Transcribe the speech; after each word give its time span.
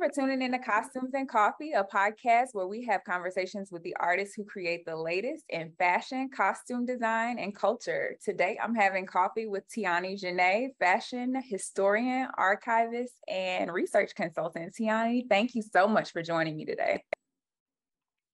For 0.00 0.08
tuning 0.08 0.40
in 0.40 0.52
to 0.52 0.58
Costumes 0.58 1.12
and 1.12 1.28
Coffee, 1.28 1.72
a 1.72 1.84
podcast 1.84 2.54
where 2.54 2.66
we 2.66 2.86
have 2.86 3.04
conversations 3.04 3.70
with 3.70 3.82
the 3.82 3.94
artists 4.00 4.34
who 4.34 4.44
create 4.44 4.86
the 4.86 4.96
latest 4.96 5.44
in 5.50 5.72
fashion, 5.78 6.30
costume 6.34 6.86
design, 6.86 7.38
and 7.38 7.54
culture. 7.54 8.16
Today, 8.24 8.58
I'm 8.64 8.74
having 8.74 9.04
coffee 9.04 9.46
with 9.46 9.68
Tianni 9.68 10.18
Janae, 10.18 10.68
fashion 10.78 11.34
historian, 11.46 12.28
archivist, 12.38 13.12
and 13.28 13.70
research 13.70 14.14
consultant. 14.14 14.72
Tianni, 14.74 15.28
thank 15.28 15.54
you 15.54 15.60
so 15.60 15.86
much 15.86 16.12
for 16.12 16.22
joining 16.22 16.56
me 16.56 16.64
today. 16.64 17.04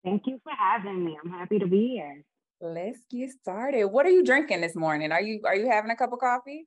Thank 0.05 0.27
you 0.27 0.41
for 0.43 0.51
having 0.59 1.05
me. 1.05 1.17
I'm 1.25 1.31
happy 1.31 1.61
to 1.61 1.69
be 1.69 1.91
here. 1.91 2.25
Let's 2.61 2.99
get 3.09 3.31
started. 3.31 3.87
What 3.87 4.05
are 4.05 4.11
you 4.11 4.25
drinking 4.25 4.63
this 4.63 4.75
morning? 4.75 5.13
Are 5.13 5.23
you 5.23 5.43
are 5.45 5.55
you 5.55 5.71
having 5.71 5.93
a 5.93 5.97
cup 5.97 6.13
of 6.13 6.19
coffee? 6.19 6.67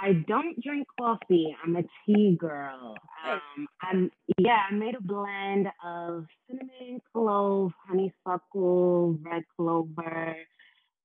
I 0.00 0.12
don't 0.26 0.60
drink 0.62 0.86
coffee. 0.98 1.56
I'm 1.62 1.76
a 1.76 1.82
tea 2.06 2.36
girl. 2.38 2.94
Um, 3.26 3.66
I'm 3.82 4.10
yeah. 4.38 4.58
I 4.70 4.74
made 4.74 4.94
a 4.94 5.00
blend 5.00 5.68
of 5.84 6.26
cinnamon, 6.48 7.00
clove, 7.12 7.72
honeysuckle, 7.86 9.18
red 9.22 9.44
clover, 9.56 10.36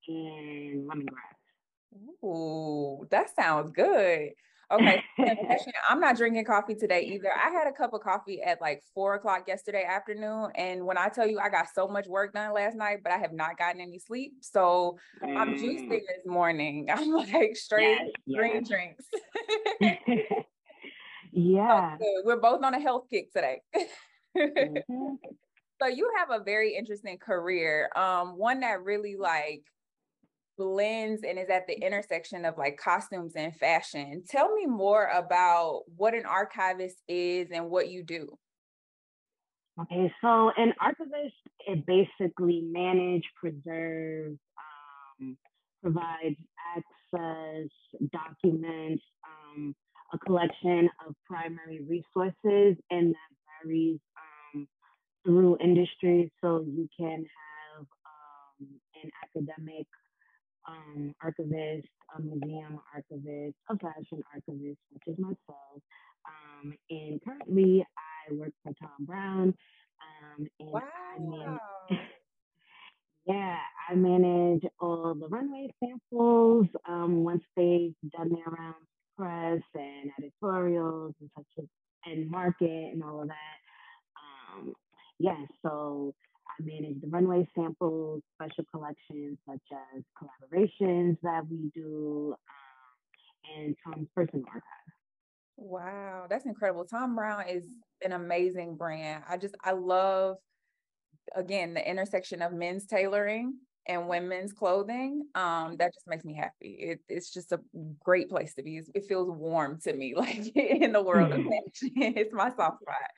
and 0.08 0.90
lemongrass. 0.90 2.24
Ooh, 2.24 3.06
that 3.10 3.34
sounds 3.34 3.70
good. 3.72 4.30
Okay, 4.70 5.02
I'm 5.88 5.98
not 5.98 6.16
drinking 6.16 6.44
coffee 6.44 6.74
today 6.74 7.00
either. 7.02 7.30
I 7.32 7.50
had 7.50 7.66
a 7.66 7.72
cup 7.72 7.94
of 7.94 8.02
coffee 8.02 8.42
at 8.42 8.60
like 8.60 8.82
four 8.94 9.14
o'clock 9.14 9.44
yesterday 9.48 9.84
afternoon. 9.84 10.50
And 10.56 10.84
when 10.84 10.98
I 10.98 11.08
tell 11.08 11.26
you 11.26 11.38
I 11.38 11.48
got 11.48 11.68
so 11.74 11.88
much 11.88 12.06
work 12.06 12.34
done 12.34 12.52
last 12.52 12.76
night, 12.76 12.98
but 13.02 13.12
I 13.12 13.16
have 13.18 13.32
not 13.32 13.56
gotten 13.56 13.80
any 13.80 13.98
sleep. 13.98 14.32
So 14.40 14.98
mm. 15.24 15.36
I'm 15.36 15.54
juicing 15.54 15.88
this 15.88 16.26
morning. 16.26 16.88
I'm 16.94 17.10
like 17.10 17.56
straight 17.56 17.98
yes, 18.26 18.36
green 18.36 18.64
yes. 18.64 18.68
drinks. 18.68 19.04
yeah. 21.32 21.96
We're 22.24 22.40
both 22.40 22.62
on 22.62 22.74
a 22.74 22.80
health 22.80 23.04
kick 23.10 23.32
today. 23.32 23.62
mm-hmm. 24.36 25.14
So 25.80 25.88
you 25.88 26.10
have 26.18 26.30
a 26.30 26.44
very 26.44 26.74
interesting 26.74 27.18
career. 27.18 27.88
Um, 27.96 28.36
one 28.36 28.60
that 28.60 28.82
really 28.82 29.16
like 29.16 29.62
blends 30.58 31.22
and 31.22 31.38
is 31.38 31.48
at 31.48 31.66
the 31.66 31.80
intersection 31.80 32.44
of 32.44 32.58
like 32.58 32.76
costumes 32.76 33.32
and 33.36 33.56
fashion. 33.56 34.24
Tell 34.28 34.52
me 34.54 34.66
more 34.66 35.06
about 35.06 35.84
what 35.96 36.14
an 36.14 36.26
archivist 36.26 37.00
is 37.08 37.48
and 37.52 37.70
what 37.70 37.88
you 37.88 38.02
do. 38.02 38.36
Okay, 39.80 40.12
so 40.20 40.50
an 40.56 40.74
archivist 40.80 41.34
it 41.68 41.86
basically 41.86 42.62
manage, 42.62 43.22
preserve, 43.40 44.32
um, 45.20 45.36
provides 45.80 46.36
access, 46.76 47.68
documents, 48.12 49.04
um, 49.24 49.74
a 50.12 50.18
collection 50.18 50.90
of 51.06 51.14
primary 51.26 51.80
resources, 51.88 52.76
and 52.90 53.14
that 53.14 53.62
varies 53.62 54.00
um, 54.54 54.66
through 55.24 55.56
industries. 55.62 56.30
So 56.40 56.64
you 56.66 56.88
can 56.98 57.24
have 57.76 57.86
um, 57.86 58.66
an 59.04 59.10
academic 59.22 59.86
um, 60.68 61.14
archivist, 61.22 61.88
a 62.16 62.22
museum 62.22 62.80
archivist, 62.94 63.56
a 63.70 63.78
fashion 63.78 64.22
archivist, 64.34 64.78
which 64.92 65.02
is 65.06 65.18
myself. 65.18 65.82
Um, 66.26 66.74
and 66.90 67.20
currently, 67.24 67.84
I 67.96 68.34
work 68.34 68.52
for 68.62 68.72
Thom 68.80 69.06
Browne. 69.06 69.54
Um, 70.38 70.46
and 70.60 70.70
wow. 70.72 70.82
I 71.16 71.20
manage, 71.20 72.00
yeah, 73.26 73.56
I 73.90 73.94
manage 73.94 74.62
all 74.80 75.14
the 75.14 75.28
runway 75.28 75.68
samples 75.82 76.66
um, 76.88 77.24
once 77.24 77.42
they've 77.56 77.94
done 78.16 78.30
their 78.30 78.44
rounds 78.46 78.86
press 79.18 79.60
and 79.74 80.10
editorials 80.18 81.14
and 81.20 81.30
such 81.36 81.46
as 81.58 81.64
and 82.06 82.30
market 82.30 82.92
and 82.92 83.02
all 83.02 83.20
of 83.20 83.28
that. 83.28 83.58
Um, 84.16 84.72
yeah, 85.18 85.44
so 85.62 86.14
manage 86.64 87.00
the 87.00 87.08
runway 87.08 87.48
samples, 87.54 88.22
special 88.34 88.64
collections 88.70 89.38
such 89.48 89.62
as 89.72 90.02
collaborations 90.20 91.16
that 91.22 91.42
we 91.48 91.70
do, 91.74 92.34
um, 92.34 93.62
and 93.64 93.76
Thom's 93.84 94.08
personal 94.14 94.44
archive. 94.46 94.62
Wow, 95.56 96.26
that's 96.30 96.46
incredible. 96.46 96.84
Thom 96.84 97.16
Browne 97.16 97.48
is 97.48 97.64
an 98.04 98.12
amazing 98.12 98.76
brand. 98.76 99.24
I 99.28 99.36
just, 99.36 99.56
I 99.62 99.72
love, 99.72 100.36
again, 101.34 101.74
the 101.74 101.88
intersection 101.88 102.42
of 102.42 102.52
men's 102.52 102.86
tailoring 102.86 103.54
and 103.88 104.06
women's 104.08 104.52
clothing. 104.52 105.26
Um, 105.34 105.76
that 105.78 105.94
just 105.94 106.06
makes 106.06 106.24
me 106.24 106.34
happy. 106.34 106.76
It, 106.78 107.00
it's 107.08 107.32
just 107.32 107.52
a 107.52 107.60
great 108.04 108.28
place 108.28 108.54
to 108.54 108.62
be. 108.62 108.82
It 108.94 109.06
feels 109.06 109.30
warm 109.30 109.80
to 109.80 109.92
me, 109.92 110.14
like 110.16 110.54
in 110.54 110.92
the 110.92 111.02
world 111.02 111.32
of 111.32 111.38
fashion. 111.42 111.92
it's 111.96 112.32
my 112.32 112.50
soft 112.50 112.82
spot. 112.82 113.10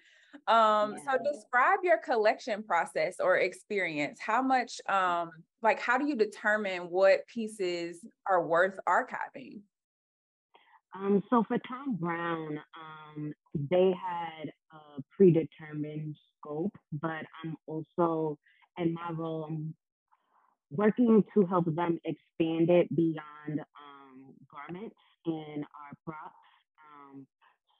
Um, 0.46 0.94
yeah. 0.94 1.12
so 1.12 1.32
describe 1.32 1.80
your 1.82 1.98
collection 1.98 2.62
process 2.62 3.16
or 3.20 3.38
experience. 3.38 4.18
How 4.20 4.42
much, 4.42 4.80
um, 4.88 5.30
like, 5.62 5.80
how 5.80 5.98
do 5.98 6.06
you 6.06 6.16
determine 6.16 6.82
what 6.90 7.26
pieces 7.26 8.04
are 8.28 8.46
worth 8.46 8.78
archiving? 8.88 9.60
Um, 10.94 11.22
so 11.30 11.44
for 11.46 11.58
Thom 11.68 11.96
Browne, 11.96 12.58
um, 12.74 13.32
they 13.70 13.92
had 13.92 14.50
a 14.72 15.02
predetermined 15.16 16.16
scope, 16.38 16.76
but 16.92 17.24
I'm 17.44 17.56
also 17.66 18.38
in 18.78 18.94
my 18.94 19.10
role, 19.12 19.46
I'm 19.48 19.74
working 20.70 21.22
to 21.34 21.46
help 21.46 21.66
them 21.74 21.98
expand 22.04 22.70
it 22.70 22.94
beyond 22.94 23.60
um, 23.60 24.34
garments 24.50 24.96
and 25.26 25.64
our 25.64 25.92
props. 26.04 26.34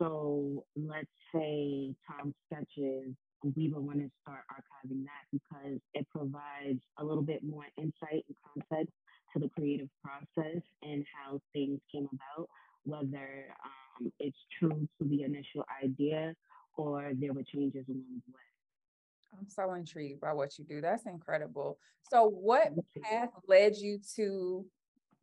So 0.01 0.65
let's 0.77 1.07
say 1.35 1.95
Thom 2.09 2.35
sketches, 2.47 3.15
we 3.57 3.69
would 3.69 3.83
want 3.83 3.99
to 3.99 4.11
start 4.23 4.41
archiving 4.51 5.05
that 5.05 5.27
because 5.31 5.79
it 5.93 6.07
provides 6.11 6.81
a 6.99 7.05
little 7.05 7.23
bit 7.23 7.43
more 7.45 7.65
insight 7.77 8.25
and 8.29 8.37
context 8.55 8.95
to 9.33 9.39
the 9.39 9.49
creative 9.51 9.89
process 10.03 10.63
and 10.83 11.05
how 11.13 11.41
things 11.53 11.81
came 11.93 12.09
about, 12.13 12.49
whether 12.85 13.55
um, 13.65 14.11
it's 14.19 14.39
true 14.59 14.89
to 14.99 15.09
the 15.09 15.23
initial 15.23 15.65
idea 15.85 16.35
or 16.77 17.13
there 17.19 17.35
were 17.35 17.43
changes 17.43 17.85
along 17.89 18.23
the 18.27 18.33
way. 18.33 19.39
I'm 19.39 19.49
so 19.49 19.75
intrigued 19.75 20.21
by 20.21 20.33
what 20.33 20.59
you 20.59 20.65
do. 20.65 20.81
That's 20.81 21.07
incredible. 21.07 21.79
So, 22.11 22.29
what 22.29 22.73
path 23.03 23.29
led 23.47 23.77
you 23.77 24.01
to 24.17 24.65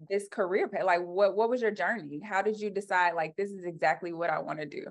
this 0.10 0.28
career 0.32 0.68
path? 0.68 0.84
Like, 0.86 1.02
what 1.02 1.36
what 1.36 1.50
was 1.50 1.62
your 1.62 1.72
journey? 1.72 2.22
How 2.24 2.42
did 2.42 2.60
you 2.60 2.70
decide 2.70 3.14
like 3.14 3.36
this 3.36 3.50
is 3.50 3.66
exactly 3.66 4.14
what 4.14 4.30
I 4.30 4.40
want 4.40 4.60
to 4.60 4.66
do? 4.66 4.86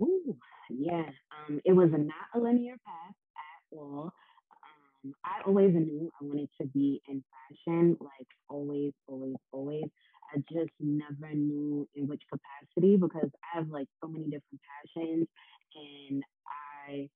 Ooh, 0.00 0.36
yeah. 0.70 1.06
Um, 1.48 1.60
it 1.64 1.72
was 1.72 1.90
a, 1.92 1.98
not 1.98 2.28
a 2.34 2.38
linear 2.38 2.76
path 2.86 3.14
at 3.36 3.76
all. 3.76 4.12
Um, 5.04 5.12
I 5.24 5.42
always 5.46 5.74
knew 5.74 6.10
I 6.20 6.24
wanted 6.24 6.48
to 6.60 6.66
be 6.68 7.00
in 7.08 7.22
fashion, 7.48 7.96
like 8.00 8.26
always, 8.48 8.92
always, 9.06 9.34
always. 9.52 9.84
I 10.34 10.38
just 10.52 10.72
never 10.78 11.34
knew 11.34 11.88
in 11.94 12.06
which 12.06 12.22
capacity 12.30 12.96
because 12.96 13.30
I 13.42 13.58
have 13.58 13.68
like 13.70 13.88
so 14.02 14.08
many 14.08 14.24
different 14.24 14.60
passions 14.84 15.26
and 15.74 16.22
I 16.46 17.08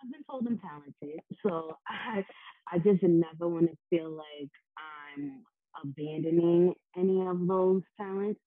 I've 0.00 0.12
been 0.12 0.22
told 0.30 0.46
I'm 0.46 0.58
talented. 0.58 1.20
So 1.46 1.76
I 1.86 2.24
I 2.70 2.78
just 2.78 3.02
never 3.02 3.48
want 3.48 3.66
to 3.70 3.76
feel 3.90 4.10
like 4.10 4.50
I'm 4.76 5.44
abandoning 5.82 6.74
any 6.96 7.26
of 7.26 7.46
those 7.46 7.82
talents. 7.98 8.40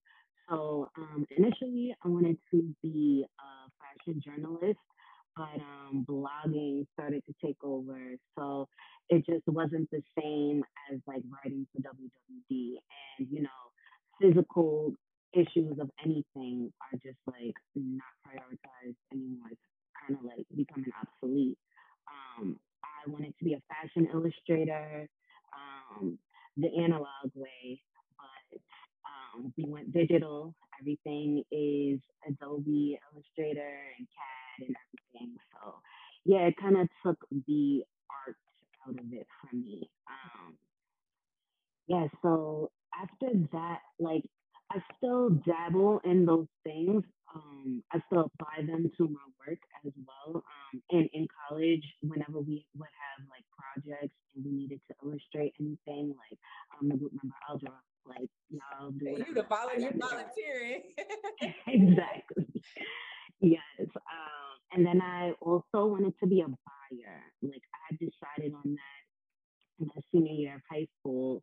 So 0.50 0.90
um, 0.97 1.25
initially, 1.38 1.96
I 2.03 2.08
wanted 2.08 2.38
to 2.52 2.75
be 2.81 3.25
a 3.39 3.69
fashion 3.80 4.22
journalist, 4.24 4.80
but 5.36 5.62
um, 5.62 6.06
blogging 6.07 6.86
started 6.94 7.24
to 7.25 7.33
take 7.45 7.57
over. 7.63 8.16
So 8.38 8.68
it 9.10 9.25
just 9.25 9.48
wasn't 9.48 9.89
the 9.92 10.01
same 10.19 10.63
as 10.92 11.00
like 11.07 11.24
writing 11.31 11.68
for 11.72 11.81
WWD. 11.81 12.74
And, 13.18 13.28
you 13.31 13.44
know, 13.44 13.50
physical 14.22 14.94
issues 15.33 15.80
of 15.80 15.89
anything 16.04 16.72
are 16.81 17.00
just 17.04 17.19
like 17.28 17.56
not 17.75 18.12
prioritized 18.28 18.95
anymore. 19.13 19.48
It's 19.51 19.62
kind 20.07 20.19
of 20.19 20.25
like 20.25 20.45
becoming 20.56 20.92
obsolete. 21.00 21.57
Um, 22.07 22.57
I 22.83 23.10
wanted 23.10 23.33
to 23.39 23.45
be 23.45 23.54
a 23.54 23.62
fashion 23.69 24.07
illustrator 24.13 25.07
um, 25.56 26.18
the 26.57 26.69
analog 26.83 27.31
way, 27.36 27.81
but 28.18 28.59
um, 29.06 29.53
we 29.57 29.65
went 29.68 29.94
digital. 29.94 30.53
Everything 30.80 31.44
is 31.51 32.00
Adobe 32.27 33.00
Illustrator 33.13 33.80
and 33.98 34.07
CAD 34.07 34.68
and 34.68 34.75
everything. 34.88 35.36
So 35.53 35.75
yeah, 36.25 36.48
it 36.48 36.56
kind 36.59 36.77
of 36.77 36.88
took 37.06 37.18
the 37.48 37.83
art 38.27 38.36
out 38.88 39.00
of 39.00 39.13
it 39.13 39.27
for 39.39 39.56
me. 39.56 39.89
Um, 40.07 40.56
yeah, 41.88 42.07
so 42.21 42.71
after 43.00 43.27
that, 43.54 43.80
like 44.00 44.24
I 44.71 44.81
still 44.97 45.29
dabble 45.29 46.00
in 46.06 46.25
those 46.25 46.47
things. 46.63 47.03
Um, 47.35 47.83
I 47.91 48.00
still 48.07 48.29
apply 48.31 48.65
them 48.65 48.91
to 48.97 49.07
my 49.07 49.25
work 49.47 49.59
as 49.85 49.91
well. 50.07 50.44
Um, 50.44 50.81
and 50.91 51.09
in 51.13 51.27
college, 51.47 51.83
whenever 52.01 52.39
we 52.39 52.65
would 52.77 52.88
have 52.88 53.27
like 53.29 53.44
projects 53.51 54.15
and 54.35 54.45
we 54.45 54.51
needed 54.51 54.79
to 54.89 54.95
illustrate 55.03 55.53
anything, 55.59 56.15
like 56.15 56.39
um, 56.79 56.89
group 56.97 57.12
member 57.21 57.35
I'll 57.50 57.57
draw. 57.57 57.71
like 58.06 58.29
y'all 58.50 58.91
do 58.91 59.06
You 59.06 59.33
the 59.33 59.44
volunteer 59.44 59.91
volunteering. 60.00 60.83
exactly. 61.68 62.45
yes 63.41 63.88
and 64.73 64.85
then 64.85 65.01
i 65.01 65.31
also 65.41 65.85
wanted 65.85 66.13
to 66.19 66.27
be 66.27 66.41
a 66.41 66.47
buyer. 66.47 67.21
Like 67.41 67.63
I 67.89 67.95
decided 67.95 68.53
on 68.53 68.75
that 68.75 69.03
in 69.79 69.88
my 69.88 70.01
senior 70.12 70.33
year 70.33 70.56
of 70.56 70.62
high 70.69 70.88
school 71.00 71.41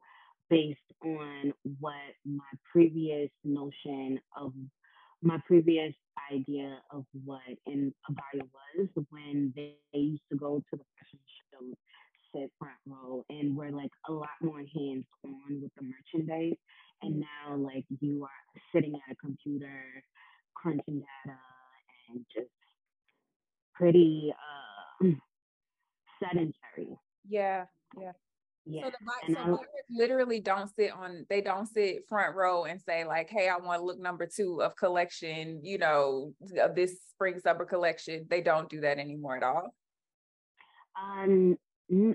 based 0.51 0.81
on 1.17 1.53
what 1.81 1.95
my 2.25 2.45
previous 2.73 3.31
notion 3.45 4.19
of 4.37 4.53
my 5.23 5.39
previous 5.47 5.95
idea 6.33 6.79
of 6.93 7.05
what 7.25 7.41
an 7.67 7.93
abaya 8.11 8.43
was 8.43 8.89
when 9.11 9.53
they, 9.57 9.75
they 9.93 9.99
used 9.99 10.23
to 10.31 10.39
go 10.39 10.63
to 10.71 10.77
the 10.77 10.85
fashion 10.99 11.19
shows, 11.53 11.75
sit 12.35 12.51
front 12.59 12.75
row, 12.87 13.25
and 13.29 13.57
were 13.57 13.71
like 13.71 13.91
a 14.09 14.13
lot 14.13 14.29
more 14.43 14.59
hands 14.59 15.05
on 15.25 15.61
with 15.61 15.73
the 15.77 15.83
merchandise. 15.83 16.57
And 17.03 17.15
mm. 17.15 17.21
now, 17.21 17.57
like, 17.57 17.85
you 18.01 18.25
are 18.25 18.63
sitting 18.73 18.95
at 18.95 19.13
a 19.13 19.17
computer, 19.17 19.83
crunching 20.55 21.01
data, 21.01 21.39
and 22.11 22.25
just 22.35 22.51
pretty 23.75 24.33
uh, 25.03 25.07
sedentary. 26.23 26.99
Yeah, 27.29 27.65
yeah. 28.69 28.83
Yeah. 28.83 28.85
So 28.85 28.91
the 28.91 29.35
so 29.35 29.45
buyers 29.57 29.59
literally 29.91 30.41
don't 30.41 30.69
sit 30.75 30.93
on 30.93 31.25
they 31.31 31.41
don't 31.41 31.67
sit 31.67 32.09
front 32.09 32.37
row 32.37 32.65
and 32.65 32.81
say 32.81 33.05
like, 33.05 33.31
hey, 33.31 33.49
I 33.49 33.57
want 33.57 33.83
look 33.83 33.99
number 33.99 34.27
two 34.27 34.63
of 34.63 34.77
collection, 34.77 35.61
you 35.65 35.79
know, 35.79 36.35
of 36.61 36.75
this 36.75 36.99
spring 37.11 37.41
summer 37.41 37.65
collection. 37.65 38.27
They 38.29 38.43
don't 38.43 38.69
do 38.69 38.81
that 38.83 38.99
anymore 38.99 39.37
at 39.37 39.43
all. 39.43 39.75
Um, 41.01 41.57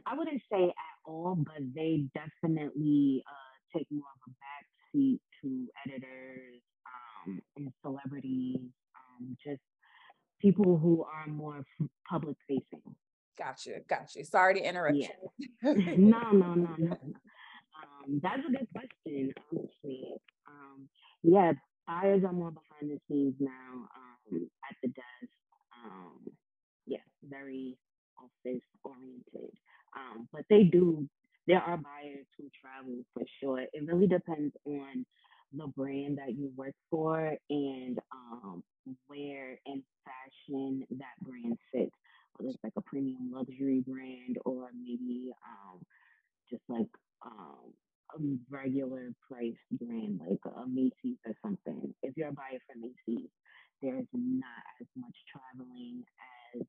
I 0.05 0.15
wouldn't 0.15 0.41
say 0.51 0.65
at 0.65 0.97
all, 1.05 1.35
but 1.35 1.63
they 1.75 2.05
definitely 2.13 3.23
uh, 3.27 3.77
take 3.77 3.87
more 3.89 4.03
of 4.03 4.31
a 4.31 4.31
back 4.31 4.65
seat 4.91 5.19
to 5.41 5.67
editors 5.85 6.61
um, 7.25 7.41
and 7.57 7.69
celebrities, 7.81 8.59
um, 8.59 9.35
just 9.43 9.61
people 10.39 10.77
who 10.77 11.03
are 11.03 11.27
more 11.31 11.63
public 12.09 12.37
facing. 12.47 12.95
Gotcha, 13.37 13.79
gotcha. 13.89 14.23
Sorry 14.25 14.55
to 14.55 14.61
interrupt 14.61 14.97
yeah. 14.97 15.07
no, 15.63 16.31
no, 16.31 16.53
no, 16.53 16.75
no. 16.77 16.91
Um, 16.91 18.19
that's 18.21 18.41
a 18.47 18.51
good 18.51 18.67
question, 18.71 19.33
honestly. 19.51 20.13
Um, 20.47 20.87
yeah, 21.23 21.53
buyers 21.87 22.23
are 22.23 22.33
more 22.33 22.51
behind 22.51 22.91
the 22.91 22.99
scenes 23.07 23.35
now 23.39 23.87
um, 23.95 24.49
at 24.69 24.75
the 24.81 24.89
desk. 24.89 25.31
Um, 25.83 26.19
yeah, 26.85 26.97
very 27.27 27.77
office 28.17 28.61
oriented. 28.83 29.57
Um, 29.95 30.27
but 30.31 30.43
they 30.49 30.63
do, 30.63 31.07
there 31.47 31.61
are 31.61 31.77
buyers 31.77 32.25
who 32.37 32.45
travel 32.61 33.03
for 33.13 33.23
sure. 33.39 33.61
It 33.61 33.85
really 33.85 34.07
depends 34.07 34.55
on 34.65 35.05
the 35.55 35.67
brand 35.67 36.17
that 36.17 36.35
you 36.35 36.51
work 36.55 36.73
for 36.89 37.35
and 37.49 37.99
um, 38.11 38.63
where 39.07 39.59
in 39.65 39.83
fashion 40.03 40.85
that 40.91 41.15
brand 41.21 41.57
sits 41.73 41.95
it's 42.41 42.57
like 42.63 42.73
a 42.77 42.81
premium 42.81 43.31
luxury 43.31 43.83
brand 43.85 44.37
or 44.45 44.69
maybe 44.75 45.31
um, 45.45 45.79
just 46.49 46.63
like 46.69 46.89
um, 47.25 47.73
a 48.15 48.19
regular 48.49 49.11
price 49.29 49.59
brand 49.71 50.19
like 50.27 50.39
a 50.45 50.67
Macy's 50.67 51.17
or 51.25 51.33
something. 51.41 51.93
If 52.01 52.15
you're 52.17 52.29
a 52.29 52.33
buyer 52.33 52.59
for 52.67 52.79
Macy's, 52.79 53.29
there's 53.81 54.07
not 54.13 54.63
as 54.81 54.87
much 54.95 55.15
traveling 55.31 56.03
as 56.55 56.61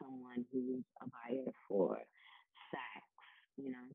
someone 0.00 0.44
who's 0.52 0.84
a 1.02 1.06
buyer 1.06 1.52
for 1.68 1.98
Saks, 2.72 3.56
you 3.56 3.70
know? 3.70 3.88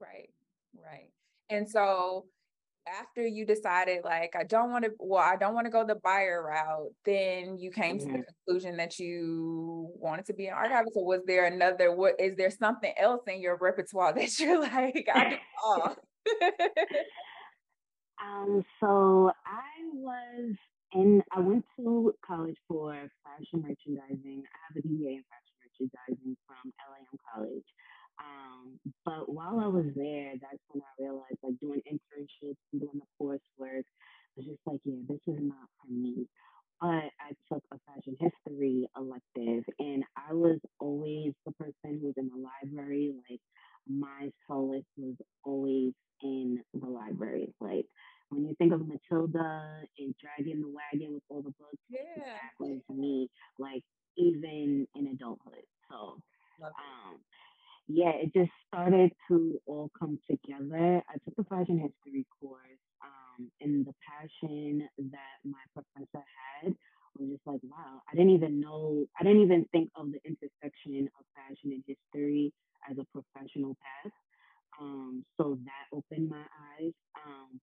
Right, 0.00 0.30
right. 0.74 1.10
And 1.48 1.68
so 1.68 2.26
after 2.88 3.26
you 3.26 3.44
decided 3.44 4.04
like 4.04 4.34
I 4.38 4.44
don't 4.44 4.70
want 4.70 4.84
to 4.84 4.90
well 4.98 5.22
I 5.22 5.36
don't 5.36 5.54
want 5.54 5.66
to 5.66 5.70
go 5.70 5.84
the 5.86 5.96
buyer 5.96 6.42
route 6.48 6.92
then 7.04 7.58
you 7.58 7.70
came 7.70 7.98
mm-hmm. 7.98 8.06
to 8.06 8.12
the 8.12 8.18
mm-hmm. 8.18 8.22
conclusion 8.46 8.76
that 8.78 8.98
you 8.98 9.59
wanted 10.00 10.26
to 10.26 10.34
be 10.34 10.46
an 10.46 10.54
archivist 10.54 10.96
or 10.96 11.04
was 11.04 11.20
there 11.26 11.46
another 11.46 11.94
what 11.94 12.14
is 12.18 12.36
there 12.36 12.50
something 12.50 12.92
else 12.98 13.22
in 13.26 13.40
your 13.40 13.56
repertoire 13.60 14.12
that 14.16 14.38
you're 14.38 14.60
like 14.60 15.06
I 15.12 15.30
do 15.30 15.36
all 15.64 15.96
um 18.22 18.64
so 18.80 19.30
I 19.46 19.70
was 19.94 20.54
in 20.92 21.22
I 21.32 21.40
went 21.40 21.64
to 21.78 22.14
college 22.26 22.56
for 22.68 22.94
fashion 23.24 23.62
merchandising 23.62 24.42
I 24.44 24.56
have 24.68 24.76
a 24.76 24.82
BA 24.86 25.08
in 25.08 25.24
fashion 25.28 25.56
merchandising 25.62 26.36
from 26.46 26.72
LIM 26.90 27.18
College 27.34 27.64
um, 28.20 28.78
but 29.04 29.32
while 29.32 29.60
I 29.60 29.66
was 29.66 29.86
there, 29.96 30.32
that's 30.40 30.62
when 30.68 30.82
I 30.82 31.02
realized 31.02 31.38
like 31.42 31.58
doing 31.60 31.80
internships 31.90 32.60
and 32.72 32.80
doing 32.80 33.00
the 33.00 33.08
coursework 33.20 33.84
was 34.36 34.46
just 34.46 34.60
like, 34.66 34.80
yeah, 34.84 35.00
this 35.08 35.20
is 35.26 35.40
not 35.40 35.68
for 35.80 35.92
me. 35.92 36.26
But 36.80 37.12
I 37.20 37.32
took 37.52 37.62
a 37.72 37.78
fashion 37.86 38.16
history 38.18 38.88
elective 38.96 39.64
and 39.78 40.04
I 40.16 40.32
was 40.32 40.58
always 40.78 41.32
the 41.44 41.52
person 41.52 42.00
who 42.00 42.06
was 42.06 42.14
in 42.16 42.28
the 42.28 42.40
library. 42.40 43.12
Like 43.30 43.40
my 43.86 44.30
solace 44.46 44.84
was 44.96 45.16
always 45.44 45.92
in 46.22 46.60
the 46.72 46.86
library. 46.86 47.52
Like 47.60 47.86
when 48.30 48.46
you 48.46 48.54
think 48.56 48.72
of 48.72 48.80
Matilda 48.80 49.82
and 49.98 50.14
Dragging 50.20 50.62
the 50.62 50.68
Wagon 50.68 51.14
with 51.14 51.22
all 51.28 51.42
the 51.42 51.52
books, 51.58 51.82
yeah. 51.90 52.00
that 52.16 52.52
was 52.58 52.80
me, 52.88 53.28
like 53.58 53.82
even 54.16 54.86
in 54.94 55.06
adulthood. 55.08 55.64
So 55.90 56.16
um, 56.62 57.20
yeah, 57.92 58.12
it 58.14 58.32
just 58.32 58.52
started 58.68 59.10
to 59.28 59.60
all 59.66 59.90
come 59.98 60.18
together. 60.30 61.02
I 61.08 61.14
took 61.24 61.34
a 61.38 61.44
fashion 61.44 61.78
history 61.78 62.24
course, 62.40 62.82
um, 63.02 63.50
and 63.60 63.84
the 63.84 63.94
passion 64.06 64.86
that 65.10 65.36
my 65.44 65.58
professor 65.74 66.24
had 66.62 66.72
was 67.18 67.30
just 67.30 67.42
like, 67.46 67.60
wow, 67.64 68.00
I 68.10 68.14
didn't 68.14 68.30
even 68.30 68.60
know, 68.60 69.06
I 69.18 69.24
didn't 69.24 69.42
even 69.42 69.66
think 69.72 69.90
of 69.96 70.06
the 70.12 70.20
intersection 70.24 71.08
of 71.18 71.24
fashion 71.34 71.72
and 71.72 71.82
history 71.86 72.52
as 72.88 72.96
a 72.98 73.06
professional 73.10 73.76
path. 73.82 74.12
Um, 74.80 75.24
so 75.36 75.58
that 75.64 75.96
opened 75.96 76.30
my 76.30 76.44
eyes. 76.78 76.92
Um, 77.26 77.60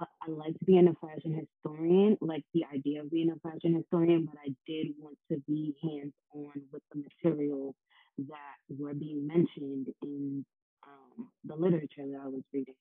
I 0.00 0.30
liked 0.30 0.64
being 0.64 0.88
a 0.88 0.94
fashion 1.06 1.34
historian, 1.34 2.16
like 2.20 2.44
the 2.54 2.64
idea 2.72 3.02
of 3.02 3.10
being 3.10 3.30
a 3.30 3.48
fashion 3.48 3.74
historian, 3.74 4.24
but 4.24 4.40
I 4.40 4.54
did 4.66 4.94
want 4.98 5.18
to 5.30 5.42
be 5.46 5.74
hands 5.82 6.14
on 6.32 6.62
with 6.72 6.82
the 6.92 7.02
material 7.02 7.74
that 8.18 8.76
were 8.76 8.94
being 8.94 9.26
mentioned 9.26 9.86
in 10.02 10.44
um, 10.86 11.28
the 11.44 11.54
literature 11.54 12.04
that 12.10 12.20
I 12.22 12.28
was 12.28 12.42
reading. 12.52 12.74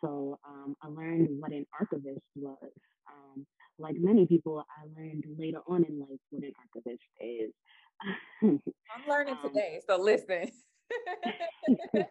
So 0.00 0.38
um, 0.46 0.74
I 0.82 0.88
learned 0.88 1.28
what 1.38 1.52
an 1.52 1.66
archivist 1.78 2.24
was. 2.34 2.70
Um, 3.08 3.46
like 3.78 3.96
many 3.98 4.26
people, 4.26 4.64
I 4.68 5.00
learned 5.00 5.24
later 5.38 5.58
on 5.68 5.84
in 5.84 6.00
life 6.00 6.18
what 6.30 6.42
an 6.42 6.52
archivist 6.58 7.02
is. 7.20 7.52
I'm 8.42 9.08
learning 9.08 9.36
um, 9.42 9.48
today, 9.48 9.80
so 9.92 10.02
listen. 10.02 10.50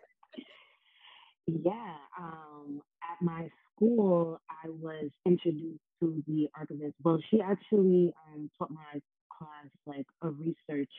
yeah, 1.47 1.95
um, 2.19 2.81
at 3.03 3.21
my 3.21 3.49
school, 3.75 4.39
I 4.49 4.69
was 4.69 5.09
introduced 5.25 5.81
to 5.99 6.23
the 6.27 6.47
archivist. 6.57 6.95
Well, 7.03 7.19
she 7.29 7.41
actually 7.41 8.13
um, 8.33 8.49
taught 8.57 8.71
my 8.71 9.01
class 9.37 9.69
like 9.85 10.05
a 10.21 10.29
research 10.29 10.89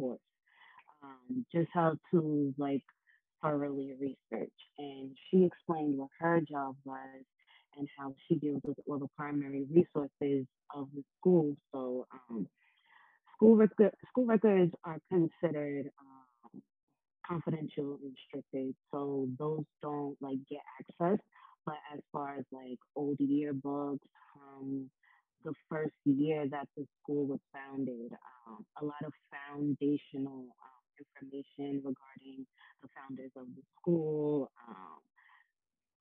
course, 0.00 0.18
um, 1.02 1.44
just 1.52 1.68
how 1.72 1.94
to 2.10 2.54
like 2.58 2.82
thoroughly 3.42 3.92
research. 4.00 4.52
And 4.78 5.10
she 5.30 5.44
explained 5.44 5.98
what 5.98 6.08
her 6.20 6.40
job 6.40 6.76
was 6.84 7.24
and 7.76 7.88
how 7.98 8.14
she 8.26 8.34
deals 8.36 8.60
with 8.64 8.78
all 8.88 8.98
the 8.98 9.08
primary 9.16 9.66
resources 9.72 10.46
of 10.74 10.88
the 10.94 11.02
school. 11.18 11.56
Um, 13.40 13.46
school 13.46 13.56
record 13.56 13.92
school 14.08 14.26
records 14.26 14.72
are 14.84 14.98
considered 15.08 15.90
um, 15.98 16.62
confidential 17.26 17.98
and 18.02 18.12
restricted, 18.12 18.74
so 18.92 19.28
those 19.38 19.64
don't 19.82 20.16
like 20.20 20.38
get 20.50 20.60
access. 20.80 21.18
But 21.66 21.76
as 21.94 22.00
far 22.12 22.36
as 22.38 22.44
like 22.52 22.78
old 22.96 23.18
yearbooks 23.18 23.98
from 24.32 24.90
the 25.44 25.52
first 25.70 25.94
year 26.04 26.46
that 26.50 26.68
the 26.76 26.86
school 27.02 27.26
was 27.26 27.40
founded, 27.52 28.12
um, 28.46 28.64
a 28.80 28.84
lot 28.84 29.02
of 29.04 29.12
foundational 29.30 30.46
um, 30.62 31.06
information 31.20 31.76
regarding 31.76 32.46
the 32.82 32.88
founders 32.96 33.30
of 33.36 33.46
the 33.56 33.62
school, 33.80 34.50
um, 34.68 35.00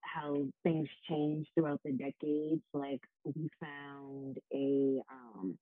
how 0.02 0.44
things 0.64 0.88
changed 1.10 1.50
throughout 1.54 1.82
the 1.84 1.92
decades. 1.92 2.62
Like 2.74 3.02
we 3.24 3.50
found 3.62 4.38
a 4.54 5.02
um, 5.12 5.58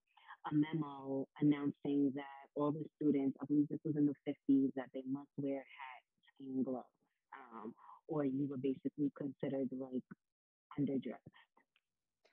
a 0.52 0.56
memo 0.56 1.28
announcing 1.42 2.12
that 2.16 2.48
all 2.56 2.72
the 2.72 2.84
students, 2.96 3.38
I 3.42 3.46
believe 3.46 3.68
this 3.70 3.80
was 3.86 3.96
in 3.96 4.06
the 4.06 4.14
50s, 4.28 4.72
that 4.76 4.88
they 4.94 5.04
must 5.10 5.30
wear 5.38 5.58
hats 5.58 6.40
and 6.40 6.66
gloves, 6.66 6.86
um, 7.34 7.74
or 8.08 8.26
you 8.26 8.48
were 8.50 8.58
basically 8.58 9.12
considered 9.18 9.70
like 9.72 10.04
underdressed. 10.80 11.34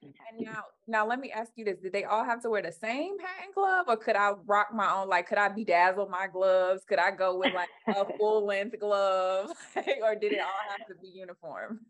And 0.02 0.46
now, 0.46 0.62
now 0.86 1.06
let 1.06 1.18
me 1.18 1.30
ask 1.30 1.52
you 1.56 1.64
this: 1.64 1.78
Did 1.82 1.92
they 1.92 2.04
all 2.04 2.24
have 2.24 2.42
to 2.42 2.50
wear 2.50 2.60
the 2.60 2.72
same 2.72 3.18
hat 3.18 3.44
and 3.44 3.54
glove, 3.54 3.86
or 3.88 3.96
could 3.96 4.16
I 4.16 4.32
rock 4.44 4.68
my 4.74 4.92
own? 4.92 5.08
Like, 5.08 5.26
could 5.28 5.38
I 5.38 5.48
bedazzle 5.48 6.10
my 6.10 6.26
gloves? 6.26 6.82
Could 6.86 6.98
I 6.98 7.10
go 7.10 7.38
with 7.38 7.54
like 7.54 7.70
a 7.88 8.04
full 8.18 8.44
length 8.44 8.78
glove, 8.78 9.50
or 9.76 10.14
did 10.14 10.32
it 10.32 10.40
all 10.40 10.76
have 10.76 10.86
to 10.88 10.94
be 11.00 11.08
uniform? 11.08 11.80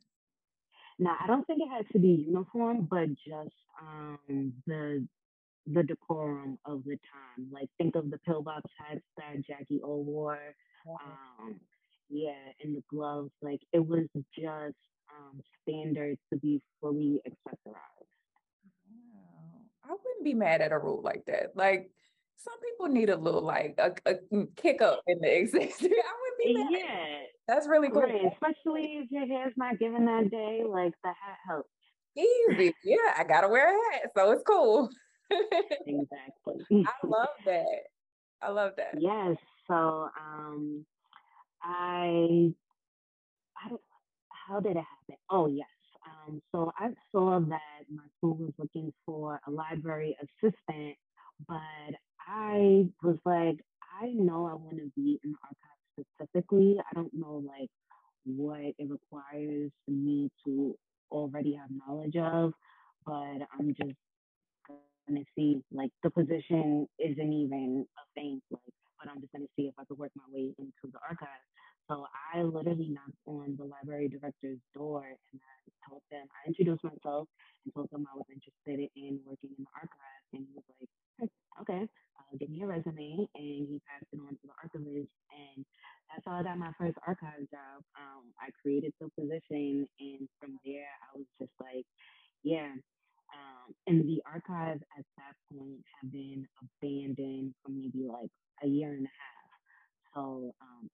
Now, 0.99 1.16
I 1.21 1.26
don't 1.26 1.45
think 1.47 1.61
it 1.61 1.69
had 1.69 1.88
to 1.90 1.99
be 1.99 2.25
uniform, 2.28 2.87
but 2.88 3.09
just 3.09 3.57
um, 3.83 4.52
the 4.66 5.04
the 5.66 5.83
decorum 5.83 6.59
of 6.64 6.85
the 6.85 6.99
time. 7.12 7.49
Like 7.50 7.68
think 7.78 7.97
of 7.97 8.11
the 8.11 8.18
pillbox 8.18 8.71
hats 8.78 9.04
that 9.16 9.44
Jackie 9.47 9.80
O 9.83 9.97
wore. 9.97 10.38
Um, 10.88 11.56
yeah, 12.11 12.33
and 12.62 12.76
the 12.76 12.83
gloves. 12.90 13.33
Like 13.42 13.61
it 13.73 13.85
was 13.85 14.06
just 14.37 14.76
um, 15.11 15.40
standard 15.62 16.18
to 16.33 16.38
be 16.38 16.61
fully 16.80 17.21
accessorized. 17.26 18.11
Wow. 19.12 19.61
I 19.85 19.90
wouldn't 19.90 20.25
be 20.25 20.35
mad 20.35 20.61
at 20.61 20.73
a 20.73 20.78
rule 20.78 21.02
like 21.02 21.25
that. 21.26 21.52
Like 21.54 21.90
some 22.37 22.54
people 22.61 22.88
need 22.88 23.11
a 23.11 23.16
little 23.16 23.42
like 23.42 23.78
a, 23.78 23.92
a 24.06 24.47
kick 24.56 24.83
up 24.83 25.00
in 25.06 25.18
the 25.21 25.37
existence. 25.38 25.92
I 25.92 26.12
wouldn't 26.21 26.38
be 26.38 26.54
mad. 26.54 26.68
Yeah. 26.71 27.16
That's 27.47 27.68
really 27.68 27.90
cool. 27.90 28.02
Right. 28.02 28.33
Especially 28.33 29.00
if 29.02 29.11
your 29.11 29.26
hair's 29.26 29.52
not 29.56 29.78
given 29.78 30.06
that 30.06 30.30
day, 30.30 30.62
like 30.66 30.94
the 31.02 31.09
hat 31.09 31.38
helps. 31.47 31.68
Easy. 32.16 32.73
Yeah, 32.85 33.12
I 33.18 33.25
gotta 33.25 33.49
wear 33.49 33.68
a 33.68 33.92
hat, 33.92 34.12
so 34.16 34.30
it's 34.30 34.44
cool. 34.47 34.88
Exactly. 35.31 36.66
I 36.87 37.07
love 37.07 37.28
that. 37.45 37.81
I 38.43 38.50
love 38.50 38.73
that. 38.76 38.97
Yes. 39.00 39.37
So 39.66 39.75
um 40.19 40.85
I 41.62 42.52
I 43.57 43.69
don't 43.69 43.81
how 44.31 44.61
did 44.61 44.73
it 44.76 44.85
happen? 44.85 45.16
Oh 45.31 45.47
yes. 45.49 45.66
Um 46.07 46.40
so 46.52 46.73
I 46.78 46.90
saw 47.12 47.40
that 47.40 47.85
my 47.90 48.04
school 48.19 48.37
was 48.37 48.52
looking 48.59 48.93
for 49.07 49.40
a 49.47 49.50
library 49.50 50.16
assistant, 50.21 50.97
but 51.49 51.95
I 52.26 52.87
was 53.02 53.19
like, 53.25 53.57
I 54.02 54.09
know 54.09 54.47
I 54.47 54.54
want 54.54 54.76
to 54.78 54.90
be 54.97 55.19
in 55.25 55.33
the 55.33 55.38
archives 55.43 56.09
specifically. 56.19 56.76
I 56.90 56.95
don't 56.95 57.12
know 57.14 57.43
like 57.47 57.71
what 58.25 58.61
it 58.61 58.88
requires 58.88 59.71
me 59.88 60.31
to 60.45 60.76
already 61.11 61.54
have 61.54 61.69
knowledge 61.71 62.16
of, 62.16 62.52
but 63.07 63.47
I'm 63.59 63.75
just 63.75 63.97
gonna 65.08 65.25
see 65.37 65.62
like 65.73 65.90
the 66.02 66.11
position 66.11 66.87
isn't 66.99 67.32
even 67.32 67.87
a 67.99 68.04
thing, 68.14 68.40
like, 68.50 68.62
but 68.99 69.11
I'm 69.11 69.20
just 69.20 69.32
gonna 69.32 69.50
see 69.56 69.68
if 69.68 69.75
I 69.78 69.84
could 69.84 69.99
work 69.99 70.12
my 70.16 70.25
way 70.32 70.54
into 70.58 70.84
the 70.92 70.99
archive. 71.08 71.42
So 71.90 72.06
I 72.34 72.42
literally 72.42 72.88
knocked 72.88 73.20
on 73.26 73.56
the 73.58 73.64
library 73.64 74.08
director's 74.08 74.58
door 74.75 75.04
and 75.04 75.40
I 75.40 75.54
told 75.88 76.02
them 76.11 76.26
I 76.32 76.49
introduced 76.49 76.84
myself 76.84 77.28
and 77.64 77.75
told 77.75 77.90
them 77.90 78.06
I 78.08 78.16
was 78.16 78.26
interested 78.32 78.88
in 78.96 79.20
working 79.25 79.50
in 79.56 79.64
the 79.64 79.73
archive, 79.75 80.23
and 80.32 80.44
he 80.49 80.52
was 80.54 80.64
like, 80.80 81.30
okay, 81.61 81.82
uh, 81.84 82.37
give 82.38 82.50
me 82.50 82.62
a 82.62 82.66
resume, 82.66 83.28
and 83.34 83.68
he 83.68 83.80
passed 83.88 84.08
it 84.12 84.20
on 84.20 84.32
to 84.32 84.44
the 84.44 84.56
archivist, 84.62 85.12
and 85.32 85.64
that's 86.08 86.25
how 86.26 86.40
I 86.40 86.42
got 86.42 86.58
my 86.58 86.73
first 86.78 86.96
archive 87.06 87.44
job. 87.50 87.84
Um, 87.96 88.32
I 88.40 88.50
created 88.62 88.92
the 89.00 89.08
position, 89.18 89.87
and 90.00 90.28
from 90.40 90.58
there 90.64 90.88
I 91.12 91.16
was 91.16 91.26
just 91.40 91.52
like, 91.61 91.87
yeah, 92.42 92.73
um, 93.35 93.75
and 93.87 94.09
the 94.09 94.23
archives 94.26 94.83
at 94.99 95.05
that 95.19 95.35
point 95.53 95.83
have 96.00 96.12
been 96.12 96.47
abandoned 96.62 97.55
for 97.62 97.71
maybe 97.73 98.07
like 98.09 98.31
a 98.62 98.69
year 98.69 98.93
and 98.93 99.07
a 99.07 99.11
half. 99.11 99.50
So 100.14 100.55
um, 100.62 100.91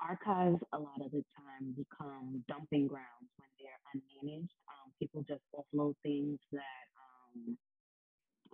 archives 0.00 0.60
a 0.72 0.78
lot 0.78 1.00
of 1.00 1.10
the 1.12 1.24
time 1.36 1.74
become 1.76 2.44
dumping 2.48 2.88
grounds 2.88 3.30
when 3.38 3.48
they're 3.58 3.82
unmanaged. 3.94 4.50
Um, 4.68 4.92
people 5.00 5.24
just 5.28 5.42
offload 5.54 5.94
things 6.02 6.38
that 6.52 6.84
um, 6.98 7.58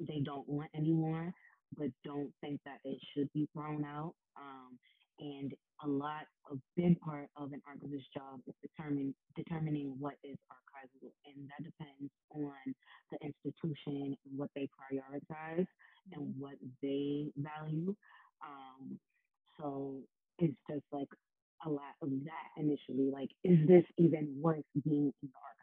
they 0.06 0.20
don't 0.24 0.48
want 0.48 0.70
anymore, 0.74 1.32
but 1.76 1.88
don't 2.04 2.32
think 2.40 2.60
that 2.64 2.78
it 2.84 2.98
should 3.14 3.32
be 3.32 3.48
thrown 3.54 3.84
out. 3.84 4.14
Um, 4.36 4.78
and 5.20 5.52
a 5.84 5.88
lot, 5.88 6.24
a 6.52 6.56
big 6.76 6.98
part 7.00 7.28
of 7.36 7.52
an 7.52 7.62
archivist's 7.68 8.08
job 8.14 8.40
is 8.46 8.54
determine, 8.62 9.14
determining 9.36 9.94
what 9.98 10.14
is 10.24 10.36
archival, 10.50 11.10
and 11.26 11.48
that 11.48 11.64
depends 11.64 12.12
on 12.32 12.74
the 13.12 13.18
institution 13.26 14.16
what 14.36 14.50
they 14.54 14.68
prioritize 14.74 15.66
and 16.12 16.34
what 16.38 16.54
they 16.82 17.26
value. 17.38 17.94
Um, 18.44 18.98
so 19.58 20.00
it's 20.38 20.56
just 20.70 20.84
like 20.92 21.08
a 21.66 21.70
lot 21.70 21.94
of 22.02 22.10
that 22.10 22.62
initially. 22.62 23.10
Like, 23.12 23.30
is 23.44 23.58
this 23.68 23.84
even 23.98 24.36
worth 24.40 24.64
being 24.84 25.12
in 25.22 25.28
the 25.28 25.38
archive? 25.42 25.57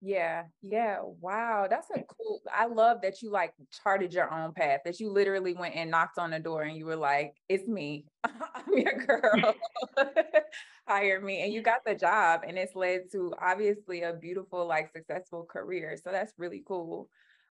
Yeah, 0.00 0.44
yeah. 0.62 0.98
Wow. 1.20 1.66
That's 1.68 1.88
a 1.90 2.02
cool. 2.02 2.40
I 2.54 2.66
love 2.66 2.98
that 3.02 3.20
you 3.20 3.30
like 3.30 3.52
charted 3.82 4.12
your 4.14 4.32
own 4.32 4.52
path, 4.52 4.80
that 4.84 5.00
you 5.00 5.10
literally 5.10 5.54
went 5.54 5.74
and 5.74 5.90
knocked 5.90 6.18
on 6.18 6.30
the 6.30 6.38
door 6.38 6.62
and 6.62 6.76
you 6.76 6.86
were 6.86 6.96
like, 6.96 7.34
it's 7.48 7.66
me. 7.66 8.04
I'm 8.24 8.72
your 8.76 8.94
girl. 8.94 9.54
Hire 10.88 11.20
me. 11.20 11.42
And 11.42 11.52
you 11.52 11.62
got 11.62 11.84
the 11.84 11.96
job. 11.96 12.42
And 12.46 12.56
it's 12.56 12.76
led 12.76 13.10
to 13.12 13.34
obviously 13.42 14.02
a 14.02 14.12
beautiful, 14.12 14.66
like 14.66 14.92
successful 14.92 15.44
career. 15.50 15.96
So 16.02 16.12
that's 16.12 16.32
really 16.38 16.62
cool. 16.66 17.08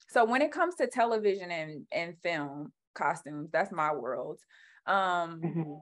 So 0.08 0.24
when 0.24 0.42
it 0.42 0.50
comes 0.50 0.74
to 0.76 0.88
television 0.88 1.50
and, 1.52 1.86
and 1.92 2.16
film 2.24 2.72
costumes, 2.94 3.50
that's 3.52 3.70
my 3.70 3.94
world. 3.94 4.38
Um, 4.86 5.40
mm-hmm 5.44 5.72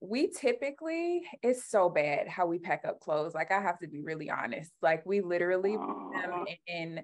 we 0.00 0.30
typically 0.30 1.22
it's 1.42 1.70
so 1.70 1.88
bad 1.88 2.28
how 2.28 2.46
we 2.46 2.58
pack 2.58 2.84
up 2.86 3.00
clothes 3.00 3.34
like 3.34 3.50
i 3.50 3.60
have 3.60 3.78
to 3.78 3.88
be 3.88 4.00
really 4.00 4.28
honest 4.30 4.70
like 4.82 5.04
we 5.06 5.20
literally 5.20 5.76
put 5.76 6.22
them 6.22 6.44
in 6.66 7.00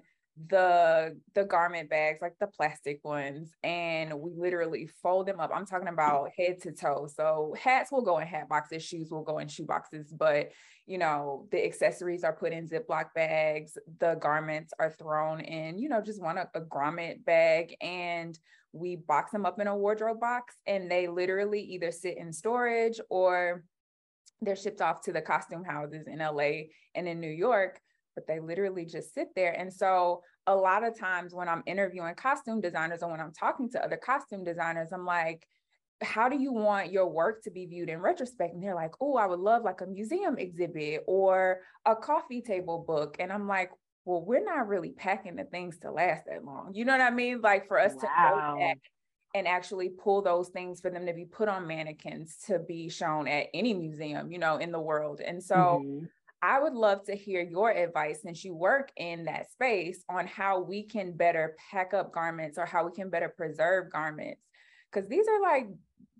the 0.47 1.15
the 1.35 1.43
garment 1.43 1.89
bags 1.89 2.19
like 2.21 2.33
the 2.39 2.47
plastic 2.47 2.99
ones 3.03 3.51
and 3.63 4.13
we 4.13 4.31
literally 4.35 4.89
fold 5.01 5.27
them 5.27 5.39
up 5.39 5.51
i'm 5.53 5.65
talking 5.65 5.87
about 5.87 6.29
head 6.35 6.59
to 6.59 6.71
toe 6.71 7.07
so 7.07 7.53
hats 7.61 7.91
will 7.91 8.01
go 8.01 8.17
in 8.17 8.27
hat 8.27 8.49
boxes 8.49 8.83
shoes 8.83 9.11
will 9.11 9.23
go 9.23 9.37
in 9.37 9.47
shoe 9.47 9.65
boxes 9.65 10.11
but 10.11 10.49
you 10.85 10.97
know 10.97 11.47
the 11.51 11.63
accessories 11.63 12.23
are 12.23 12.33
put 12.33 12.51
in 12.51 12.67
ziploc 12.67 13.05
bags 13.15 13.77
the 13.99 14.15
garments 14.15 14.73
are 14.79 14.91
thrown 14.91 15.39
in 15.39 15.77
you 15.77 15.87
know 15.87 16.01
just 16.01 16.21
one 16.21 16.37
a, 16.37 16.49
a 16.55 16.61
garment 16.61 17.23
bag 17.25 17.75
and 17.81 18.37
we 18.73 18.95
box 18.95 19.31
them 19.31 19.45
up 19.45 19.59
in 19.59 19.67
a 19.67 19.75
wardrobe 19.75 20.19
box 20.19 20.55
and 20.67 20.91
they 20.91 21.07
literally 21.07 21.61
either 21.61 21.91
sit 21.91 22.17
in 22.17 22.33
storage 22.33 22.99
or 23.09 23.63
they're 24.41 24.55
shipped 24.55 24.81
off 24.81 25.01
to 25.01 25.11
the 25.11 25.21
costume 25.21 25.63
houses 25.63 26.07
in 26.07 26.19
LA 26.19 26.63
and 26.95 27.07
in 27.07 27.19
New 27.19 27.29
York, 27.29 27.79
but 28.15 28.27
they 28.27 28.39
literally 28.39 28.85
just 28.85 29.13
sit 29.13 29.29
there. 29.35 29.53
And 29.53 29.71
so 29.71 30.21
a 30.47 30.55
lot 30.55 30.83
of 30.83 30.99
times 30.99 31.33
when 31.33 31.47
I'm 31.47 31.63
interviewing 31.65 32.15
costume 32.15 32.61
designers 32.61 33.01
or 33.01 33.09
when 33.09 33.21
I'm 33.21 33.33
talking 33.33 33.69
to 33.71 33.83
other 33.83 33.97
costume 33.97 34.43
designers, 34.43 34.89
I'm 34.91 35.05
like, 35.05 35.47
how 36.03 36.29
do 36.29 36.37
you 36.37 36.51
want 36.51 36.91
your 36.91 37.07
work 37.07 37.43
to 37.43 37.51
be 37.51 37.65
viewed 37.65 37.89
in 37.89 37.99
retrospect? 37.99 38.53
And 38.53 38.63
they're 38.63 38.75
like, 38.75 38.93
oh, 39.01 39.15
I 39.15 39.25
would 39.25 39.39
love 39.39 39.63
like 39.63 39.81
a 39.81 39.87
museum 39.87 40.37
exhibit 40.37 41.03
or 41.07 41.61
a 41.85 41.95
coffee 41.95 42.41
table 42.41 42.83
book. 42.85 43.17
And 43.19 43.31
I'm 43.31 43.47
like, 43.47 43.71
well, 44.05 44.23
we're 44.23 44.43
not 44.43 44.67
really 44.67 44.91
packing 44.91 45.35
the 45.35 45.45
things 45.45 45.79
to 45.79 45.91
last 45.91 46.25
that 46.27 46.43
long. 46.43 46.71
You 46.73 46.85
know 46.85 46.91
what 46.91 47.01
I 47.01 47.09
mean? 47.09 47.41
Like 47.41 47.67
for 47.67 47.79
us 47.79 47.93
wow. 47.93 48.01
to 48.01 48.07
go 48.07 48.59
back 48.59 48.77
and 49.35 49.47
actually 49.47 49.89
pull 49.89 50.21
those 50.21 50.49
things 50.49 50.79
for 50.79 50.91
them 50.91 51.05
to 51.05 51.13
be 51.13 51.25
put 51.25 51.49
on 51.49 51.67
mannequins 51.67 52.37
to 52.47 52.59
be 52.59 52.89
shown 52.89 53.27
at 53.27 53.47
any 53.53 53.73
museum, 53.73 54.31
you 54.31 54.37
know, 54.37 54.57
in 54.57 54.71
the 54.71 54.79
world. 54.79 55.21
And 55.21 55.41
so 55.41 55.81
mm-hmm. 55.83 56.05
I 56.41 56.59
would 56.59 56.73
love 56.73 57.05
to 57.05 57.15
hear 57.15 57.41
your 57.41 57.71
advice 57.71 58.21
since 58.21 58.43
you 58.43 58.53
work 58.53 58.91
in 58.97 59.25
that 59.25 59.49
space 59.49 60.03
on 60.09 60.27
how 60.27 60.59
we 60.59 60.83
can 60.83 61.13
better 61.13 61.55
pack 61.71 61.93
up 61.93 62.13
garments 62.13 62.57
or 62.57 62.65
how 62.65 62.85
we 62.85 62.91
can 62.91 63.09
better 63.09 63.29
preserve 63.29 63.89
garments. 63.91 64.41
Because 64.91 65.09
these 65.09 65.25
are 65.27 65.41
like 65.41 65.67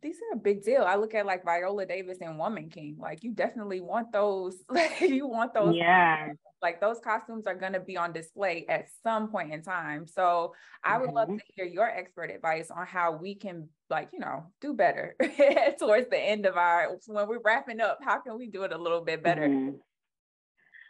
these 0.04 0.18
are 0.18 0.36
a 0.36 0.40
big 0.40 0.64
deal. 0.64 0.84
I 0.84 0.96
look 0.96 1.16
at 1.16 1.26
like 1.26 1.44
Viola 1.46 1.86
Davis 1.86 2.18
and 2.22 2.38
Woman 2.38 2.70
King. 2.70 2.98
Like 3.00 3.24
you 3.24 3.32
definitely 3.32 3.82
want 3.82 4.12
those. 4.12 4.58
Like 4.70 5.02
you 5.02 5.28
want 5.28 5.54
those. 5.54 5.76
Yeah. 5.76 6.34
Like 6.62 6.82
those 6.82 7.00
costumes 7.00 7.46
are 7.48 7.56
going 7.56 7.74
to 7.74 7.80
be 7.80 7.96
on 7.96 8.12
display 8.12 8.66
at 8.68 8.88
some 9.04 9.30
point 9.30 9.54
in 9.54 9.62
time. 9.62 10.08
So 10.08 10.54
I 10.84 10.98
would 10.98 11.08
mm-hmm. 11.08 11.16
love 11.16 11.28
to 11.30 11.44
hear 11.56 11.66
your 11.66 11.88
expert 11.88 12.32
advice 12.32 12.70
on 12.72 12.86
how 12.86 13.14
we 13.14 13.36
can 13.36 13.70
like 13.90 14.10
you 14.12 14.20
know 14.20 14.46
do 14.62 14.74
better 14.74 15.16
towards 15.80 16.10
the 16.10 16.20
end 16.20 16.46
of 16.46 16.58
our 16.58 16.98
when 17.08 17.28
we're 17.28 17.40
wrapping 17.44 17.80
up. 17.80 18.00
How 18.04 18.20
can 18.20 18.38
we 18.38 18.48
do 18.48 18.64
it 18.64 18.74
a 18.74 18.78
little 18.78 19.02
bit 19.02 19.24
better? 19.24 19.48
Mm-hmm. 19.48 19.78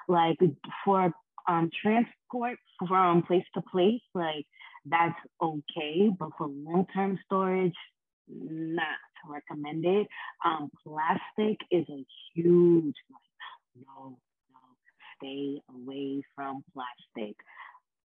Like 0.08 0.38
for 0.84 1.14
um 1.48 1.70
transport 1.82 2.58
from 2.88 3.24
place 3.24 3.46
to 3.54 3.62
place, 3.62 4.02
like 4.16 4.46
that's 4.86 5.20
okay, 5.42 6.10
but 6.18 6.30
for 6.38 6.48
long 6.48 6.86
term 6.94 7.20
storage, 7.26 7.76
not 8.30 9.00
recommended. 9.28 10.08
Um, 10.46 10.70
plastic 10.86 11.58
is 11.72 11.86
a 11.90 12.06
huge 12.34 12.96
like, 13.12 13.86
no, 13.86 14.18
no, 14.52 14.60
stay 15.18 15.62
away 15.70 16.22
from 16.36 16.64
plastic. 16.74 17.36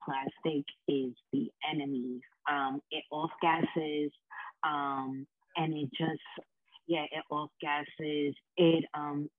Plastic 0.03 0.65
is 0.87 1.13
the 1.31 1.49
enemy. 1.71 2.19
Um, 2.49 2.81
it 2.91 3.03
off 3.11 3.31
gases, 3.41 4.11
um, 4.63 5.25
and 5.55 5.73
it 5.73 5.89
just, 5.97 6.47
yeah, 6.87 7.03
it 7.03 7.23
off 7.31 7.51
gases. 7.61 8.35
It 8.57 8.83
um, 8.93 9.29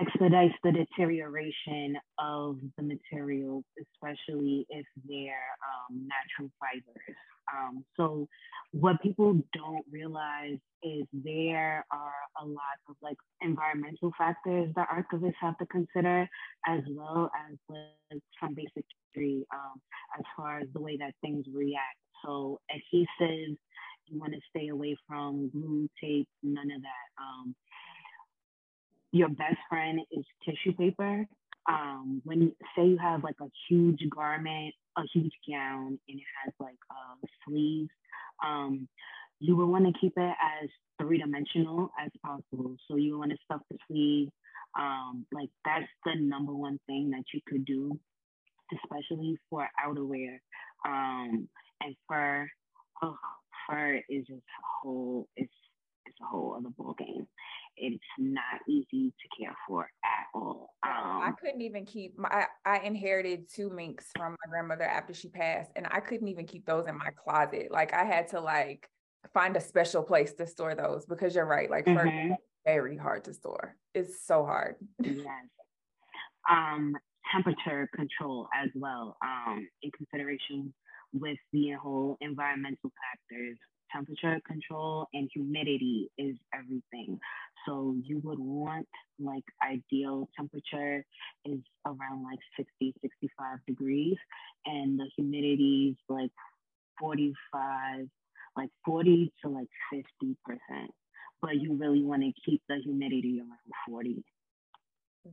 expedites 0.00 0.54
the 0.62 0.72
deterioration 0.72 1.96
of 2.18 2.58
the 2.76 2.82
materials, 2.82 3.64
especially 3.80 4.66
if 4.68 4.86
they're 5.08 5.50
um, 5.90 6.06
natural 6.08 6.50
fibers. 6.60 7.16
Um, 7.52 7.84
so, 7.96 8.28
what 8.72 9.00
people 9.02 9.40
don't 9.54 9.84
realize 9.90 10.58
is 10.82 11.06
there 11.12 11.86
are 11.90 12.42
a 12.42 12.44
lot 12.44 12.76
of 12.88 12.96
like 13.00 13.16
environmental 13.40 14.12
factors 14.18 14.70
that 14.74 14.88
archivists 14.88 15.34
have 15.40 15.56
to 15.58 15.66
consider, 15.66 16.28
as 16.66 16.80
well 16.90 17.30
as 17.48 17.56
like, 17.68 18.20
some 18.42 18.54
basic 18.54 18.84
history 19.14 19.46
um, 19.54 19.80
as 20.18 20.24
far 20.36 20.58
as 20.58 20.66
the 20.74 20.80
way 20.80 20.96
that 20.96 21.14
things 21.22 21.44
react 21.52 21.98
So 22.24 22.60
adhesives, 22.70 23.56
you 24.06 24.20
want 24.20 24.32
to 24.34 24.40
stay 24.50 24.68
away 24.68 24.96
from 25.08 25.50
glue, 25.50 25.88
tape, 26.00 26.28
none 26.42 26.70
of 26.70 26.82
that. 26.82 27.22
Um, 27.22 27.54
your 29.16 29.28
best 29.28 29.58
friend 29.68 30.00
is 30.12 30.24
tissue 30.44 30.76
paper. 30.76 31.26
Um, 31.68 32.22
when 32.24 32.42
you, 32.42 32.56
say 32.76 32.86
you 32.86 32.98
have 32.98 33.24
like 33.24 33.36
a 33.40 33.50
huge 33.68 34.00
garment, 34.14 34.74
a 34.96 35.02
huge 35.12 35.32
gown, 35.50 35.98
and 36.08 36.18
it 36.18 36.24
has 36.44 36.54
like 36.60 36.78
uh, 36.90 37.26
sleeves, 37.44 37.90
um, 38.44 38.88
you 39.40 39.56
would 39.56 39.66
want 39.66 39.84
to 39.86 40.00
keep 40.00 40.12
it 40.16 40.34
as 40.62 40.68
three 41.00 41.18
dimensional 41.18 41.90
as 42.02 42.10
possible. 42.24 42.76
So 42.88 42.96
you 42.96 43.18
want 43.18 43.32
to 43.32 43.38
stuff 43.44 43.62
the 43.70 43.78
sleeves. 43.88 44.30
Um, 44.78 45.26
like 45.32 45.48
that's 45.64 45.86
the 46.04 46.12
number 46.20 46.54
one 46.54 46.78
thing 46.86 47.10
that 47.10 47.24
you 47.32 47.40
could 47.48 47.64
do, 47.64 47.98
especially 48.72 49.38
for 49.50 49.66
outerwear. 49.84 50.38
Um, 50.86 51.48
and 51.82 51.96
fur, 52.08 52.48
oh, 53.02 53.16
fur 53.68 54.00
is 54.08 54.26
just 54.26 54.42
whole, 54.82 55.28
it's 55.36 55.50
a 56.22 56.26
whole 56.26 56.54
other 56.58 56.70
ball 56.76 56.94
game. 56.98 57.26
It's 57.76 58.02
not 58.18 58.60
easy 58.68 59.12
to 59.12 59.38
care 59.38 59.54
for 59.68 59.84
at 60.04 60.26
all. 60.34 60.70
Um, 60.82 61.22
I 61.22 61.32
couldn't 61.40 61.60
even 61.60 61.84
keep 61.84 62.18
my, 62.18 62.46
I 62.64 62.78
inherited 62.78 63.50
two 63.52 63.70
minks 63.70 64.06
from 64.16 64.32
my 64.32 64.50
grandmother 64.50 64.84
after 64.84 65.12
she 65.12 65.28
passed, 65.28 65.70
and 65.76 65.86
I 65.90 66.00
couldn't 66.00 66.28
even 66.28 66.46
keep 66.46 66.64
those 66.64 66.86
in 66.86 66.96
my 66.96 67.10
closet. 67.10 67.68
Like 67.70 67.92
I 67.92 68.04
had 68.04 68.28
to 68.28 68.40
like 68.40 68.88
find 69.34 69.56
a 69.56 69.60
special 69.60 70.02
place 70.02 70.32
to 70.34 70.46
store 70.46 70.74
those 70.74 71.04
because 71.06 71.34
you're 71.34 71.46
right. 71.46 71.70
Like 71.70 71.84
mm-hmm. 71.84 72.32
very 72.64 72.96
hard 72.96 73.24
to 73.24 73.34
store. 73.34 73.76
It's 73.94 74.26
so 74.26 74.44
hard. 74.44 74.76
yes. 75.02 75.26
Um, 76.50 76.94
temperature 77.32 77.88
control 77.94 78.48
as 78.56 78.70
well. 78.74 79.16
Um, 79.22 79.68
in 79.82 79.90
consideration 79.90 80.72
with 81.12 81.38
the 81.52 81.72
whole 81.72 82.16
environmental 82.20 82.90
factors. 83.02 83.58
Temperature 83.92 84.40
control 84.46 85.06
and 85.14 85.30
humidity 85.32 86.10
is 86.18 86.36
everything. 86.54 87.18
So 87.66 87.96
you 88.02 88.20
would 88.24 88.38
want 88.38 88.86
like 89.18 89.44
ideal 89.64 90.28
temperature 90.36 91.04
is 91.44 91.60
around 91.86 92.24
like 92.24 92.38
60, 92.56 92.94
65 93.00 93.58
degrees, 93.66 94.16
and 94.66 94.98
the 94.98 95.08
humidity 95.16 95.96
is 95.96 95.96
like 96.08 96.30
45 97.00 98.06
like 98.56 98.70
40 98.84 99.32
to 99.42 99.50
like 99.50 99.68
50%, 99.92 100.36
but 101.42 101.60
you 101.60 101.74
really 101.74 102.02
want 102.02 102.22
to 102.22 102.32
keep 102.44 102.62
the 102.68 102.76
humidity 102.82 103.40
around 103.40 103.74
40. 103.88 104.24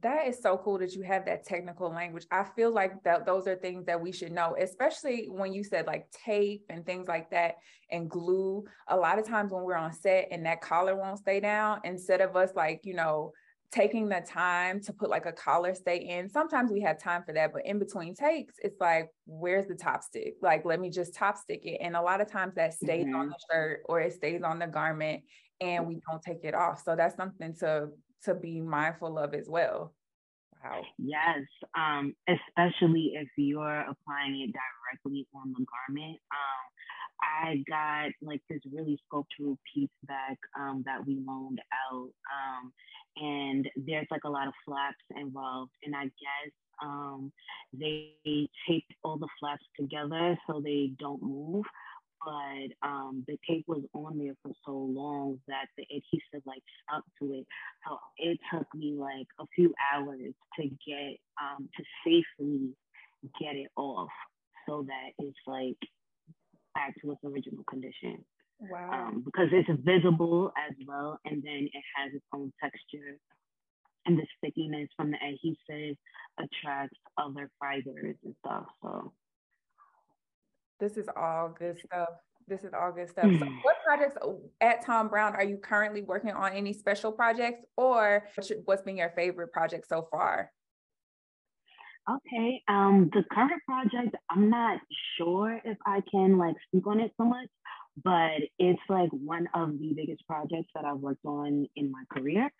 That 0.02 0.28
is 0.28 0.40
so 0.42 0.58
cool 0.58 0.80
that 0.80 0.94
you 0.94 1.04
have 1.04 1.26
that 1.26 1.46
technical 1.46 1.90
language. 1.90 2.26
I 2.32 2.44
feel 2.56 2.74
like 2.74 3.04
that 3.04 3.26
those 3.26 3.48
are 3.48 3.56
things 3.56 3.86
that 3.86 4.02
we 4.02 4.12
should 4.12 4.32
know, 4.32 4.56
especially 4.60 5.28
when 5.30 5.54
you 5.54 5.64
said 5.64 5.86
like 5.86 6.08
tape 6.12 6.64
and 6.70 6.86
things 6.86 7.08
like 7.08 7.30
that 7.32 7.56
and 7.92 8.10
glue. 8.10 8.64
A 8.88 8.98
lot 8.98 9.20
of 9.20 9.28
times 9.28 9.52
when 9.52 9.64
we're 9.64 9.76
on 9.76 9.94
set 9.94 10.30
and 10.32 10.46
that 10.46 10.62
collar 10.62 10.96
won't 10.96 11.20
stay 11.20 11.40
down, 11.40 11.82
instead 11.84 12.22
of 12.22 12.36
us 12.36 12.52
like, 12.56 12.82
you 12.84 12.94
know, 12.96 13.34
taking 13.74 14.08
the 14.08 14.22
time 14.22 14.80
to 14.80 14.94
put 14.94 15.10
like 15.10 15.26
a 15.26 15.32
collar 15.32 15.74
stay 15.74 15.98
in. 15.98 16.30
Sometimes 16.30 16.72
we 16.72 16.82
have 16.82 17.00
time 17.00 17.24
for 17.24 17.34
that, 17.34 17.52
but 17.52 17.66
in 17.66 17.80
between 17.80 18.14
takes, 18.14 18.54
it's 18.60 18.80
like, 18.80 19.10
where's 19.26 19.66
the 19.66 19.74
top 19.74 20.04
stick? 20.04 20.36
Like, 20.42 20.64
let 20.64 20.80
me 20.80 20.92
just 20.92 21.16
top 21.16 21.38
stick 21.38 21.62
it. 21.64 21.80
And 21.82 21.96
a 21.96 22.02
lot 22.02 22.22
of 22.22 22.32
times 22.32 22.54
that 22.56 22.76
stays 22.76 23.06
mm-hmm. 23.06 23.16
on 23.16 23.30
the 23.30 23.36
shirt 23.52 23.82
or 23.86 24.00
it 24.00 24.14
stays 24.14 24.44
on 24.44 24.60
the 24.60 24.68
garment 24.68 25.24
and 25.64 25.88
we 25.88 26.02
don't 26.10 26.22
take 26.22 26.44
it 26.44 26.54
off. 26.54 26.82
So 26.84 26.96
that's 26.96 27.16
something 27.16 27.56
to 27.60 27.90
to 28.26 28.36
be 28.36 28.62
mindful 28.62 29.18
of 29.18 29.34
as 29.34 29.48
well. 29.50 29.94
Wow. 30.64 30.82
Yes, 30.98 31.42
um, 31.78 32.14
especially 32.28 33.14
if 33.16 33.28
you're 33.38 33.82
applying 33.82 34.42
it 34.42 34.54
directly 34.54 35.28
on 35.36 35.54
the 35.58 35.66
garment. 35.66 36.20
Um, 36.32 36.64
I 37.22 37.64
got 37.70 38.12
like 38.22 38.42
this 38.50 38.62
really 38.72 38.98
sculptural 39.08 39.58
piece 39.74 39.90
back 40.04 40.38
um, 40.58 40.84
that 40.86 41.06
we 41.06 41.20
loaned 41.26 41.60
out, 41.92 42.10
um, 42.32 42.74
and 43.18 43.70
there's 43.76 44.08
like 44.10 44.24
a 44.26 44.30
lot 44.30 44.48
of 44.48 44.54
flaps 44.66 45.04
involved. 45.18 45.72
And 45.84 45.96
I 45.96 46.04
guess 46.06 46.52
um, 46.82 47.32
they 47.74 48.14
taped 48.68 48.94
all 49.04 49.18
the 49.18 49.28
flaps 49.40 49.66
together 49.80 50.38
so 50.48 50.62
they 50.64 50.94
don't 50.98 51.22
move. 51.22 51.66
But 52.26 52.88
um, 52.88 53.26
the 53.28 53.38
tape 53.48 53.66
was 53.68 53.84
on 53.94 54.18
there 54.18 54.36
for 54.42 54.52
so 54.66 54.72
long 54.72 55.40
that 55.48 55.66
the 55.78 55.84
adhesive 55.84 56.46
like 56.46 56.64
stuck 56.84 57.04
to 57.22 57.34
it. 57.34 57.48
So 57.86 57.98
it 58.18 58.40
took 58.52 58.68
me 58.74 58.96
like 58.98 59.28
a 59.40 59.46
few 59.56 59.74
hours 59.94 60.34
to 60.60 60.64
get 60.64 61.18
um, 61.42 61.68
to 61.78 61.84
safely 62.06 62.70
get 63.40 63.56
it 63.56 63.70
off 63.76 64.10
so 64.68 64.86
that 64.88 65.24
it's 65.24 65.38
like 65.48 65.78
back 66.76 66.94
to 67.02 67.12
its 67.12 67.22
original 67.24 67.64
condition. 67.70 68.24
Wow. 68.60 69.08
Um, 69.08 69.24
because 69.26 69.50
it's 69.52 69.70
visible 69.84 70.52
as 70.58 70.76
well, 70.88 71.20
and 71.26 71.44
then 71.44 71.68
it 71.74 71.84
has 71.98 72.14
its 72.14 72.26
own 72.34 72.52
texture. 72.62 73.18
And 74.06 74.18
the 74.18 74.26
stickiness 74.38 74.90
from 74.98 75.12
the 75.12 75.18
adhesive 75.18 75.96
attracts 76.38 76.98
other 77.18 77.50
fibers 77.60 78.16
and 78.24 78.36
stuff. 78.46 78.66
So, 78.82 79.14
this 80.84 80.98
is 80.98 81.08
all 81.16 81.56
good 81.58 81.80
stuff. 81.80 82.10
This 82.46 82.66
is 82.66 82.74
all 82.74 82.92
good 82.92 83.10
stuff. 83.10 83.32
So, 83.40 83.46
what 83.62 83.78
projects 83.86 84.18
at 84.60 84.86
Thom 84.86 85.08
Browne 85.08 85.34
are 85.34 85.46
you 85.46 85.56
currently 85.58 86.02
working 86.02 86.32
on? 86.32 86.52
Any 86.52 86.74
special 86.74 87.12
projects, 87.12 87.64
or 87.78 88.28
what's 88.66 88.82
been 88.82 88.98
your 88.98 89.12
favorite 89.16 89.54
project 89.54 89.88
so 89.88 90.08
far? 90.12 90.52
Okay. 92.10 92.62
Um, 92.68 93.10
the 93.14 93.24
current 93.32 93.62
project, 93.66 94.18
I'm 94.30 94.50
not 94.50 94.80
sure 95.18 95.58
if 95.64 95.78
I 95.86 96.02
can 96.12 96.38
like 96.38 96.56
speak 96.68 96.86
on 96.86 97.00
it 97.00 97.12
so 97.16 97.24
much, 97.24 97.48
but 98.04 98.42
it's 98.60 98.82
like 98.90 99.10
one 99.12 99.48
of 99.54 99.80
the 99.80 99.94
biggest 99.96 100.28
projects 100.28 100.70
that 100.76 100.84
I've 100.84 100.98
worked 100.98 101.26
on 101.26 101.66
in 101.78 101.92
my 101.94 102.04
career. 102.12 102.52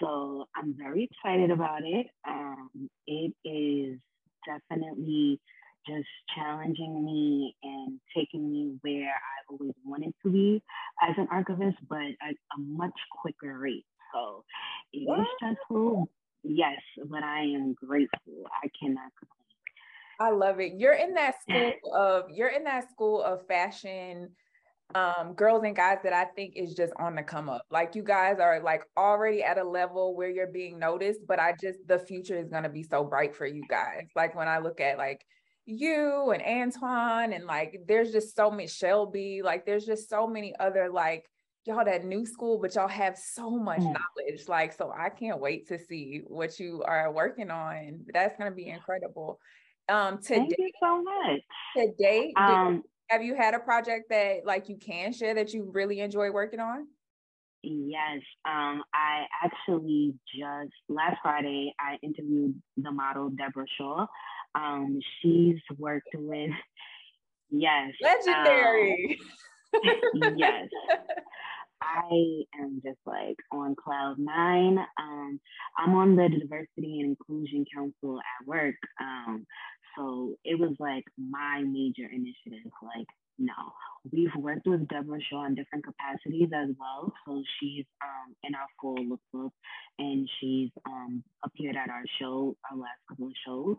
So 0.00 0.46
I'm 0.56 0.74
very 0.76 1.08
excited 1.12 1.52
about 1.52 1.82
it. 1.84 2.08
Um, 2.26 2.90
it 3.06 3.32
is 3.44 4.00
definitely 4.44 5.40
just 5.86 6.08
challenging 6.34 7.04
me 7.04 7.56
and 7.62 8.00
taking 8.16 8.50
me 8.50 8.76
where 8.82 9.10
I 9.10 9.50
always 9.50 9.74
wanted 9.84 10.14
to 10.24 10.30
be 10.30 10.62
as 11.02 11.16
an 11.18 11.28
archivist, 11.30 11.76
but 11.88 11.98
at 11.98 12.34
a 12.56 12.60
much 12.60 12.98
quicker 13.20 13.58
rate. 13.58 13.84
So 14.14 14.44
it 14.92 15.00
is 15.00 15.26
stressful, 15.36 16.08
yes, 16.42 16.80
but 17.06 17.22
I 17.22 17.40
am 17.40 17.74
grateful. 17.74 18.46
I 18.62 18.68
cannot 18.78 19.10
complain. 19.18 19.42
I 20.20 20.30
love 20.30 20.60
it. 20.60 20.74
You're 20.76 20.94
in 20.94 21.14
that 21.14 21.42
school 21.42 21.72
of 21.94 22.24
you're 22.30 22.50
in 22.50 22.64
that 22.64 22.90
school 22.90 23.22
of 23.22 23.46
fashion 23.46 24.30
um 24.94 25.32
girls 25.34 25.62
and 25.64 25.74
guys 25.74 25.98
that 26.04 26.12
I 26.12 26.26
think 26.36 26.52
is 26.54 26.74
just 26.74 26.92
on 26.98 27.14
the 27.14 27.22
come 27.22 27.48
up. 27.48 27.64
Like 27.70 27.94
you 27.94 28.02
guys 28.02 28.38
are 28.38 28.60
like 28.60 28.84
already 28.96 29.42
at 29.42 29.58
a 29.58 29.64
level 29.64 30.14
where 30.14 30.28
you're 30.28 30.46
being 30.46 30.78
noticed, 30.78 31.20
but 31.26 31.40
I 31.40 31.54
just 31.60 31.78
the 31.88 31.98
future 31.98 32.38
is 32.38 32.48
going 32.48 32.64
to 32.64 32.68
be 32.68 32.82
so 32.82 33.02
bright 33.02 33.34
for 33.34 33.46
you 33.46 33.62
guys. 33.68 34.06
Like 34.14 34.34
when 34.36 34.48
I 34.48 34.58
look 34.58 34.80
at 34.80 34.98
like 34.98 35.24
you 35.66 36.32
and 36.32 36.42
Antoine 36.42 37.32
and 37.32 37.44
like 37.46 37.80
there's 37.86 38.12
just 38.12 38.34
so 38.34 38.50
many 38.50 38.66
Shelby, 38.66 39.42
like 39.42 39.64
there's 39.64 39.84
just 39.84 40.08
so 40.08 40.26
many 40.26 40.54
other 40.58 40.88
like 40.90 41.28
y'all 41.64 41.84
that 41.84 42.04
new 42.04 42.26
school, 42.26 42.58
but 42.58 42.74
y'all 42.74 42.88
have 42.88 43.16
so 43.16 43.50
much 43.50 43.80
mm. 43.80 43.94
knowledge. 43.94 44.48
Like, 44.48 44.72
so 44.72 44.92
I 44.96 45.08
can't 45.08 45.40
wait 45.40 45.68
to 45.68 45.78
see 45.78 46.22
what 46.26 46.58
you 46.58 46.82
are 46.84 47.12
working 47.12 47.50
on. 47.50 48.00
That's 48.12 48.36
gonna 48.36 48.50
be 48.50 48.68
incredible. 48.68 49.38
Um 49.88 50.18
today, 50.18 50.38
Thank 50.38 50.54
you 50.58 50.70
so 50.82 51.02
much. 51.02 51.40
Today, 51.76 52.32
um, 52.36 52.82
have 53.08 53.22
you 53.22 53.34
had 53.34 53.54
a 53.54 53.58
project 53.58 54.10
that 54.10 54.44
like 54.44 54.68
you 54.68 54.76
can 54.76 55.12
share 55.12 55.34
that 55.34 55.52
you 55.52 55.70
really 55.72 56.00
enjoy 56.00 56.30
working 56.30 56.60
on? 56.60 56.86
Yes. 57.62 58.22
Um, 58.44 58.82
I 58.92 59.24
actually 59.44 60.14
just 60.34 60.72
last 60.88 61.18
Friday 61.22 61.72
I 61.78 61.96
interviewed 62.02 62.60
the 62.76 62.90
model 62.90 63.30
Debra 63.30 63.66
Shaw. 63.78 64.06
Um, 64.54 65.00
she's 65.20 65.58
worked 65.78 66.08
with 66.14 66.50
yes. 67.50 67.92
Legendary. 68.02 69.18
Um, 69.74 70.34
yes. 70.36 70.68
I 71.82 72.44
am 72.60 72.80
just 72.84 72.98
like 73.06 73.36
on 73.50 73.74
cloud 73.74 74.16
nine. 74.18 74.78
Um, 74.98 75.40
I'm 75.76 75.94
on 75.94 76.16
the 76.16 76.28
Diversity 76.28 77.00
and 77.00 77.16
Inclusion 77.16 77.64
Council 77.74 78.18
at 78.18 78.46
work. 78.46 78.76
Um, 79.00 79.46
so 79.96 80.36
it 80.44 80.58
was 80.58 80.74
like 80.78 81.04
my 81.18 81.62
major 81.62 82.08
initiative. 82.10 82.70
Like, 82.82 83.06
no, 83.38 83.52
we've 84.10 84.34
worked 84.36 84.66
with 84.66 84.88
Debra 84.88 85.18
Shaw 85.28 85.46
in 85.46 85.54
different 85.54 85.84
capacities 85.84 86.50
as 86.54 86.70
well. 86.78 87.12
So 87.26 87.42
she's 87.58 87.84
um, 88.02 88.34
in 88.44 88.54
our 88.54 88.66
full 88.80 88.96
lookbook 88.96 89.50
and 89.98 90.28
she's 90.40 90.70
um, 90.86 91.22
appeared 91.44 91.76
at 91.76 91.90
our 91.90 92.04
show, 92.20 92.56
our 92.70 92.78
last 92.78 93.00
couple 93.08 93.26
of 93.26 93.32
shows. 93.44 93.76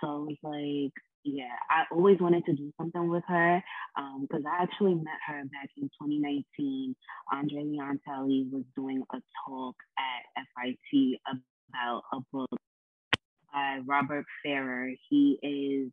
So 0.00 0.26
it's 0.28 0.42
like 0.42 0.92
yeah, 1.24 1.54
I 1.70 1.84
always 1.92 2.18
wanted 2.20 2.44
to 2.46 2.52
do 2.54 2.72
something 2.78 3.08
with 3.08 3.24
her 3.28 3.62
because 4.20 4.44
um, 4.44 4.46
I 4.46 4.62
actually 4.62 4.94
met 4.94 5.20
her 5.26 5.42
back 5.44 5.68
in 5.76 5.84
2019. 6.00 6.94
Andre 7.32 7.64
Leon 7.64 8.00
Talley 8.06 8.46
was 8.50 8.62
doing 8.76 9.02
a 9.12 9.18
talk 9.46 9.76
at 9.98 10.44
FIT 10.54 11.18
about 11.28 12.02
a 12.12 12.20
book 12.32 12.50
by 13.52 13.80
Robert 13.84 14.24
Fairer. 14.42 14.90
He 15.10 15.38
is 15.42 15.90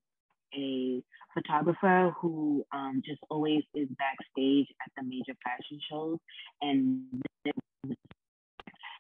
a 0.54 1.04
photographer 1.34 2.16
who 2.22 2.64
um, 2.72 3.02
just 3.06 3.20
always 3.30 3.64
is 3.74 3.90
backstage 3.98 4.68
at 4.86 4.92
the 4.96 5.04
major 5.04 5.38
fashion 5.44 5.80
shows 5.90 6.18
and 6.62 7.04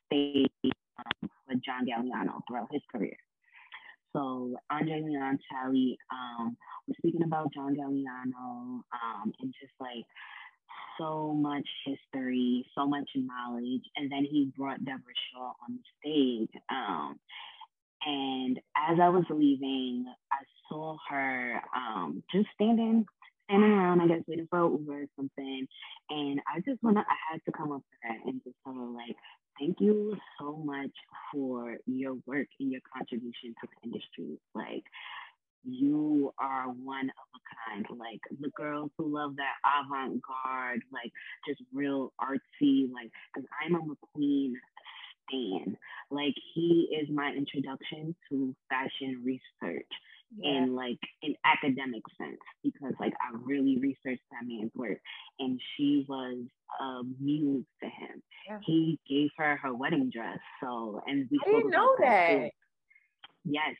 stayed 0.07 0.49
um, 0.65 1.29
with 1.47 1.63
John 1.63 1.85
Galliano 1.85 2.41
throughout 2.47 2.67
his 2.71 2.81
career. 2.91 3.15
So 4.15 4.55
Andre 4.71 5.01
Leon 5.01 5.39
Talley 5.51 5.97
um, 6.09 6.55
was 6.87 6.95
speaking 6.97 7.23
about 7.23 7.53
John 7.53 7.75
Galliano 7.75 8.33
um, 8.33 9.33
and 9.41 9.53
just 9.59 9.73
like 9.79 10.05
so 10.97 11.33
much 11.33 11.67
history, 11.85 12.65
so 12.77 12.87
much 12.87 13.09
knowledge. 13.15 13.83
And 13.97 14.09
then 14.09 14.23
he 14.23 14.53
brought 14.57 14.79
Debra 14.79 15.13
Shaw 15.33 15.51
on 15.67 15.77
the 15.77 15.83
stage. 15.99 16.61
Um, 16.69 17.19
and 18.05 18.57
as 18.77 18.99
I 19.01 19.09
was 19.09 19.25
leaving, 19.29 20.05
I 20.31 20.37
saw 20.69 20.95
her 21.09 21.61
um, 21.75 22.23
just 22.31 22.47
standing, 22.53 23.05
standing 23.49 23.71
around, 23.71 23.99
I 23.99 24.07
guess, 24.07 24.23
waiting 24.27 24.47
for 24.49 24.59
Uber 24.59 25.01
or 25.01 25.05
something. 25.17 25.67
And 26.09 26.39
I 26.47 26.61
just 26.61 26.81
want 26.81 26.97
to, 26.97 27.01
I 27.01 27.33
had 27.33 27.41
to 27.45 27.51
come 27.51 27.73
up 27.73 27.81
to 27.81 28.07
her 28.07 28.29
and 28.29 28.41
just 28.45 28.55
tell 28.63 28.75
her, 28.75 28.87
like, 28.87 29.17
thank 29.59 29.79
you 29.79 30.17
so 30.39 30.61
much 30.63 30.91
for 31.31 31.77
your 31.85 32.15
work 32.25 32.47
and 32.59 32.71
your 32.71 32.81
contribution 32.95 33.55
to 33.61 33.67
the 33.67 33.87
industry. 33.87 34.39
Like, 34.53 34.83
you 35.63 36.31
are 36.39 36.67
one 36.67 37.09
of 37.09 37.27
a 37.35 37.71
kind. 37.71 37.85
Like 37.97 38.19
the 38.39 38.49
girls 38.55 38.91
who 38.97 39.13
love 39.13 39.35
that 39.37 39.55
avant 39.65 40.21
garde, 40.21 40.81
like 40.93 41.11
just 41.47 41.61
real 41.73 42.13
artsy, 42.21 42.91
like, 42.93 43.09
because 43.33 43.49
I'm 43.63 43.75
a 43.75 43.79
McQueen 43.79 44.53
stan. 45.27 45.77
Like 46.11 46.35
he 46.53 46.95
is 47.01 47.09
my 47.11 47.31
introduction 47.35 48.15
to 48.29 48.55
fashion 48.69 49.23
research 49.25 49.87
yeah. 50.37 50.51
in 50.51 50.75
like 50.75 50.99
an 51.23 51.35
academic 51.45 52.01
sense 52.17 52.39
because 52.63 52.93
like 52.99 53.13
I 53.13 53.37
really 53.43 53.77
researched 53.77 54.23
that 54.31 54.45
man's 54.45 54.71
work 54.75 54.97
and 55.39 55.59
she 55.75 56.05
was 56.07 56.37
a 56.79 57.01
muse 57.21 57.65
to 57.81 57.85
him. 57.87 58.21
Yeah. 58.47 58.59
He 58.65 58.99
gave 59.09 59.29
her 59.37 59.57
her 59.57 59.73
wedding 59.73 60.09
dress. 60.13 60.39
So 60.61 61.01
and 61.07 61.27
we 61.31 61.39
I 61.45 61.51
didn't 61.51 61.71
know 61.71 61.95
that. 61.99 62.37
that 62.37 62.51
yes. 63.43 63.75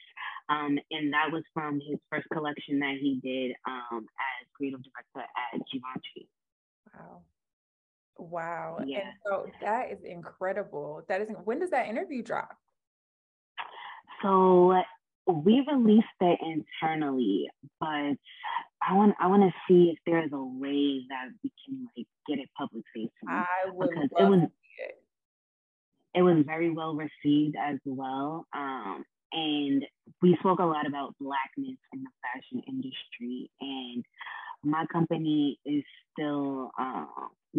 Um, 0.48 0.78
and 0.92 1.12
that 1.14 1.32
was 1.32 1.44
from 1.54 1.80
his 1.88 2.00
first 2.12 2.28
collection 2.32 2.80
that 2.80 2.96
he 3.02 3.20
did 3.24 3.56
um, 3.68 4.06
as 4.06 4.48
creative 4.56 4.82
director 4.84 5.28
at 5.54 5.60
Givenchy. 5.72 6.30
Wow. 6.94 7.22
Wow. 8.18 8.78
Yeah. 8.86 9.00
And 9.00 9.08
so 9.26 9.48
that 9.62 9.92
is 9.92 10.04
incredible. 10.04 11.04
That 11.08 11.22
is 11.22 11.30
when 11.44 11.60
does 11.60 11.72
that 11.72 11.88
interview 11.88 12.22
drop? 12.22 12.56
So 14.22 14.74
we 15.28 15.66
released 15.72 16.06
it 16.22 16.40
internally, 16.42 17.50
but 17.80 18.16
I 18.88 18.94
want 18.94 19.16
I 19.20 19.28
want 19.28 19.44
to 19.44 19.54
see 19.68 19.92
if 19.92 19.98
there's 20.06 20.32
a 20.32 20.44
way 20.44 21.02
that 21.10 21.30
we 21.44 21.52
can 21.66 21.88
like 21.98 22.08
get 22.28 22.40
it 22.40 22.50
public 22.58 22.84
facing. 22.94 23.10
I 23.30 23.46
would 23.72 23.90
because 23.90 24.10
it 24.18 24.24
was 24.24 24.44
it. 24.44 24.96
it 26.20 26.22
was 26.22 26.44
very 26.46 26.72
well 26.72 26.96
received 26.96 27.56
as 27.56 27.80
well. 27.86 28.46
Um, 28.54 29.06
and 29.32 29.84
we 30.22 30.38
spoke 30.40 30.60
a 30.60 30.66
lot 30.66 30.88
about 30.88 31.16
blackness 31.20 31.78
in 31.94 32.04
the 32.04 32.10
fashion 32.22 32.62
industry 32.68 33.50
and 33.60 34.06
my 34.66 34.86
company 34.92 35.60
is 35.66 35.84
still 36.12 36.72
uh, 36.80 37.06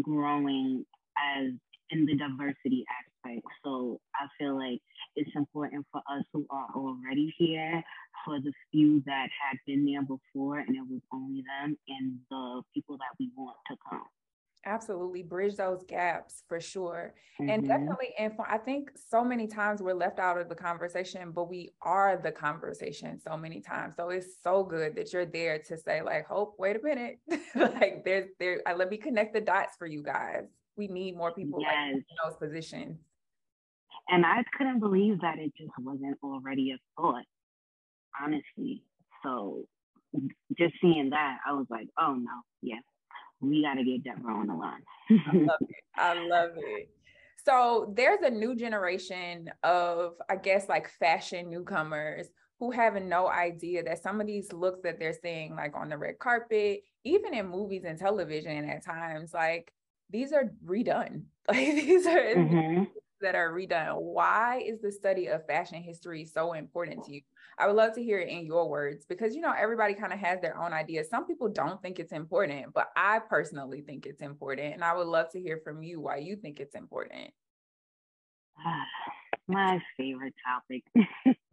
growing 0.02 0.85
as 1.16 1.52
in 1.90 2.07
the 2.07 2.16
diversity 2.16 2.85
aspect. 2.90 3.46
So 3.64 4.01
I 4.14 4.27
feel 4.38 4.57
like 4.57 4.81
it's 5.14 5.31
important 5.35 5.87
for 5.92 6.01
us 6.11 6.25
who 6.33 6.46
are 6.51 6.68
already 6.75 7.35
here, 7.38 7.83
for 8.25 8.40
the 8.40 8.53
few 8.72 9.03
that 9.07 9.29
had 9.42 9.59
been 9.66 9.85
there 9.85 10.03
before, 10.03 10.59
and 10.59 10.77
it 10.77 10.83
was 10.88 11.01
only 11.12 11.42
them, 11.42 11.77
and 11.88 12.18
the 12.31 12.62
people 12.75 12.96
that 12.96 13.14
we 13.18 13.31
want 13.37 13.57
to 13.70 13.77
come. 13.88 14.03
Absolutely, 14.64 15.22
bridge 15.22 15.55
those 15.55 15.85
gaps 15.85 16.42
for 16.49 16.61
sure. 16.61 17.14
Mm-hmm. 17.40 17.51
And 17.51 17.68
definitely 17.68 18.09
inform. 18.18 18.49
I 18.51 18.59
think 18.59 18.90
so 18.96 19.22
many 19.22 19.46
times 19.46 19.81
we're 19.81 19.94
left 19.94 20.18
out 20.18 20.38
of 20.38 20.49
the 20.49 20.57
conversation, 20.57 21.31
but 21.31 21.49
we 21.49 21.70
are 21.83 22.20
the 22.20 22.33
conversation 22.33 23.20
so 23.20 23.37
many 23.37 23.61
times. 23.61 23.94
So 23.96 24.09
it's 24.09 24.42
so 24.42 24.64
good 24.64 24.96
that 24.96 25.12
you're 25.12 25.25
there 25.25 25.61
to 25.61 25.77
say, 25.77 26.03
like, 26.03 26.27
hope, 26.27 26.57
wait 26.59 26.77
a 26.77 26.83
minute. 26.83 27.20
like 27.55 28.05
there's 28.05 28.27
there, 28.40 28.61
I, 28.66 28.75
let 28.75 28.90
me 28.90 28.96
connect 28.96 29.35
the 29.35 29.40
dots 29.40 29.77
for 29.79 29.87
you 29.87 30.03
guys. 30.03 30.46
We 30.77 30.89
need 30.89 31.17
more 31.17 31.33
people 31.33 31.61
yes. 31.61 31.73
like 31.75 31.95
in 31.95 32.05
those 32.25 32.37
positions. 32.37 32.99
And 34.09 34.25
I 34.25 34.45
couldn't 34.57 34.81
believe 34.81 35.21
that 35.21 35.39
it 35.39 35.53
just 35.57 35.73
wasn't 35.79 36.17
already 36.23 36.73
a 36.73 36.79
thought, 37.01 37.25
honestly. 38.23 38.85
So 39.23 39.65
just 40.57 40.75
seeing 40.81 41.11
that, 41.11 41.39
I 41.47 41.53
was 41.53 41.67
like, 41.71 41.89
oh 41.99 42.15
no, 42.15 42.31
yeah, 42.62 42.79
we 43.41 43.62
got 43.62 43.75
to 43.75 43.85
get 43.85 44.05
Debra 44.05 44.33
on 44.33 44.47
the 44.47 44.55
line. 44.55 44.83
I 45.11 45.37
love 45.37 45.59
it. 45.61 45.77
I 45.97 46.27
love 46.27 46.51
it. 46.57 46.89
So 47.45 47.93
there's 47.97 48.23
a 48.23 48.31
new 48.31 48.55
generation 48.57 49.51
of, 49.62 50.15
I 50.29 50.37
guess, 50.37 50.69
like 50.69 50.89
fashion 50.99 51.51
newcomers 51.51 52.29
who 52.59 52.71
have 52.71 53.01
no 53.03 53.29
idea 53.29 53.83
that 53.85 54.03
some 54.03 54.21
of 54.21 54.27
these 54.27 54.53
looks 54.53 54.81
that 54.83 54.99
they're 54.99 55.17
seeing, 55.23 55.55
like 55.55 55.75
on 55.77 55.89
the 55.89 55.99
red 55.99 56.19
carpet, 56.19 56.81
even 57.05 57.35
in 57.35 57.49
movies 57.49 57.85
and 57.87 57.99
television 57.99 58.69
at 58.69 58.85
times, 58.85 59.35
like 59.35 59.73
these 60.11 60.33
are 60.33 60.53
redone. 60.64 61.23
Like 61.49 61.59
these 61.59 62.07
are 62.09 62.35
mm-hmm. 62.35 62.85
that 63.21 63.37
are 63.37 63.53
redone. 63.53 64.01
Why 64.01 64.64
is 64.66 64.81
the 64.81 64.90
study 64.90 65.29
of 65.29 65.47
fashion 65.47 65.81
history 65.81 66.25
so 66.25 66.55
important 66.55 67.05
to 67.05 67.14
you? 67.14 67.21
I 67.57 67.69
would 67.69 67.77
love 67.77 67.95
to 67.95 68.03
hear 68.03 68.19
it 68.19 68.29
in 68.29 68.45
your 68.45 68.69
words 68.69 69.07
because 69.07 69.33
you 69.33 69.40
know 69.40 69.55
everybody 69.57 69.95
kind 69.95 70.12
of 70.12 70.19
has 70.19 70.40
their 70.40 70.61
own 70.61 70.73
ideas. 70.73 71.09
Some 71.09 71.25
people 71.25 71.49
don't 71.49 71.81
think 71.81 72.01
it's 72.01 72.11
important, 72.11 72.75
but 72.75 72.88
I 72.97 73.21
personally 73.21 73.83
think 73.83 74.07
it's 74.07 74.23
important, 74.23 74.75
and 74.75 74.83
I 74.83 74.92
would 74.92 75.07
love 75.07 75.31
to 75.31 75.40
hear 75.40 75.61
from 75.62 75.85
you 75.85 76.01
why 76.01 76.16
you 76.16 76.35
think 76.35 76.59
it's 76.59 76.75
important. 76.75 77.31
My 79.49 79.81
favorite 79.97 80.35
topic. 80.45 80.83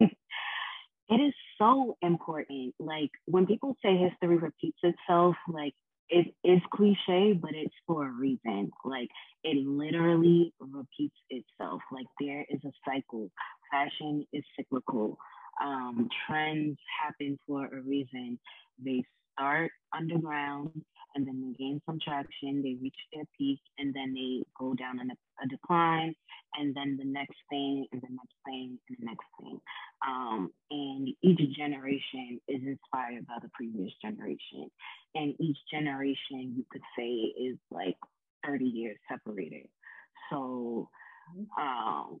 it 0.00 1.14
is 1.14 1.34
so 1.58 1.96
important. 2.02 2.74
Like 2.80 3.10
when 3.26 3.46
people 3.46 3.76
say 3.80 3.96
history 3.96 4.38
repeats 4.38 4.78
itself, 4.82 5.36
like 5.48 5.74
it 6.08 6.34
is 6.44 6.60
cliche, 6.72 7.32
but 7.32 7.50
it's 7.54 7.74
for 7.86 8.06
a 8.06 8.12
reason. 8.12 8.70
Like 8.84 9.08
it 9.42 9.66
literally 9.66 10.52
repeats 10.60 11.16
itself. 11.30 11.82
Like 11.92 12.06
there 12.20 12.44
is 12.48 12.60
a 12.64 12.72
cycle. 12.84 13.30
Fashion 13.70 14.26
is 14.32 14.44
cyclical 14.56 15.18
um, 15.62 16.08
trends 16.26 16.78
happen 17.02 17.38
for 17.46 17.66
a 17.66 17.80
reason. 17.82 18.38
They 18.84 19.04
start 19.34 19.70
underground 19.96 20.70
and 21.14 21.26
then 21.26 21.40
they 21.40 21.64
gain 21.64 21.80
some 21.86 21.98
traction, 22.00 22.62
they 22.62 22.76
reach 22.82 22.96
their 23.12 23.24
peak, 23.38 23.60
and 23.78 23.94
then 23.94 24.12
they 24.14 24.42
go 24.58 24.74
down 24.74 25.00
in 25.00 25.10
a, 25.10 25.14
a 25.44 25.48
decline, 25.48 26.14
and 26.56 26.74
then 26.74 26.96
the 26.98 27.04
next 27.04 27.36
thing, 27.48 27.86
and 27.92 28.02
the 28.02 28.08
next 28.10 28.34
thing, 28.44 28.78
and 28.88 28.98
the 28.98 29.06
next 29.06 29.26
thing. 29.40 29.60
Um, 30.06 30.50
and 30.70 31.08
each 31.22 31.56
generation 31.56 32.40
is 32.48 32.60
inspired 32.66 33.26
by 33.26 33.36
the 33.42 33.50
previous 33.54 33.92
generation. 34.02 34.70
And 35.14 35.34
each 35.38 35.58
generation, 35.70 36.54
you 36.56 36.64
could 36.70 36.82
say, 36.98 37.08
is 37.08 37.56
like 37.70 37.96
30 38.44 38.64
years 38.64 38.96
separated. 39.08 39.68
So, 40.30 40.88
mm-hmm. 41.36 41.62
um, 41.62 42.20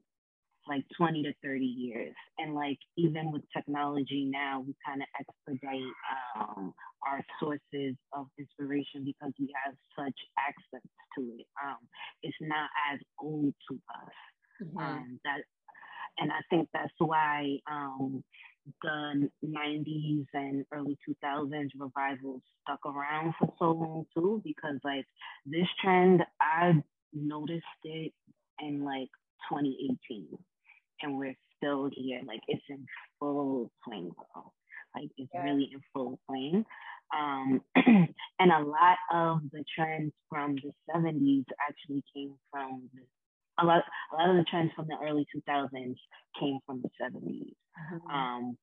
like 0.68 0.84
20 0.96 1.22
to 1.24 1.32
30 1.42 1.64
years. 1.64 2.14
And 2.38 2.54
like 2.54 2.78
even 2.96 3.32
with 3.32 3.42
technology 3.54 4.28
now, 4.30 4.64
we 4.66 4.74
kind 4.86 5.02
of 5.02 5.08
expedite 5.18 5.92
um, 6.38 6.74
our 7.06 7.20
sources 7.40 7.96
of 8.12 8.26
inspiration 8.38 9.04
because 9.04 9.32
we 9.38 9.52
have 9.64 9.74
such 9.98 10.16
access 10.38 10.88
to 11.16 11.22
it. 11.38 11.46
Um, 11.62 11.78
it's 12.22 12.36
not 12.40 12.68
as 12.92 13.00
old 13.20 13.54
to 13.70 13.74
us. 13.74 14.14
Mm-hmm. 14.62 14.78
Um, 14.78 15.20
that, 15.24 15.40
and 16.18 16.30
I 16.30 16.40
think 16.48 16.68
that's 16.72 16.92
why 16.98 17.58
um, 17.70 18.22
the 18.82 19.28
90s 19.44 20.26
and 20.32 20.64
early 20.72 20.96
2000s 21.08 21.70
revivals 21.78 22.40
stuck 22.62 22.80
around 22.86 23.34
for 23.38 23.52
so 23.58 23.72
long 23.72 24.06
too, 24.14 24.40
because 24.44 24.78
like 24.84 25.04
this 25.44 25.66
trend, 25.82 26.22
I 26.40 26.82
noticed 27.12 27.64
it 27.84 28.12
in 28.60 28.84
like 28.84 29.10
2018 29.50 30.38
and 31.02 31.16
we're 31.16 31.36
still 31.56 31.90
here. 31.92 32.20
Like 32.26 32.40
it's 32.48 32.62
in 32.68 32.86
full 33.18 33.70
swing 33.84 34.10
though. 34.34 34.52
Like 34.94 35.10
it's 35.16 35.30
yeah. 35.34 35.42
really 35.42 35.70
in 35.72 35.80
full 35.92 36.18
swing. 36.26 36.64
Um, 37.16 37.60
and 37.76 38.52
a 38.52 38.60
lot 38.60 38.98
of 39.12 39.40
the 39.52 39.64
trends 39.74 40.12
from 40.28 40.56
the 40.56 40.72
70s 40.94 41.44
actually 41.68 42.02
came 42.14 42.34
from 42.50 42.88
the, 42.94 43.02
a 43.62 43.64
lot 43.64 43.84
a 44.12 44.16
lot 44.16 44.30
of 44.30 44.36
the 44.36 44.44
trends 44.50 44.72
from 44.74 44.86
the 44.88 44.96
early 45.02 45.26
2000s 45.34 45.96
came 46.40 46.58
from 46.66 46.82
the 46.82 46.88
70s. 47.00 47.54
Mm-hmm. 47.92 48.10
Um, 48.10 48.56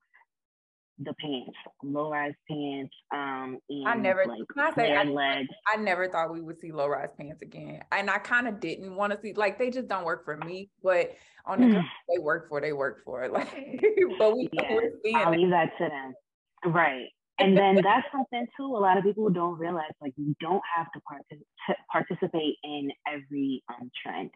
the 1.03 1.13
pants, 1.19 1.57
low 1.83 2.11
rise 2.11 2.33
pants. 2.49 2.93
Um, 3.13 3.57
and 3.69 3.87
I 3.87 3.95
never, 3.95 4.25
like 4.25 4.39
I, 4.57 4.75
say, 4.75 4.95
I, 4.95 5.03
legs. 5.03 5.49
I 5.71 5.77
never 5.77 6.07
thought 6.07 6.31
we 6.31 6.41
would 6.41 6.59
see 6.59 6.71
low 6.71 6.87
rise 6.87 7.09
pants 7.17 7.41
again, 7.41 7.81
and 7.91 8.09
I 8.09 8.17
kind 8.19 8.47
of 8.47 8.59
didn't 8.59 8.95
want 8.95 9.13
to 9.13 9.19
see. 9.21 9.33
Like 9.33 9.57
they 9.57 9.69
just 9.69 9.87
don't 9.87 10.05
work 10.05 10.25
for 10.25 10.37
me, 10.37 10.69
but 10.83 11.11
on 11.45 11.61
the 11.61 11.67
mm. 11.67 11.83
they 12.09 12.19
work 12.19 12.49
for, 12.49 12.61
they 12.61 12.73
work 12.73 13.03
for. 13.03 13.23
It. 13.23 13.31
Like, 13.41 13.81
but 14.19 14.35
we 14.35 14.49
yeah, 14.53 15.19
I'll 15.19 15.31
leave 15.31 15.49
that 15.49 15.71
to 15.77 15.89
them, 15.89 16.73
right? 16.73 17.07
and 17.39 17.57
then 17.57 17.75
that's 17.75 18.05
something 18.11 18.45
too. 18.57 18.65
A 18.65 18.77
lot 18.77 18.97
of 18.97 19.03
people 19.03 19.29
don't 19.29 19.57
realize 19.57 19.91
like 20.01 20.13
you 20.17 20.35
don't 20.39 20.61
have 20.75 20.87
to 20.93 20.99
partic- 20.99 21.75
participate 21.91 22.55
in 22.63 22.89
every 23.07 23.63
um, 23.69 23.89
trend. 24.01 24.29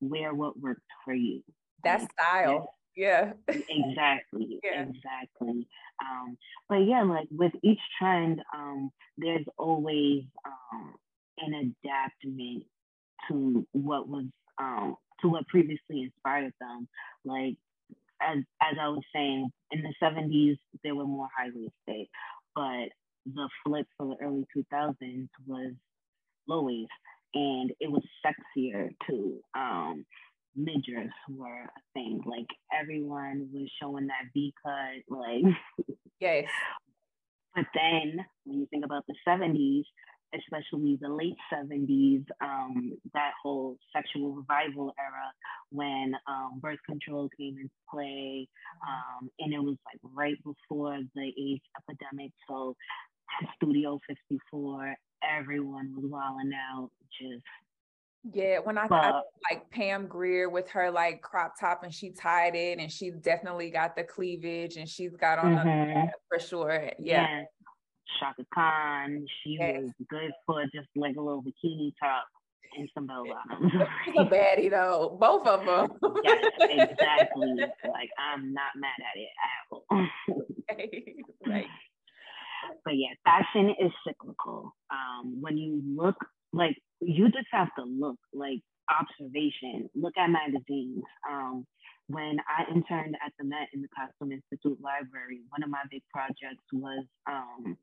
Wear 0.00 0.34
what 0.34 0.58
works 0.58 0.82
for 1.04 1.14
you. 1.14 1.42
That 1.84 2.08
style. 2.12 2.74
Yeah. 2.96 3.32
exactly. 3.48 4.60
yeah. 4.64 4.82
Exactly. 4.82 5.68
Um, 6.02 6.36
but 6.68 6.78
yeah, 6.78 7.02
like 7.04 7.28
with 7.30 7.52
each 7.62 7.80
trend, 7.98 8.40
um, 8.54 8.90
there's 9.18 9.44
always 9.58 10.24
um, 10.46 10.94
an 11.38 11.74
adaptment 11.84 12.64
to 13.28 13.66
what 13.72 14.08
was 14.08 14.26
um, 14.58 14.96
to 15.20 15.28
what 15.28 15.46
previously 15.48 16.02
inspired 16.02 16.52
them. 16.60 16.88
Like 17.24 17.56
as 18.22 18.38
as 18.62 18.76
I 18.80 18.88
was 18.88 19.02
saying, 19.14 19.50
in 19.72 19.82
the 19.82 19.94
70s 20.02 20.56
they 20.84 20.92
were 20.92 21.06
more 21.06 21.28
highly 21.36 21.70
waisted, 21.88 22.08
but 22.54 22.88
the 23.26 23.48
flip 23.66 23.86
for 23.98 24.06
the 24.16 24.24
early 24.24 24.46
2000s 24.56 25.28
was 25.46 25.72
low 26.48 26.62
waist, 26.62 26.90
and 27.34 27.72
it 27.80 27.90
was 27.90 28.02
sexier 28.24 28.90
too. 29.08 29.40
Um, 29.54 30.06
midriffs 30.56 31.10
were 31.28 31.64
a 31.64 31.80
thing. 31.94 32.20
Like 32.24 32.46
everyone 32.78 33.48
was 33.52 33.70
showing 33.80 34.06
that 34.06 34.30
V 34.34 34.52
cut, 34.64 35.16
like 35.16 35.44
yes. 36.20 36.46
But 37.54 37.66
then 37.74 38.24
when 38.44 38.60
you 38.60 38.66
think 38.70 38.84
about 38.84 39.04
the 39.06 39.14
70s, 39.26 39.84
especially 40.34 40.98
the 41.00 41.08
late 41.08 41.36
70s, 41.52 42.24
um, 42.42 42.92
that 43.14 43.32
whole 43.42 43.76
sexual 43.94 44.32
revival 44.32 44.92
era 44.98 45.32
when 45.70 46.12
um, 46.28 46.58
birth 46.60 46.78
control 46.86 47.30
came 47.38 47.56
into 47.58 47.70
play. 47.90 48.46
Um, 48.86 49.30
and 49.38 49.54
it 49.54 49.58
was 49.62 49.76
like 49.86 50.00
right 50.14 50.36
before 50.44 50.98
the 51.14 51.22
AIDS 51.22 51.62
epidemic. 51.78 52.32
So 52.48 52.76
Studio 53.56 54.00
54, 54.06 54.94
everyone 55.38 55.94
was 55.96 56.04
wilding 56.10 56.52
out, 56.54 56.90
just 57.20 57.42
yeah, 58.32 58.58
when 58.58 58.76
I, 58.76 58.86
I, 58.90 59.22
like 59.50 59.70
Pam 59.70 60.06
Grier 60.06 60.48
with 60.48 60.68
her 60.70 60.90
like 60.90 61.22
crop 61.22 61.54
top 61.58 61.82
and 61.84 61.94
she 61.94 62.10
tied 62.10 62.54
it 62.54 62.78
and 62.78 62.90
she's 62.90 63.14
definitely 63.14 63.70
got 63.70 63.94
the 63.94 64.02
cleavage 64.02 64.76
and 64.76 64.88
she's 64.88 65.14
got 65.16 65.38
on 65.38 65.54
mm-hmm. 65.54 66.06
for 66.28 66.40
sure. 66.40 66.90
Yeah. 66.98 67.26
yeah. 67.28 67.42
Chaka 68.20 68.46
Khan, 68.54 69.26
she 69.42 69.58
yes. 69.60 69.82
was 69.82 69.90
good 70.08 70.30
for 70.46 70.64
just 70.74 70.88
like 70.96 71.16
a 71.16 71.20
little 71.20 71.42
bikini 71.42 71.92
top 72.02 72.24
and 72.76 72.88
some 72.94 73.06
bell 73.06 73.24
bottoms. 73.48 73.72
a 74.18 74.24
baddie 74.24 74.70
though, 74.70 75.16
both 75.20 75.46
of 75.46 75.64
them. 75.64 75.98
yeah, 76.24 76.34
exactly. 76.60 77.54
like 77.88 78.10
I'm 78.18 78.52
not 78.52 78.72
mad 78.76 78.96
at 78.98 79.20
it 79.20 79.28
at 79.44 79.70
all. 79.70 80.06
right. 81.46 81.66
But 82.84 82.94
yeah, 82.94 83.14
fashion 83.24 83.74
is 83.80 83.92
cyclical. 84.06 84.74
Um, 84.90 85.40
when 85.40 85.56
you 85.56 85.82
look 85.96 86.16
like 86.52 86.76
you 87.00 87.26
just 87.26 87.48
have 87.52 87.68
to 87.78 87.84
look 87.84 88.18
like 88.32 88.60
observation, 88.90 89.88
look 89.94 90.14
at 90.18 90.30
magazines. 90.30 91.02
Um, 91.28 91.66
when 92.08 92.36
I 92.46 92.70
interned 92.72 93.16
at 93.24 93.32
the 93.38 93.44
Met 93.44 93.68
in 93.74 93.82
the 93.82 93.88
Costume 93.88 94.30
Institute 94.30 94.78
Library, 94.80 95.40
one 95.50 95.62
of 95.64 95.70
my 95.70 95.82
big 95.90 96.02
projects 96.12 96.62
was 96.72 97.04
um, 97.28 97.76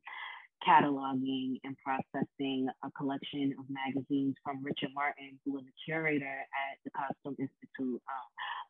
cataloging 0.67 1.59
and 1.63 1.75
processing 1.83 2.67
a 2.83 2.91
collection 2.91 3.53
of 3.59 3.65
magazines 3.69 4.35
from 4.43 4.63
Richard 4.63 4.89
Martin, 4.93 5.39
who 5.45 5.53
was 5.53 5.63
a 5.63 5.75
curator 5.85 6.25
at 6.25 6.77
the 6.83 6.91
Costume 6.91 7.35
Institute, 7.39 8.01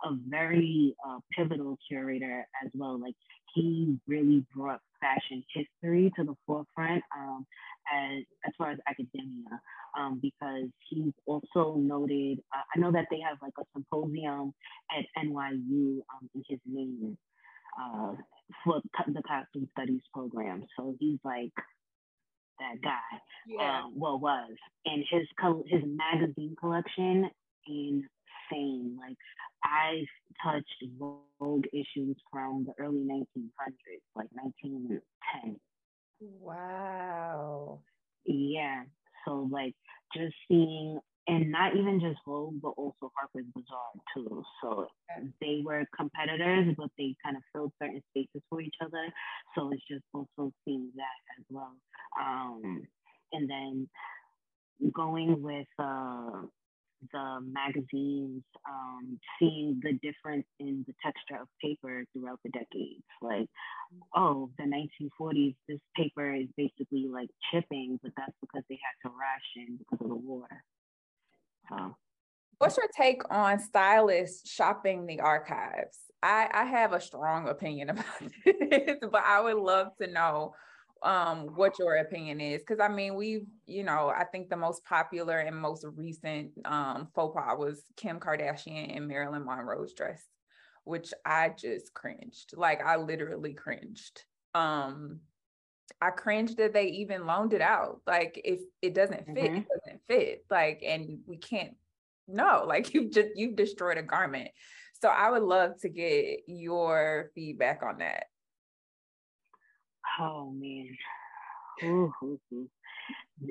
um, 0.03 0.11
a 0.11 0.29
very 0.29 0.95
uh, 1.07 1.19
pivotal 1.35 1.77
curator 1.87 2.45
as 2.63 2.71
well. 2.73 2.99
Like 2.99 3.15
he 3.53 3.97
really 4.07 4.45
brought 4.55 4.81
fashion 4.99 5.43
history 5.53 6.11
to 6.17 6.23
the 6.23 6.35
forefront 6.47 7.03
um, 7.15 7.45
as, 7.93 8.23
as 8.45 8.53
far 8.57 8.71
as 8.71 8.79
academia, 8.87 9.59
um, 9.97 10.19
because 10.21 10.69
he's 10.89 11.13
also 11.25 11.75
noted, 11.77 12.39
uh, 12.55 12.63
I 12.75 12.79
know 12.79 12.91
that 12.91 13.05
they 13.11 13.19
have 13.19 13.37
like 13.41 13.53
a 13.59 13.63
symposium 13.73 14.53
at 14.97 15.05
NYU 15.23 15.99
um, 15.99 16.29
in 16.33 16.43
his 16.47 16.59
name 16.65 17.17
uh, 17.79 18.13
for 18.63 18.81
the 19.07 19.21
costume 19.23 19.67
studies 19.71 20.01
program. 20.13 20.63
So 20.77 20.95
he's 20.99 21.19
like 21.23 21.51
that 22.59 22.81
guy. 22.81 23.19
Yeah. 23.47 23.83
Um, 23.85 23.93
well, 23.95 24.19
was 24.19 24.51
and 24.85 25.03
his 25.09 25.27
co- 25.39 25.63
his 25.67 25.81
magazine 25.85 26.55
collection 26.59 27.29
insane. 27.67 28.97
Like 28.99 29.17
I 29.63 30.05
touched 30.43 30.83
Vogue 30.99 31.65
issues 31.73 32.17
from 32.31 32.65
the 32.65 32.73
early 32.83 32.99
1900s, 33.01 34.01
like 34.15 34.29
1910. 34.31 35.59
Wow. 36.19 37.79
Yeah. 38.25 38.83
So 39.25 39.47
like 39.51 39.73
just 40.15 40.33
seeing 40.47 40.99
and 41.27 41.51
not 41.51 41.75
even 41.75 41.99
just 41.99 42.19
Vogue, 42.25 42.55
but 42.61 42.73
also 42.77 43.11
Harper's 43.15 43.45
Bazaar 43.55 43.91
too. 44.13 44.43
So 44.61 44.87
they 45.39 45.61
were 45.63 45.85
competitors, 45.95 46.75
but 46.77 46.89
they 46.97 47.15
kind 47.23 47.37
of 47.37 47.43
filled 47.53 47.71
certain 47.81 48.01
spaces 48.11 48.41
for 48.49 48.61
each 48.61 48.75
other. 48.81 49.07
So 49.55 49.71
it's 49.71 49.83
just 49.89 50.03
also 50.13 50.51
seeing 50.65 50.91
that 50.95 51.39
as 51.39 51.45
well. 51.49 51.75
Um, 52.19 52.83
and 53.31 53.49
then 53.49 53.89
going 54.93 55.41
with 55.41 55.67
uh, 55.79 56.41
the 57.11 57.39
magazines, 57.41 58.43
um, 58.67 59.19
seeing 59.39 59.79
the 59.83 59.93
difference 59.93 60.45
in 60.59 60.83
the 60.87 60.93
texture 61.03 61.41
of 61.41 61.47
paper 61.61 62.05
throughout 62.13 62.39
the 62.43 62.51
decades. 62.51 63.03
Like, 63.21 63.47
oh, 64.15 64.49
the 64.57 64.65
1940s, 64.65 65.55
this 65.67 65.79
paper 65.95 66.33
is 66.33 66.47
basically 66.57 67.07
like 67.11 67.29
chipping, 67.51 67.99
but 68.01 68.11
that's 68.17 68.35
because 68.41 68.63
they 68.69 68.79
had 68.81 69.09
to 69.09 69.15
ration 69.15 69.77
because 69.77 70.03
of 70.03 70.09
the 70.09 70.15
war. 70.15 70.47
What's 72.57 72.77
your 72.77 72.87
take 72.95 73.21
on 73.29 73.59
stylists 73.59 74.49
shopping 74.49 75.05
the 75.05 75.19
archives? 75.19 75.97
I, 76.21 76.49
I 76.53 76.63
have 76.63 76.93
a 76.93 77.01
strong 77.01 77.49
opinion 77.49 77.89
about 77.91 78.05
this, 78.45 78.97
but 79.01 79.23
I 79.25 79.41
would 79.41 79.57
love 79.57 79.89
to 80.01 80.07
know 80.07 80.55
um, 81.03 81.47
what 81.55 81.77
your 81.77 81.97
opinion 81.97 82.39
is. 82.39 82.61
Because 82.61 82.79
I 82.79 82.87
mean, 82.87 83.15
we've, 83.15 83.45
you 83.65 83.83
know, 83.83 84.07
I 84.15 84.23
think 84.23 84.49
the 84.49 84.55
most 84.55 84.85
popular 84.85 85.39
and 85.39 85.55
most 85.55 85.85
recent 85.95 86.51
um, 86.65 87.09
faux 87.13 87.35
pas 87.35 87.57
was 87.57 87.83
Kim 87.97 88.19
Kardashian 88.19 88.95
and 88.95 89.07
Marilyn 89.07 89.45
Monroe's 89.45 89.93
dress, 89.93 90.23
which 90.85 91.13
I 91.25 91.49
just 91.49 91.93
cringed. 91.93 92.53
Like, 92.55 92.81
I 92.81 92.95
literally 92.95 93.53
cringed. 93.53 94.23
Um, 94.55 95.19
I 96.01 96.09
cringed 96.09 96.57
that 96.57 96.73
they 96.73 96.87
even 96.87 97.25
loaned 97.25 97.53
it 97.53 97.61
out. 97.61 98.01
Like, 98.05 98.39
if 98.43 98.59
it 98.81 98.93
doesn't 98.93 99.25
fit, 99.25 99.35
mm-hmm. 99.35 99.55
it 99.57 99.67
doesn't 99.67 100.01
fit. 100.07 100.45
Like, 100.49 100.83
and 100.85 101.19
we 101.27 101.37
can't. 101.37 101.75
No, 102.27 102.63
like 102.67 102.93
you've 102.93 103.11
just 103.11 103.29
you've 103.35 103.55
destroyed 103.55 103.97
a 103.97 104.03
garment. 104.03 104.49
So 105.01 105.09
I 105.09 105.29
would 105.29 105.43
love 105.43 105.79
to 105.81 105.89
get 105.89 106.39
your 106.47 107.31
feedback 107.35 107.81
on 107.83 107.97
that. 107.97 108.25
Oh 110.19 110.51
man. 110.51 110.95
Ooh, 111.83 112.13
ooh, 112.23 112.39
ooh. 112.53 112.69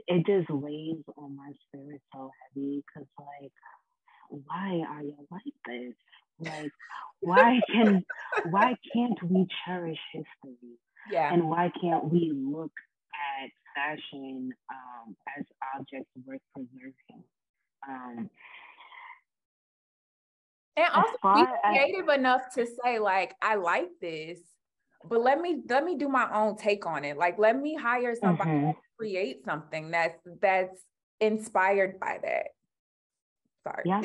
It 0.07 0.25
just 0.27 0.49
weighs 0.49 1.03
on 1.17 1.37
my 1.37 1.53
spirit 1.69 2.01
so 2.13 2.31
heavy 2.55 2.83
because 2.87 3.09
like 3.19 3.53
why 4.29 4.83
are 4.89 5.03
you 5.03 5.17
like 5.31 5.43
this? 5.67 5.95
Like 6.39 6.73
why 7.21 7.61
can 7.73 8.05
why 8.51 8.75
can't 8.95 9.23
we 9.23 9.47
cherish 9.67 9.99
history? 10.13 10.62
Yeah. 11.11 11.33
And 11.33 11.49
why 11.49 11.71
can't 11.81 12.11
we 12.11 12.33
look 12.35 12.73
at 13.43 13.51
fashion 13.75 14.53
um, 14.71 15.17
as 15.37 15.45
objects 15.77 16.11
worth 16.27 16.41
preserving? 16.55 17.25
Um, 17.89 18.31
and 20.77 20.87
also 20.95 21.13
be 21.35 21.45
creative 21.65 22.09
as, 22.09 22.19
enough 22.19 22.43
to 22.55 22.67
say 22.67 22.99
like 22.99 23.35
I 23.43 23.57
like 23.57 23.91
this 24.01 24.39
but 25.05 25.21
let 25.21 25.39
me 25.41 25.61
let 25.69 25.85
me 25.85 25.97
do 25.97 26.09
my 26.09 26.33
own 26.33 26.57
take 26.57 26.87
on 26.87 27.05
it 27.05 27.19
like 27.19 27.39
let 27.39 27.61
me 27.61 27.75
hire 27.75 28.15
somebody 28.15 28.51
mm-hmm. 28.51 28.71
to 28.71 28.77
create 28.97 29.45
something 29.45 29.91
that's 29.91 30.19
that's 30.41 30.81
inspired 31.21 32.01
by 32.01 32.19
that 32.23 32.47
sorry 33.65 33.83
yeah 33.85 34.03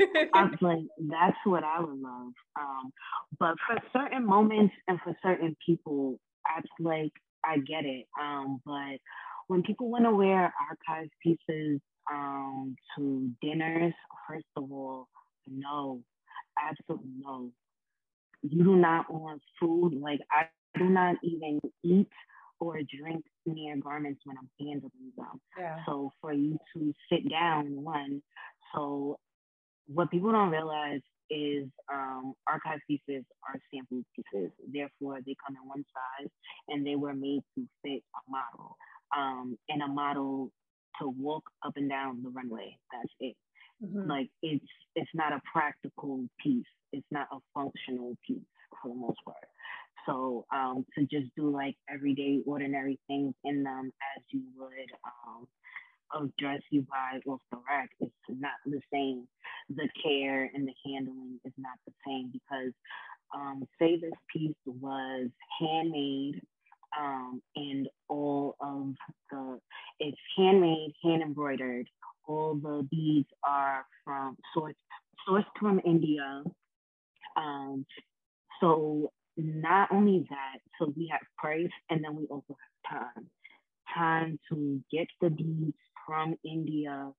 I'm 0.34 0.56
like 0.60 0.84
that's 0.98 1.36
what 1.44 1.62
I 1.64 1.80
would 1.80 2.00
love. 2.00 2.32
Um, 2.58 2.92
but 3.38 3.54
for 3.66 3.78
certain 3.92 4.26
moments 4.26 4.74
and 4.88 4.98
for 5.02 5.16
certain 5.22 5.56
people, 5.64 6.18
I 6.46 6.60
like 6.80 7.12
I 7.44 7.58
get 7.58 7.84
it. 7.84 8.06
Um, 8.20 8.60
but 8.64 8.98
when 9.48 9.62
people 9.62 9.90
want 9.90 10.04
to 10.04 10.10
wear 10.10 10.52
archive 10.70 11.08
pieces 11.22 11.80
um, 12.10 12.76
to 12.96 13.30
dinners, 13.42 13.94
first 14.28 14.46
of 14.56 14.70
all, 14.70 15.08
no, 15.46 16.00
absolutely 16.58 17.10
no 17.18 17.50
you 18.44 18.62
do 18.62 18.76
not 18.76 19.12
want 19.12 19.42
food. 19.60 19.94
Like 19.94 20.20
I 20.30 20.44
do 20.78 20.84
not 20.84 21.16
even 21.22 21.60
eat 21.82 22.08
or 22.60 22.78
drink 23.00 23.24
near 23.46 23.76
garments 23.76 24.20
when 24.24 24.36
I'm 24.38 24.48
handling 24.60 24.90
them. 25.16 25.40
Yeah. 25.58 25.76
So 25.86 26.10
for 26.20 26.32
you 26.32 26.58
to 26.74 26.92
sit 27.10 27.28
down, 27.28 27.82
one, 27.82 28.22
so 28.74 29.18
what 29.86 30.10
people 30.10 30.32
don't 30.32 30.50
realize 30.50 31.00
is 31.30 31.68
um, 31.92 32.34
archive 32.46 32.80
pieces 32.88 33.24
are 33.48 33.60
sample 33.72 34.02
pieces. 34.14 34.50
Therefore, 34.72 35.18
they 35.24 35.36
come 35.46 35.56
in 35.60 35.68
one 35.68 35.84
size 35.94 36.30
and 36.68 36.86
they 36.86 36.96
were 36.96 37.14
made 37.14 37.42
to 37.56 37.66
fit 37.82 38.02
a 38.14 38.30
model 38.30 38.76
um, 39.16 39.56
and 39.68 39.82
a 39.82 39.88
model 39.88 40.50
to 41.00 41.08
walk 41.08 41.44
up 41.64 41.72
and 41.76 41.88
down 41.88 42.22
the 42.22 42.30
runway. 42.30 42.76
That's 42.92 43.12
it. 43.20 43.36
Mm-hmm. 43.82 44.08
Like 44.08 44.30
it's 44.42 44.64
it's 44.94 45.10
not 45.14 45.32
a 45.32 45.40
practical 45.52 46.24
piece. 46.42 46.64
It's 46.92 47.06
not 47.10 47.26
a 47.32 47.38
functional 47.54 48.16
piece 48.26 48.38
for 48.80 48.88
the 48.88 48.94
most 48.94 49.18
part. 49.24 49.36
So 50.06 50.44
um, 50.54 50.84
to 50.96 51.06
just 51.06 51.34
do 51.36 51.50
like 51.50 51.76
everyday 51.92 52.40
ordinary 52.46 52.98
things 53.08 53.34
in 53.44 53.64
them 53.64 53.92
as 54.16 54.22
you 54.30 54.42
would 54.56 54.90
a 56.14 56.26
dress 56.38 56.60
you 56.70 56.82
buy 56.82 57.20
off 57.26 57.40
the 57.50 57.58
rack 57.68 57.90
is 58.00 58.10
not 58.28 58.52
the 58.66 58.80
same. 58.92 59.26
The 59.74 59.88
care 60.02 60.50
and 60.54 60.66
the 60.66 60.74
handling 60.84 61.40
is 61.44 61.52
not 61.58 61.78
the 61.86 61.92
same 62.06 62.30
because 62.32 62.72
um, 63.34 63.64
say 63.78 63.96
this 63.96 64.12
piece 64.32 64.54
was 64.66 65.28
handmade 65.60 66.40
um, 66.98 67.42
and 67.56 67.88
all 68.08 68.56
of 68.60 68.94
the 69.30 69.58
it's 69.98 70.16
handmade, 70.36 70.92
hand 71.02 71.22
embroidered. 71.22 71.88
All 72.26 72.54
the 72.54 72.86
beads 72.90 73.28
are 73.46 73.84
from 74.04 74.36
sourced 74.56 74.74
sourced 75.28 75.44
from 75.58 75.80
India. 75.84 76.42
Um, 77.36 77.84
so 78.60 79.10
not 79.36 79.90
only 79.92 80.26
that, 80.30 80.58
so 80.78 80.92
we 80.96 81.08
have 81.10 81.20
price 81.36 81.70
and 81.90 82.04
then 82.04 82.14
we 82.14 82.26
also 82.26 82.56
have 82.88 83.00
time. 83.00 83.26
Time 83.94 84.38
to 84.50 84.80
get 84.90 85.06
the 85.20 85.30
beads 85.30 85.74
from 86.06 86.34
India 86.44 87.10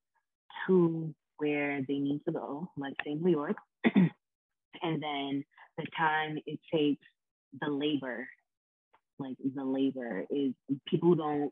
to 0.67 1.13
where 1.37 1.81
they 1.87 1.95
need 1.95 2.21
to 2.25 2.31
go, 2.31 2.69
like 2.77 2.93
say 3.05 3.13
New 3.15 3.31
York, 3.31 3.57
and 3.85 5.03
then 5.03 5.43
the 5.77 5.85
time 5.97 6.37
it 6.45 6.59
takes 6.73 7.05
the 7.61 7.69
labor, 7.69 8.27
like 9.19 9.35
the 9.55 9.63
labor 9.63 10.25
is 10.29 10.53
people 10.87 11.15
don't 11.15 11.51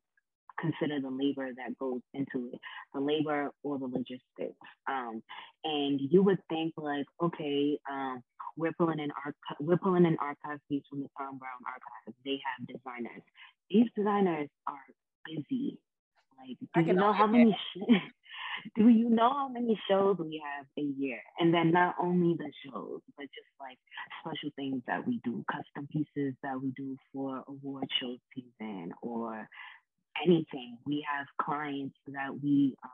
consider 0.59 0.99
the 1.01 1.09
labor 1.09 1.49
that 1.57 1.77
goes 1.79 2.01
into 2.13 2.49
it, 2.53 2.59
the 2.93 2.99
labor 2.99 3.49
or 3.63 3.79
the 3.79 3.85
logistics. 3.85 4.57
Um, 4.89 5.21
and 5.63 5.99
you 5.99 6.23
would 6.23 6.39
think 6.49 6.73
like, 6.77 7.05
okay, 7.21 7.77
um, 7.89 8.21
we're 8.57 8.73
pulling 8.77 8.99
in 8.99 9.09
arch- 9.25 9.57
we're 9.59 9.77
pulling 9.77 10.05
in 10.05 10.17
archive 10.19 10.59
piece 10.69 10.83
from 10.89 11.01
the 11.01 11.09
Thom 11.17 11.37
Browne 11.37 11.65
archive. 11.65 12.15
They 12.23 12.39
have 12.45 12.67
designers. 12.67 13.23
These 13.69 13.87
designers 13.95 14.49
are 14.67 14.85
busy. 15.25 15.79
Like, 16.47 16.57
do 16.85 16.91
you 16.91 16.93
know 16.93 17.13
how 17.13 17.27
many? 17.27 17.55
do 18.75 18.87
you 18.87 19.09
know 19.09 19.29
how 19.29 19.47
many 19.49 19.79
shows 19.89 20.17
we 20.19 20.41
have 20.43 20.65
a 20.77 20.81
year? 20.81 21.19
And 21.39 21.53
then 21.53 21.71
not 21.71 21.95
only 22.01 22.35
the 22.37 22.51
shows, 22.65 23.01
but 23.17 23.23
just 23.23 23.49
like 23.59 23.77
special 24.21 24.49
things 24.55 24.81
that 24.87 25.05
we 25.05 25.19
do, 25.23 25.43
custom 25.51 25.87
pieces 25.91 26.33
that 26.43 26.61
we 26.61 26.71
do 26.75 26.97
for 27.13 27.43
award 27.47 27.87
show 27.99 28.15
season 28.35 28.91
or 29.01 29.47
anything. 30.25 30.77
We 30.85 31.05
have 31.11 31.27
clients 31.41 31.95
that 32.07 32.31
we 32.41 32.75
um, 32.83 32.91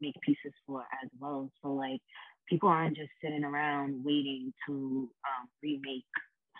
make 0.00 0.14
pieces 0.22 0.52
for 0.66 0.80
as 1.02 1.10
well. 1.20 1.50
So 1.62 1.72
like 1.72 2.00
people 2.48 2.68
aren't 2.68 2.96
just 2.96 3.10
sitting 3.22 3.44
around 3.44 4.04
waiting 4.04 4.52
to 4.66 5.08
um, 5.24 5.48
remake 5.62 6.04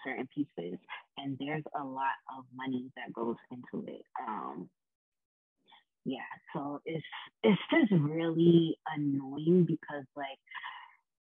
certain 0.05 0.29
pieces, 0.35 0.79
and 1.19 1.37
there's 1.41 1.65
a 1.81 1.85
lot 1.85 2.15
of 2.39 2.45
money 2.55 2.91
that 2.97 3.13
goes 3.13 3.37
into 3.51 3.87
it. 3.87 4.03
Um, 4.27 4.69
yeah, 6.07 6.19
so 6.55 6.81
it's 6.87 7.05
it's 7.43 7.61
just 7.71 7.93
really 8.01 8.79
annoying 8.97 9.65
because 9.67 10.05
like 10.17 10.39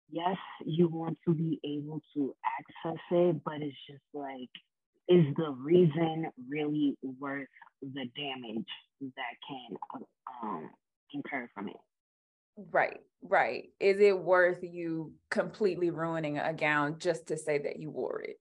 yes, 0.10 0.38
you 0.65 0.88
want 0.88 1.18
to 1.28 1.34
be 1.34 1.60
able 1.63 2.02
to 2.15 2.34
access 2.60 3.02
it, 3.12 3.44
but 3.44 3.56
it's 3.56 3.76
just 3.88 4.04
like 4.13 4.50
is 5.10 5.26
the 5.38 5.52
reason 5.52 6.28
really 6.50 6.96
worth 7.20 7.48
the 7.82 8.06
damage 8.15 8.68
that 9.02 9.36
can 9.48 10.02
um, 10.44 10.70
incur 11.13 11.50
from 11.54 11.68
it? 11.68 11.76
Right, 12.72 13.00
right. 13.22 13.70
Is 13.80 14.00
it 14.00 14.18
worth 14.20 14.60
you 14.62 15.13
completely 15.32 15.89
ruining 15.89 16.38
a 16.38 16.54
gown 16.54 17.00
just 17.00 17.28
to 17.28 17.38
say 17.38 17.58
that 17.58 17.80
you 17.80 17.89
wore 17.89 18.22
it? 18.22 18.38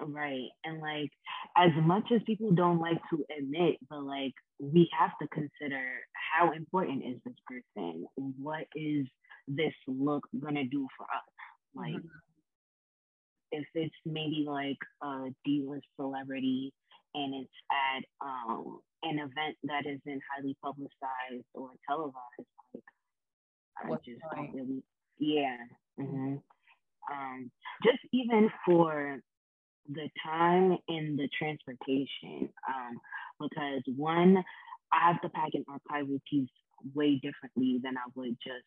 Right. 0.00 0.48
And 0.64 0.80
like, 0.80 1.10
as 1.56 1.70
much 1.84 2.04
as 2.14 2.20
people 2.26 2.52
don't 2.52 2.80
like 2.80 2.98
to 3.10 3.24
admit, 3.38 3.76
but 3.88 4.02
like, 4.02 4.32
we 4.58 4.88
have 4.98 5.10
to 5.20 5.28
consider 5.28 5.82
how 6.36 6.52
important 6.52 7.04
is 7.04 7.20
this 7.24 7.34
person? 7.46 8.06
What 8.16 8.66
is 8.74 9.06
this 9.46 9.74
look 9.86 10.26
gonna 10.38 10.64
do 10.64 10.86
for 10.96 11.04
us? 11.04 11.22
Like, 11.74 11.94
mm-hmm 11.94 12.08
if 13.54 13.66
it's 13.74 13.94
maybe 14.04 14.44
like 14.46 14.78
a 15.02 15.28
D-list 15.44 15.86
celebrity 15.96 16.72
and 17.14 17.34
it's 17.34 17.52
at 17.70 18.04
um, 18.20 18.80
an 19.04 19.18
event 19.18 19.56
that 19.64 19.86
isn't 19.86 20.22
highly 20.34 20.56
publicized 20.62 21.46
or 21.54 21.70
televised, 21.88 22.14
like 22.74 22.82
I 23.82 23.88
What's 23.88 24.04
just 24.04 24.20
don't 24.34 24.52
really, 24.52 24.82
yeah. 25.18 25.56
Mm-hmm. 26.00 26.36
Um, 27.12 27.50
just 27.84 27.98
even 28.12 28.50
for 28.66 29.20
the 29.88 30.08
time 30.24 30.78
and 30.88 31.18
the 31.18 31.28
transportation, 31.38 32.48
um, 32.68 33.00
because 33.40 33.82
one, 33.96 34.42
I 34.92 35.08
have 35.08 35.20
to 35.22 35.28
pack 35.28 35.50
an 35.54 35.64
archival 35.68 36.20
piece 36.30 36.48
way 36.94 37.20
differently 37.22 37.80
than 37.82 37.96
I 37.96 38.08
would 38.14 38.36
just 38.44 38.64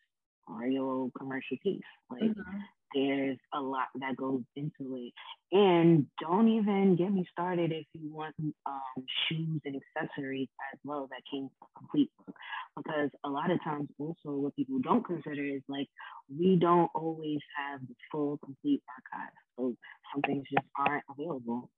real 0.49 1.11
commercial 1.17 1.57
piece. 1.63 1.81
Like 2.09 2.21
mm-hmm 2.23 2.57
there's 2.93 3.37
a 3.53 3.59
lot 3.59 3.87
that 3.99 4.15
goes 4.15 4.41
into 4.55 4.95
it. 4.95 5.13
And 5.51 6.07
don't 6.21 6.47
even 6.47 6.95
get 6.95 7.11
me 7.11 7.25
started 7.31 7.71
if 7.71 7.85
you 7.93 8.13
want 8.13 8.35
um, 8.65 9.05
shoes 9.27 9.61
and 9.65 9.75
accessories 9.75 10.47
as 10.73 10.79
well 10.83 11.07
that 11.09 11.21
came 11.31 11.49
complete 11.77 12.09
book. 12.17 12.35
Because 12.75 13.09
a 13.25 13.29
lot 13.29 13.51
of 13.51 13.63
times, 13.63 13.89
also, 13.99 14.37
what 14.37 14.55
people 14.55 14.79
don't 14.79 15.05
consider 15.05 15.43
is 15.43 15.61
like 15.67 15.87
we 16.29 16.57
don't 16.59 16.89
always 16.95 17.39
have 17.57 17.81
the 17.87 17.95
full 18.11 18.39
complete 18.43 18.81
archive. 19.13 19.33
So 19.57 19.75
some 20.13 20.21
things 20.21 20.45
just 20.51 20.67
aren't 20.77 21.03
available. 21.09 21.69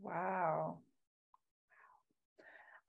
Wow. 0.00 0.78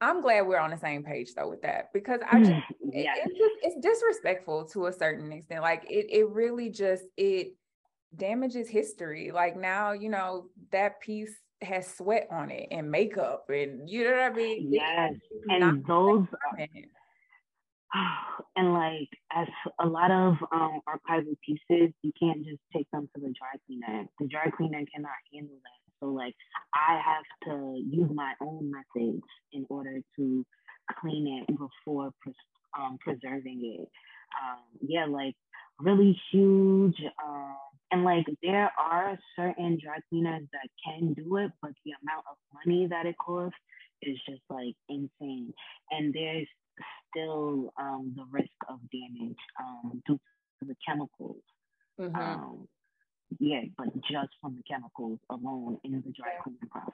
I'm 0.04 0.22
glad 0.22 0.48
we're 0.48 0.60
on 0.60 0.72
the 0.72 0.78
same 0.78 1.04
page 1.04 1.34
though 1.36 1.50
with 1.50 1.62
that 1.62 1.92
because 1.94 2.20
I 2.30 2.40
just 2.40 2.52
yes. 2.92 3.18
it, 3.18 3.30
it's 3.30 3.40
just 3.40 3.56
it's 3.62 3.88
disrespectful 3.88 4.66
to 4.70 4.88
a 4.88 4.94
certain 4.94 5.32
extent. 5.32 5.62
Like 5.62 5.86
it 5.90 6.08
it 6.10 6.30
really 6.30 6.70
just 6.70 7.06
it 7.18 7.56
damages 8.16 8.70
history. 8.70 9.32
Like 9.32 9.56
now, 9.58 9.92
you 9.94 10.10
know, 10.10 10.48
that 10.72 11.00
piece 11.02 11.36
has 11.62 11.88
sweat 11.96 12.28
on 12.30 12.52
it 12.52 12.68
and 12.72 12.92
makeup 12.92 13.46
and 13.50 13.90
you 13.90 14.04
know 14.04 14.12
what 14.12 14.20
I 14.20 14.30
mean? 14.32 14.68
Yes. 14.72 15.14
And 15.50 15.86
those 15.86 16.26
and 18.56 18.74
like 18.74 19.10
as 19.32 19.48
a 19.80 19.88
lot 19.88 20.12
of 20.12 20.36
um 20.52 20.82
archival 20.88 21.36
pieces, 21.46 21.94
you 22.02 22.12
can't 22.20 22.44
just 22.44 22.62
take 22.76 22.90
them 22.92 23.10
to 23.16 23.22
the 23.22 23.34
dry 23.38 23.56
cleaner. 23.66 24.06
The 24.20 24.28
dry 24.28 24.50
cleaner 24.56 24.84
cannot 24.94 25.12
handle 25.34 25.58
that. 25.64 25.83
So 26.04 26.10
like 26.10 26.36
I 26.74 27.00
have 27.04 27.24
to 27.46 27.76
use 27.78 28.10
my 28.14 28.34
own 28.42 28.72
methods 28.72 29.24
in 29.52 29.66
order 29.70 30.00
to 30.18 30.46
clean 31.00 31.46
it 31.48 31.58
before 31.58 32.12
um, 32.78 32.98
preserving 33.00 33.80
it. 33.80 33.88
Um, 34.42 34.64
yeah, 34.82 35.06
like 35.06 35.36
really 35.80 36.20
huge. 36.32 36.96
Um, 37.26 37.56
and 37.92 38.04
like 38.04 38.26
there 38.42 38.72
are 38.78 39.18
certain 39.36 39.78
dry 39.82 39.98
cleaners 40.10 40.44
that 40.52 40.70
can 40.84 41.14
do 41.14 41.38
it, 41.38 41.52
but 41.62 41.72
the 41.86 41.92
amount 42.02 42.26
of 42.30 42.38
money 42.66 42.88
that 42.88 43.06
it 43.06 43.16
costs 43.24 43.58
is 44.02 44.18
just 44.28 44.42
like 44.50 44.76
insane. 44.90 45.54
And 45.92 46.14
there's 46.14 46.48
still 47.10 47.72
um, 47.80 48.14
the 48.16 48.26
risk 48.32 48.50
of 48.70 48.80
damage 48.92 49.38
um, 49.60 50.02
due 50.08 50.20
to 50.60 50.68
the 50.68 50.76
chemicals. 50.86 51.44
Mm-hmm. 52.00 52.16
Um, 52.16 52.68
yeah, 53.40 53.62
but 53.78 53.88
just 54.02 54.30
from 54.42 54.56
the 54.56 54.64
chemicals 54.64 55.20
alone 55.30 55.78
in 55.84 55.94
the 55.94 56.12
dry 56.12 56.34
cleaning 56.44 56.60
process. 56.70 56.94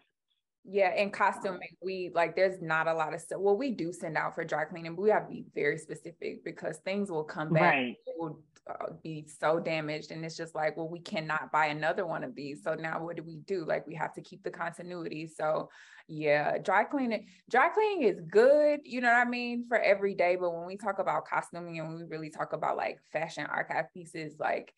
Yeah, 0.65 0.93
in 0.93 1.09
costuming, 1.09 1.75
we 1.81 2.11
like 2.13 2.35
there's 2.35 2.61
not 2.61 2.87
a 2.87 2.93
lot 2.93 3.13
of 3.13 3.21
stuff. 3.21 3.39
Well, 3.39 3.57
we 3.57 3.71
do 3.71 3.91
send 3.91 4.17
out 4.17 4.35
for 4.35 4.43
dry 4.43 4.65
cleaning, 4.65 4.95
but 4.95 5.01
we 5.01 5.09
have 5.09 5.27
to 5.27 5.33
be 5.33 5.45
very 5.55 5.77
specific 5.77 6.43
because 6.43 6.77
things 6.79 7.09
will 7.09 7.23
come 7.23 7.49
back, 7.49 7.73
right. 7.73 7.95
will 8.17 8.39
uh, 8.69 8.91
be 9.01 9.25
so 9.39 9.59
damaged, 9.59 10.11
and 10.11 10.23
it's 10.23 10.37
just 10.37 10.53
like, 10.53 10.77
well, 10.77 10.89
we 10.89 10.99
cannot 10.99 11.51
buy 11.51 11.67
another 11.67 12.05
one 12.05 12.23
of 12.23 12.35
these. 12.35 12.61
So 12.63 12.75
now, 12.75 13.03
what 13.03 13.15
do 13.15 13.23
we 13.23 13.37
do? 13.37 13.65
Like, 13.65 13.87
we 13.87 13.95
have 13.95 14.13
to 14.13 14.21
keep 14.21 14.43
the 14.43 14.51
continuity. 14.51 15.27
So, 15.27 15.69
yeah, 16.07 16.57
dry 16.59 16.83
cleaning, 16.83 17.25
dry 17.49 17.69
cleaning 17.69 18.03
is 18.03 18.19
good, 18.29 18.81
you 18.83 19.01
know 19.01 19.07
what 19.07 19.25
I 19.25 19.29
mean, 19.29 19.65
for 19.67 19.79
every 19.79 20.13
day. 20.13 20.35
But 20.39 20.53
when 20.53 20.67
we 20.67 20.77
talk 20.77 20.99
about 20.99 21.25
costuming 21.25 21.79
and 21.79 21.87
when 21.87 21.97
we 21.97 22.03
really 22.03 22.29
talk 22.29 22.53
about 22.53 22.77
like 22.77 22.99
fashion 23.11 23.45
archive 23.45 23.91
pieces, 23.93 24.35
like 24.39 24.73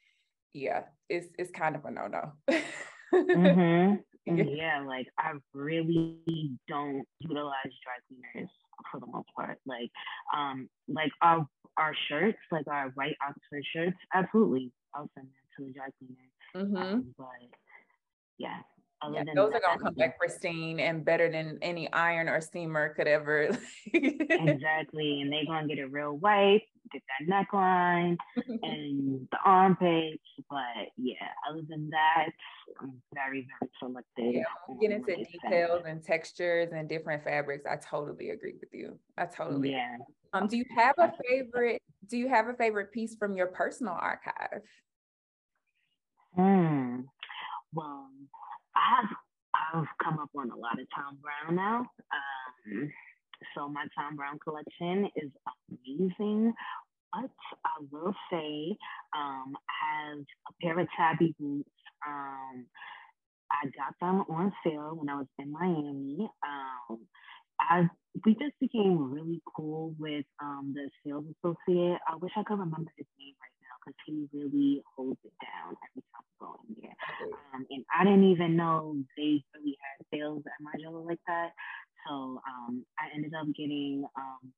yeah, 0.54 0.84
it's 1.10 1.28
it's 1.38 1.52
kind 1.52 1.76
of 1.76 1.86
a 1.86 1.92
no 1.92 2.08
no. 2.08 2.32
mm-hmm. 3.14 3.96
Yeah, 4.28 4.84
like 4.88 5.08
I 5.18 5.32
really 5.52 6.20
don't 6.68 7.04
utilize 7.20 7.74
dry 7.84 7.98
cleaners 8.08 8.52
for 8.92 9.00
the 9.00 9.08
most 9.08 9.28
part. 9.36 9.58
Like, 9.66 9.90
um, 10.36 10.70
like 10.88 11.12
our 11.24 11.48
our 11.78 11.94
shirts, 12.08 12.38
like 12.52 12.68
our 12.68 12.90
white 12.90 13.16
Oxford 13.28 13.64
shirts, 13.74 13.98
absolutely, 14.14 14.72
I'll 14.94 15.10
send 15.16 15.28
them 15.28 15.34
to 15.58 15.66
the 15.66 15.74
dry 15.74 15.88
cleaner. 15.98 16.66
Mm-hmm. 16.66 16.78
Um, 16.78 17.16
but 17.18 17.28
yeah, 18.38 18.60
yeah, 19.10 19.24
those 19.36 19.52
are 19.54 19.62
gonna 19.62 19.80
come 19.80 19.94
back 19.96 20.18
pristine 20.20 20.80
and 20.80 21.04
better 21.04 21.32
than 21.32 21.58
any 21.62 21.92
iron 21.92 22.30
or 22.30 22.42
steamer 22.42 22.94
could 22.94 23.08
ever. 23.08 23.50
exactly, 23.94 25.22
and 25.22 25.32
they're 25.32 25.46
gonna 25.46 25.68
get 25.68 25.80
it 25.80 25.92
real 25.92 26.18
white, 26.18 26.64
get 26.92 27.02
that 27.20 27.28
neckline 27.52 28.18
and 28.64 29.28
the 29.32 29.38
armpits. 29.44 30.22
But 30.50 30.90
yeah, 30.98 31.16
other 31.50 31.62
than 31.68 31.90
that, 31.90 32.30
I'm 32.80 33.02
very 33.14 33.48
very 33.60 33.72
selective. 33.80 34.36
Yeah, 34.36 34.44
get 34.80 34.92
into 34.92 35.16
details 35.16 35.84
and 35.88 36.04
textures 36.04 36.70
and 36.74 36.88
different 36.88 37.24
fabrics. 37.24 37.66
I 37.70 37.78
totally 37.78 38.30
agree 38.30 38.56
with 38.60 38.70
you. 38.74 39.00
I 39.18 39.26
totally. 39.26 39.72
Yeah. 39.72 39.98
Um, 40.34 40.48
do 40.48 40.58
you 40.58 40.66
have 40.76 40.96
a 40.98 41.12
favorite? 41.28 41.82
Do 42.08 42.18
you 42.18 42.30
have 42.30 42.48
a 42.48 42.54
favorite 42.54 42.92
piece 42.92 43.16
from 43.16 43.36
your 43.36 43.48
personal 43.48 43.94
archive? 43.94 44.62
Hmm. 46.36 47.02
Well, 47.74 48.10
I've 48.76 49.10
I've 49.54 49.88
come 50.04 50.20
up 50.20 50.30
on 50.36 50.52
a 50.52 50.56
lot 50.56 50.80
of 50.80 50.88
Thom 50.96 51.18
Browne 51.22 51.56
now. 51.56 51.80
Um, 52.12 52.92
so 53.56 53.68
my 53.68 53.86
Thom 53.98 54.16
Browne 54.16 54.40
collection 54.40 55.10
is 55.16 55.32
amazing. 55.70 56.54
But 57.14 57.32
I 57.66 57.84
will 57.92 58.14
say, 58.32 58.78
um, 59.16 59.54
I 59.70 60.12
have 60.14 60.20
a 60.20 60.54
pair 60.62 60.80
of 60.80 60.88
Tabi 60.98 61.36
boots. 61.40 61.70
Um, 62.08 62.66
I 63.52 63.66
got 63.76 63.96
them 64.00 64.24
on 64.30 64.54
sale 64.64 64.96
when 64.96 65.10
I 65.10 65.16
was 65.16 65.28
in 65.38 65.52
Miami. 65.52 66.30
Um, 66.46 67.00
I 67.60 67.90
we 68.26 68.34
just 68.34 68.60
became 68.60 69.12
really 69.12 69.42
cool 69.56 69.94
with 70.00 70.26
um, 70.42 70.74
the 70.76 70.90
sales 71.06 71.26
associate. 71.38 72.00
I 72.08 72.16
wish 72.16 72.32
I 72.38 72.44
could 72.44 72.60
remember 72.60 72.92
his 72.98 73.08
name 73.20 73.36
right 73.42 73.52
because 73.82 73.98
he 74.06 74.28
really 74.34 74.82
holds 74.96 75.20
it 75.24 75.34
down 75.42 75.76
every 75.90 76.04
time 76.14 76.26
I 76.26 76.34
go 76.40 76.60
in 76.68 76.76
there. 76.82 76.96
Um, 77.54 77.66
and 77.70 77.86
I 77.94 78.04
didn't 78.04 78.21
even 78.32 78.56
know 78.56 78.96
they 79.18 79.44
really 79.56 79.78
had 79.82 80.06
sales 80.14 80.44
at 80.46 80.64
Margiela 80.64 81.06
like 81.06 81.20
that. 81.28 81.50
So 82.08 82.42
um, 82.48 82.86
I 83.00 83.16
ended 83.16 83.34
up 83.34 83.48
getting 83.56 84.06
um, 84.18 84.54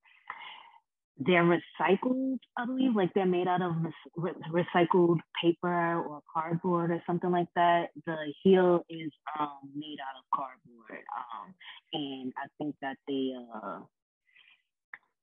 they're 1.19 1.43
recycled, 1.43 2.39
I 2.57 2.65
believe, 2.65 2.95
like 2.95 3.13
they're 3.13 3.25
made 3.25 3.47
out 3.47 3.61
of 3.61 3.75
re- 4.17 4.33
recycled 4.51 5.19
paper 5.41 5.95
or 6.01 6.21
cardboard 6.33 6.91
or 6.91 7.03
something 7.05 7.31
like 7.31 7.49
that. 7.55 7.89
The 8.05 8.17
heel 8.43 8.83
is 8.89 9.11
um, 9.39 9.59
made 9.75 9.97
out 10.01 10.17
of 10.17 10.25
cardboard, 10.33 11.03
um, 11.15 11.53
and 11.93 12.33
I 12.37 12.47
think 12.57 12.75
that 12.81 12.97
they 13.07 13.33
uh, 13.55 13.79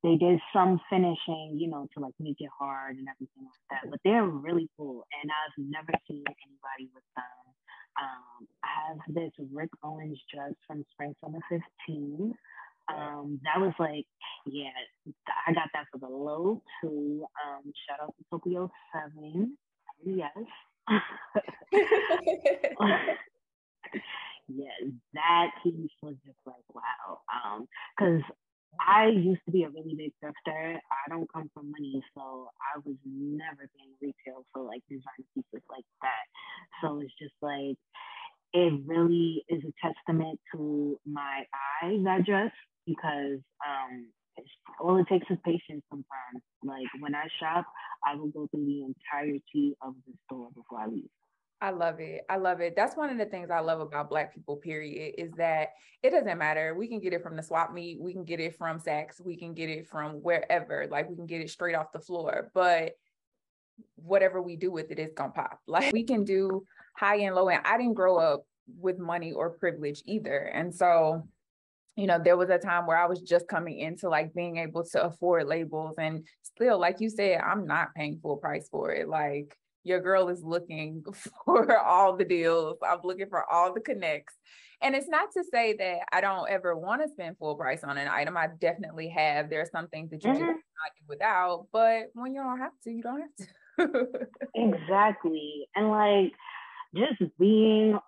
they 0.05 0.17
did 0.17 0.41
some 0.53 0.81
finishing, 0.89 1.57
you 1.59 1.69
know, 1.69 1.89
to 1.95 2.01
like 2.01 2.15
make 2.21 2.41
it 2.41 2.51
hard 2.57 2.97
and 2.97 3.09
everything 3.09 3.45
like 3.45 3.83
that. 3.83 3.91
But 3.91 4.01
they're 4.05 4.25
really 4.25 4.69
cool, 4.77 5.05
and 5.21 5.31
I've 5.31 5.59
never 5.59 5.93
seen 6.07 6.25
anybody 6.25 6.89
with 6.95 7.05
them. 7.17 7.45
Um, 8.01 8.39
have 8.77 8.99
this 9.09 9.33
Rick 9.53 9.71
Owens 9.83 10.18
dress 10.33 10.55
from 10.66 10.85
Spring 10.93 11.14
Summer 11.23 11.41
15. 11.49 12.35
Um, 12.89 13.41
that 13.45 13.61
was 13.61 13.75
like, 13.79 14.07
yeah, 14.47 14.71
I 15.47 15.53
got 15.53 15.68
that 15.75 15.87
for 15.93 15.99
the 15.99 16.09
low 16.09 16.62
too. 16.83 17.25
Um, 17.45 17.73
shout 17.89 18.01
out 18.03 18.14
to 18.18 18.25
Tokyo 18.31 18.71
Seven. 18.93 19.57
Yes. 20.05 20.31
yeah, 24.49 24.66
that 25.14 25.51
piece 25.62 25.91
was 26.03 26.16
just 26.25 26.39
like 26.47 26.64
wow. 26.75 27.21
Um, 27.31 27.68
because 27.97 28.23
I 28.79 29.09
used 29.09 29.41
to 29.47 29.53
be 29.53 29.64
a 29.64 29.71
really 29.71 29.95
big 29.95 30.12
thrifter. 30.23 30.77
I 30.77 31.09
don't 31.09 31.31
come 31.33 31.51
from 31.53 31.71
money, 31.71 32.03
so 32.14 32.51
I 32.59 32.79
was 32.85 32.97
never 33.05 33.68
paying 33.77 33.95
retail 34.01 34.45
for 34.53 34.62
like 34.62 34.83
design 34.89 35.25
pieces 35.35 35.64
like 35.71 35.85
that. 36.03 36.27
So 36.81 37.01
it's 37.01 37.12
just 37.18 37.35
like 37.43 37.77
it 38.53 38.73
really 38.87 39.45
is 39.49 39.63
a 39.65 39.73
testament 39.87 40.41
to 40.55 40.99
my 41.07 41.45
eyes, 41.83 42.05
I 42.09 42.21
dress, 42.21 42.53
because 42.87 43.39
um 43.67 44.07
all 44.81 44.99
it 44.99 45.07
takes 45.09 45.27
is 45.31 45.39
patience 45.45 45.83
sometimes. 45.91 46.43
Like 46.65 46.87
when 47.01 47.15
I 47.15 47.27
shop, 47.39 47.67
I 48.07 48.15
will 48.15 48.29
go 48.29 48.47
through 48.51 48.65
the 48.65 48.85
entirety 48.85 49.77
of 49.83 49.95
the 50.07 50.15
store 50.27 50.49
before 50.55 50.81
I 50.81 50.87
leave. 50.87 51.09
I 51.63 51.71
love 51.71 52.01
it. 52.01 52.23
I 52.31 52.39
love 52.39 52.61
it. 52.61 52.75
That's 52.75 52.97
one 52.97 53.11
of 53.11 53.19
the 53.19 53.27
things 53.27 53.51
I 53.51 53.61
love 53.61 53.81
about 53.81 54.09
Black 54.09 54.35
people, 54.35 54.57
period, 54.57 55.15
is 55.19 55.31
that 55.37 55.71
it 56.03 56.11
doesn't 56.11 56.39
matter. 56.39 56.75
We 56.75 56.89
can 56.89 57.01
get 57.01 57.13
it 57.13 57.23
from 57.23 57.37
the 57.37 57.43
swap 57.43 57.75
meet, 57.75 58.01
we 58.01 58.15
can 58.15 58.25
get 58.25 58.41
it 58.41 58.57
from 58.57 58.81
Saks, 58.81 59.21
we 59.23 59.37
can 59.37 59.53
get 59.53 59.69
it 59.69 59.87
from 59.87 60.23
wherever, 60.23 60.87
like 60.91 61.11
we 61.11 61.17
can 61.17 61.27
get 61.27 61.43
it 61.43 61.51
straight 61.51 61.75
off 61.75 61.93
the 61.93 62.01
floor. 62.01 62.51
But 62.55 62.93
whatever 63.97 64.41
we 64.41 64.57
do 64.57 64.71
with 64.71 64.91
it 64.91 64.99
is 64.99 65.13
gonna 65.15 65.33
pop. 65.33 65.61
Like 65.67 65.93
we 65.93 66.05
can 66.05 66.25
do 66.25 66.65
high 67.01 67.17
and 67.17 67.35
low 67.35 67.49
end. 67.49 67.63
I 67.65 67.79
didn't 67.79 67.95
grow 67.95 68.19
up 68.19 68.45
with 68.79 68.99
money 68.99 69.33
or 69.33 69.51
privilege 69.51 70.03
either. 70.05 70.39
And 70.39 70.75
so, 70.75 71.27
you 71.97 72.07
know, 72.07 72.21
there 72.23 72.37
was 72.37 72.51
a 72.51 72.59
time 72.59 72.87
where 72.87 72.99
I 72.99 73.07
was 73.07 73.21
just 73.23 73.49
coming 73.49 73.79
into 73.79 74.09
like 74.11 74.35
being 74.35 74.59
able 74.59 74.85
to 74.85 75.05
afford 75.05 75.47
labels 75.47 75.95
and 75.99 76.27
still, 76.43 76.79
like 76.79 77.01
you 77.01 77.09
said, 77.09 77.41
I'm 77.41 77.67
not 77.67 77.95
paying 77.97 78.21
full 78.23 78.37
price 78.37 78.69
for 78.71 78.93
it. 78.93 79.09
Like 79.09 79.57
your 79.83 80.01
girl 80.01 80.29
is 80.29 80.43
looking 80.45 81.03
for 81.45 81.79
all 81.79 82.17
the 82.17 82.25
deals. 82.25 82.77
I'm 82.87 83.01
looking 83.03 83.29
for 83.31 83.51
all 83.51 83.73
the 83.73 83.81
connects. 83.81 84.35
And 84.83 84.95
it's 84.95 85.09
not 85.09 85.31
to 85.37 85.45
say 85.53 85.75
that 85.79 86.01
I 86.13 86.21
don't 86.21 86.49
ever 86.49 86.77
want 86.77 87.03
to 87.03 87.09
spend 87.09 87.37
full 87.39 87.55
price 87.55 87.85
on 87.85 87.99
an 87.99 88.09
item. 88.09 88.37
I 88.37 88.49
definitely 88.61 89.09
have. 89.09 89.51
There 89.51 89.61
are 89.61 89.69
some 89.71 89.89
things 89.89 90.11
that 90.11 90.25
you 90.25 90.31
mm-hmm. 90.31 90.45
do 90.45 90.55
without, 91.07 91.67
but 91.73 92.05
when 92.15 92.35
you 92.35 92.43
don't 92.43 92.59
have 92.59 92.73
to, 92.85 92.91
you 92.91 93.03
don't 93.03 93.21
have 93.21 93.37
to. 93.37 93.47
exactly. 94.55 95.69
And 95.75 95.91
like 95.91 96.33
just 96.95 97.22
being 97.38 97.99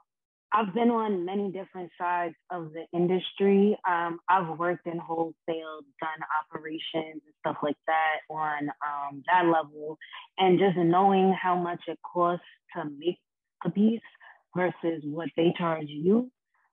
I've 0.55 0.75
been 0.75 0.91
on 0.91 1.25
many 1.25 1.51
different 1.51 1.91
sides 1.99 2.35
of 2.51 2.73
the 2.75 2.85
industry. 2.97 3.77
Um, 3.89 4.21
I've 4.29 4.59
worked 4.59 4.87
in 4.87 4.99
wholesale, 4.99 5.81
done 5.99 6.21
operations 6.45 7.23
and 7.25 7.35
stuff 7.41 7.57
like 7.63 7.77
that 7.87 8.21
on 8.29 8.69
um, 8.69 9.23
that 9.33 9.47
level, 9.47 9.97
and 10.39 10.59
just 10.59 10.77
knowing 10.77 11.35
how 11.41 11.57
much 11.57 11.81
it 11.89 11.99
costs 12.03 12.45
to 12.77 12.85
make 12.99 13.19
a 13.65 13.71
piece 13.71 14.01
versus 14.55 15.03
what 15.05 15.29
they 15.37 15.55
charge 15.57 15.87
you. 15.89 16.31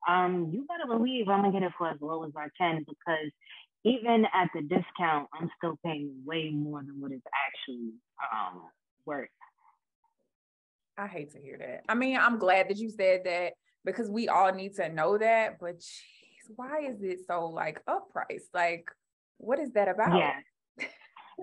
Um, 0.08 0.50
you 0.54 0.66
better 0.68 0.88
believe 0.88 1.30
I'm 1.30 1.42
gonna 1.42 1.54
get 1.54 1.64
it 1.64 1.72
for 1.78 1.90
as 1.90 1.98
low 2.02 2.26
as 2.26 2.32
I 2.36 2.48
can 2.58 2.86
because 2.88 3.32
even 3.86 4.26
at 4.34 4.50
the 4.54 4.62
discount, 4.62 5.30
I'm 5.34 5.50
still 5.58 5.78
paying 5.86 6.12
way 6.26 6.50
more 6.54 6.82
than 6.82 7.00
what 7.00 7.12
it's 7.14 7.24
actually 7.48 7.94
um, 8.34 8.64
worth. 9.06 9.30
I 11.00 11.08
hate 11.08 11.32
to 11.32 11.40
hear 11.40 11.58
that. 11.58 11.84
I 11.88 11.96
mean, 11.96 12.18
I'm 12.18 12.38
glad 12.38 12.70
that 12.70 12.78
you 12.78 12.90
said 12.90 13.22
that 13.24 13.54
because 13.86 14.10
we 14.10 14.28
all 14.28 14.54
need 14.54 14.76
to 14.76 14.90
know 14.90 15.18
that. 15.18 15.58
But 15.60 15.80
geez, 15.80 16.52
why 16.56 16.82
is 16.82 17.02
it 17.02 17.20
so 17.26 17.46
like 17.46 17.82
up 17.88 18.12
price? 18.12 18.48
Like, 18.54 18.86
what 19.38 19.60
is 19.60 19.72
that 19.72 19.88
about? 19.88 20.18
Yeah. 20.18 20.86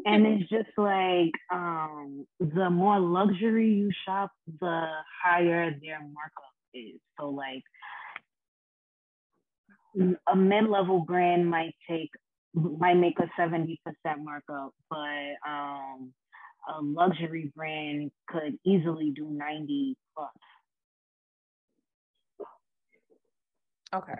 and 0.04 0.26
it's 0.26 0.50
just 0.50 0.68
like 0.76 1.32
um, 1.50 2.26
the 2.38 2.68
more 2.68 3.00
luxury 3.00 3.72
you 3.72 3.90
shop, 4.04 4.30
the 4.60 4.88
higher 5.24 5.70
their 5.80 6.00
markup 6.00 6.54
is. 6.74 7.00
So 7.18 7.30
like 7.30 7.62
a 10.30 10.36
mid-level 10.36 11.00
brand 11.00 11.48
might 11.48 11.74
take 11.88 12.10
might 12.52 12.94
make 12.94 13.18
a 13.18 13.28
70% 13.38 13.76
markup, 14.22 14.72
but 14.88 15.36
um, 15.46 16.12
a 16.68 16.82
luxury 16.82 17.52
brand 17.54 18.10
could 18.28 18.58
easily 18.64 19.10
do 19.10 19.28
90 19.30 19.96
plus. 20.14 20.30
Okay. 23.94 24.14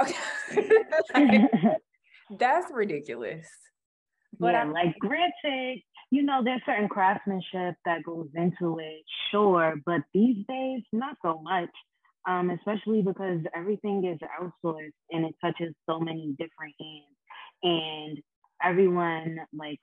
Okay. 0.00 0.68
that's 2.38 2.66
ridiculous. 2.72 3.46
But 4.38 4.52
yeah, 4.52 4.62
I'm 4.62 4.72
like 4.72 4.98
granted, 4.98 5.80
you 6.10 6.22
know, 6.22 6.42
there's 6.42 6.62
certain 6.64 6.88
craftsmanship 6.88 7.74
that 7.84 8.02
goes 8.04 8.28
into 8.34 8.78
it, 8.78 9.02
sure, 9.30 9.74
but 9.84 10.00
these 10.14 10.44
days 10.48 10.82
not 10.92 11.16
so 11.22 11.40
much. 11.42 11.70
Um, 12.28 12.50
especially 12.50 13.02
because 13.02 13.40
everything 13.52 14.04
is 14.04 14.16
outsourced 14.40 14.92
and 15.10 15.24
it 15.24 15.34
touches 15.42 15.74
so 15.90 15.98
many 15.98 16.36
different 16.38 16.72
hands. 16.78 17.16
And 17.64 18.22
everyone 18.62 19.38
like 19.52 19.80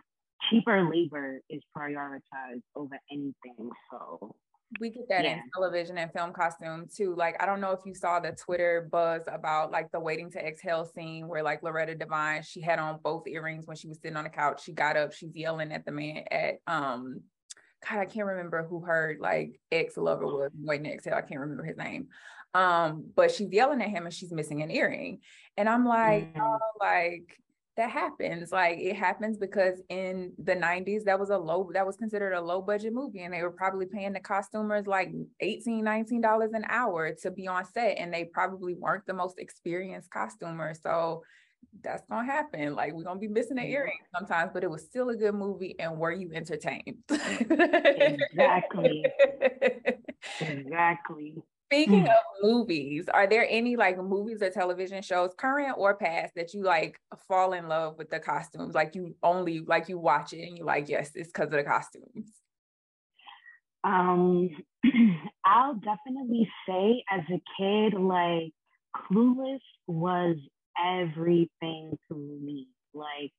cheaper 0.50 0.90
labor 0.90 1.42
is 1.50 1.62
prioritized 1.76 2.64
over 2.76 3.00
anything. 3.12 3.70
So 3.92 4.36
we 4.80 4.92
get 4.92 5.10
that 5.10 5.24
yeah. 5.24 5.34
in 5.34 5.42
television 5.54 5.98
and 5.98 6.12
film 6.12 6.32
costume 6.32 6.88
too. 6.96 7.16
Like, 7.16 7.42
I 7.42 7.46
don't 7.46 7.60
know 7.60 7.72
if 7.72 7.80
you 7.86 7.96
saw 7.96 8.20
the 8.20 8.32
Twitter 8.32 8.88
buzz 8.92 9.24
about 9.28 9.72
like 9.72 9.92
the 9.92 10.00
waiting 10.00 10.30
to 10.32 10.40
exhale 10.40 10.86
scene 10.86 11.28
where 11.28 11.44
like 11.44 11.64
Loretta 11.64 11.96
Devine, 11.96 12.44
she 12.44 12.62
had 12.62 12.80
on 12.80 13.00
both 13.04 13.28
earrings 13.28 13.66
when 13.66 13.78
she 13.78 13.88
was 13.88 14.00
sitting 14.00 14.18
on 14.18 14.26
the 14.26 14.30
couch. 14.30 14.64
She 14.64 14.74
got 14.74 14.96
up, 14.96 15.14
she's 15.14 15.36
yelling 15.36 15.72
at 15.72 15.86
the 15.86 15.92
man 15.92 16.24
at 16.30 16.60
um 16.68 17.22
God, 17.88 18.00
I 18.00 18.06
can't 18.06 18.28
remember 18.28 18.64
who 18.64 18.82
her 18.82 19.18
like 19.20 19.60
ex 19.72 19.98
lover 19.98 20.26
was 20.26 20.52
waiting 20.62 20.86
to 20.86 20.94
exhale. 20.94 21.16
I 21.16 21.22
can't 21.22 21.40
remember 21.40 21.64
his 21.64 21.78
name. 21.78 22.08
Um, 22.54 23.06
but 23.16 23.32
she's 23.32 23.52
yelling 23.52 23.82
at 23.82 23.90
him 23.90 24.06
and 24.06 24.14
she's 24.14 24.32
missing 24.32 24.62
an 24.62 24.72
earring. 24.72 25.20
And 25.56 25.70
I'm 25.70 25.86
like, 25.86 26.34
mm. 26.34 26.42
oh, 26.42 26.60
like 26.80 27.40
that 27.80 27.90
happens. 27.92 28.52
Like 28.52 28.78
it 28.78 28.98
happens 28.98 29.38
because 29.38 29.82
in 29.88 30.34
the 30.38 30.54
90s, 30.54 31.06
that 31.06 31.18
was 31.18 31.30
a 31.30 31.38
low, 31.38 31.72
that 31.74 31.88
was 31.88 31.96
considered 31.96 32.34
a 32.34 32.42
low 32.42 32.62
budget 32.62 32.94
movie. 32.94 33.22
And 33.22 33.34
they 33.34 33.42
were 33.42 33.52
probably 33.52 33.86
paying 33.86 34.12
the 34.12 34.20
costumers 34.20 34.86
like 34.86 35.12
18, 35.40 35.82
19 35.82 36.20
dollars 36.20 36.52
an 36.54 36.66
hour 36.68 37.16
to 37.22 37.32
be 37.32 37.48
on 37.48 37.64
set. 37.64 37.98
And 37.98 38.14
they 38.14 38.26
probably 38.26 38.76
weren't 38.76 39.06
the 39.08 39.14
most 39.14 39.40
experienced 39.40 40.12
costumers. 40.12 40.82
So 40.84 41.24
that's 41.82 42.04
gonna 42.10 42.26
happen. 42.30 42.76
Like 42.76 42.92
we're 42.94 43.04
gonna 43.04 43.18
be 43.18 43.30
missing 43.30 43.58
an 43.58 43.66
earring 43.66 44.00
sometimes, 44.14 44.52
but 44.54 44.66
it 44.66 44.70
was 44.70 44.84
still 44.84 45.08
a 45.08 45.16
good 45.16 45.36
movie. 45.36 45.76
And 45.80 45.98
were 45.98 46.12
you 46.12 46.32
entertained? 46.34 46.98
exactly. 47.10 49.06
exactly. 50.42 51.36
Speaking 51.72 52.06
mm. 52.06 52.10
of 52.10 52.24
movies, 52.42 53.08
are 53.14 53.28
there 53.28 53.46
any 53.48 53.76
like 53.76 53.98
movies 53.98 54.42
or 54.42 54.50
television 54.50 55.04
shows, 55.04 55.36
current 55.38 55.76
or 55.78 55.96
past, 55.96 56.34
that 56.36 56.54
you 56.54 56.64
like 56.64 57.00
fall 57.28 57.54
in 57.54 57.68
love 57.68 57.98
with 58.00 58.10
the 58.10 58.20
costumes? 58.20 58.74
Like 58.74 58.96
you 58.96 59.16
only 59.22 59.60
like 59.60 59.88
you 59.88 60.00
watch 60.00 60.34
it 60.34 60.48
and 60.48 60.58
you 60.58 60.66
like, 60.66 60.90
yes, 60.90 61.12
it's 61.14 61.30
because 61.30 61.46
of 61.46 61.52
the 61.52 61.64
costumes. 61.64 62.32
Um, 63.84 64.50
I'll 65.46 65.76
definitely 65.76 66.50
say 66.68 67.04
as 67.12 67.22
a 67.30 67.42
kid, 67.58 67.94
like 67.94 68.52
Clueless 68.96 69.60
was 69.86 70.38
everything 70.84 71.98
to 72.08 72.16
me. 72.16 72.68
Like 72.96 73.32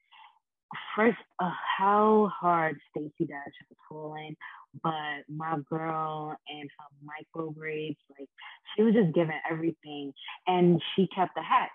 first, 0.95 1.18
uh, 1.43 1.51
how 1.78 2.31
hard 2.33 2.78
Stacey 2.91 3.26
Dash 3.26 3.53
was 3.68 3.76
pulling 3.89 4.37
but 4.82 5.24
my 5.28 5.56
girl 5.68 6.36
and 6.48 6.70
her 6.78 6.86
micro 7.04 7.50
braids, 7.50 7.98
like 8.18 8.28
she 8.76 8.82
was 8.82 8.94
just 8.94 9.14
giving 9.14 9.38
everything, 9.50 10.12
and 10.46 10.80
she 10.94 11.08
kept 11.14 11.34
the 11.34 11.42
hat, 11.42 11.70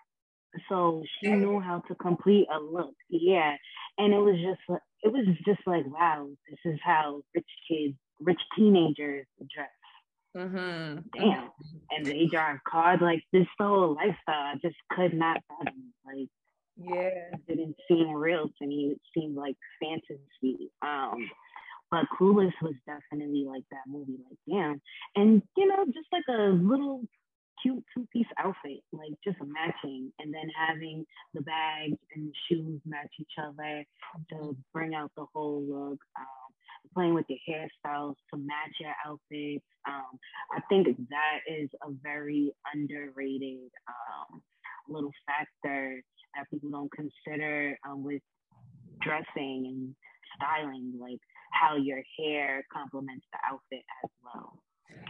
so 0.69 1.03
she 1.19 1.31
knew 1.31 1.59
how 1.59 1.79
to 1.87 1.95
complete 1.95 2.47
a 2.53 2.59
look. 2.59 2.93
Yeah, 3.09 3.55
and 3.97 4.13
it 4.13 4.19
was 4.19 4.35
just 4.35 4.81
it 5.03 5.11
was 5.11 5.25
just 5.45 5.61
like 5.65 5.85
wow, 5.85 6.29
this 6.49 6.73
is 6.73 6.79
how 6.83 7.21
rich 7.33 7.45
kids, 7.69 7.95
rich 8.19 8.41
teenagers 8.55 9.25
dress. 9.53 9.69
Mm-hmm. 10.35 10.99
Damn, 11.17 11.49
and 11.91 12.05
they 12.05 12.25
drive 12.25 12.57
cars 12.69 12.99
like 13.01 13.23
this. 13.31 13.47
Whole 13.59 13.95
lifestyle, 13.95 14.15
I 14.27 14.55
just 14.61 14.75
could 14.91 15.13
not 15.13 15.41
fathom. 15.47 15.93
Like, 16.05 16.27
yeah, 16.77 17.33
it 17.33 17.47
didn't 17.47 17.75
seem 17.87 18.11
real 18.11 18.49
to 18.59 18.67
me. 18.67 18.95
It 18.95 19.01
seemed 19.13 19.35
like 19.35 19.55
fantasy. 19.81 20.71
Um, 20.81 21.29
but 21.95 22.07
Clueless 22.09 22.51
was 22.61 22.73
definitely 22.85 23.45
like 23.47 23.63
that 23.71 23.87
movie, 23.87 24.17
like 24.27 24.37
damn. 24.49 24.81
And 25.15 25.41
you 25.55 25.65
know, 25.65 25.85
just 25.85 26.07
like 26.11 26.25
a 26.27 26.51
little 26.51 27.03
cute 27.63 27.85
two-piece 27.95 28.27
outfit, 28.37 28.81
like 28.91 29.13
just 29.23 29.37
matching, 29.39 30.11
and 30.19 30.33
then 30.33 30.49
having 30.67 31.05
the 31.33 31.41
bags 31.41 31.97
and 32.13 32.27
the 32.27 32.33
shoes 32.49 32.81
match 32.85 33.11
each 33.17 33.31
other 33.41 33.85
to 34.29 34.57
bring 34.73 34.93
out 34.93 35.09
the 35.15 35.25
whole 35.33 35.63
look. 35.63 35.99
Um, 36.19 36.51
playing 36.93 37.13
with 37.13 37.25
your 37.29 37.39
hairstyles 37.49 38.15
to 38.31 38.37
match 38.37 38.75
your 38.79 38.93
outfits. 39.05 39.65
Um, 39.87 40.19
I 40.51 40.59
think 40.69 40.85
that 40.85 41.39
is 41.47 41.69
a 41.81 41.91
very 42.03 42.51
underrated 42.73 43.71
um, 43.87 44.41
little 44.87 45.11
factor 45.25 46.01
that 46.35 46.49
people 46.51 46.69
don't 46.69 46.91
consider 46.91 47.77
um, 47.89 48.03
with 48.03 48.21
dressing 49.01 49.65
and 49.65 49.95
styling. 50.36 50.93
Like 50.99 51.19
how 51.51 51.75
your 51.77 52.01
hair 52.17 52.65
complements 52.71 53.25
the 53.31 53.39
outfit 53.47 53.83
as 54.03 54.09
well 54.23 54.59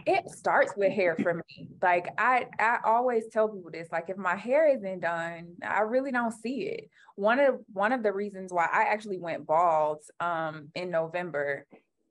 it 0.06 0.28
starts 0.28 0.72
with 0.76 0.92
hair 0.92 1.16
for 1.16 1.34
me 1.34 1.68
like 1.82 2.08
i 2.18 2.46
i 2.58 2.78
always 2.84 3.24
tell 3.32 3.48
people 3.48 3.70
this 3.70 3.88
like 3.92 4.08
if 4.08 4.16
my 4.16 4.34
hair 4.34 4.74
isn't 4.74 5.00
done 5.00 5.54
i 5.66 5.80
really 5.80 6.12
don't 6.12 6.32
see 6.32 6.62
it 6.62 6.88
one 7.16 7.38
of 7.38 7.56
one 7.72 7.92
of 7.92 8.02
the 8.02 8.12
reasons 8.12 8.52
why 8.52 8.68
i 8.72 8.84
actually 8.84 9.18
went 9.18 9.46
bald 9.46 9.98
um 10.20 10.68
in 10.74 10.90
november 10.90 11.66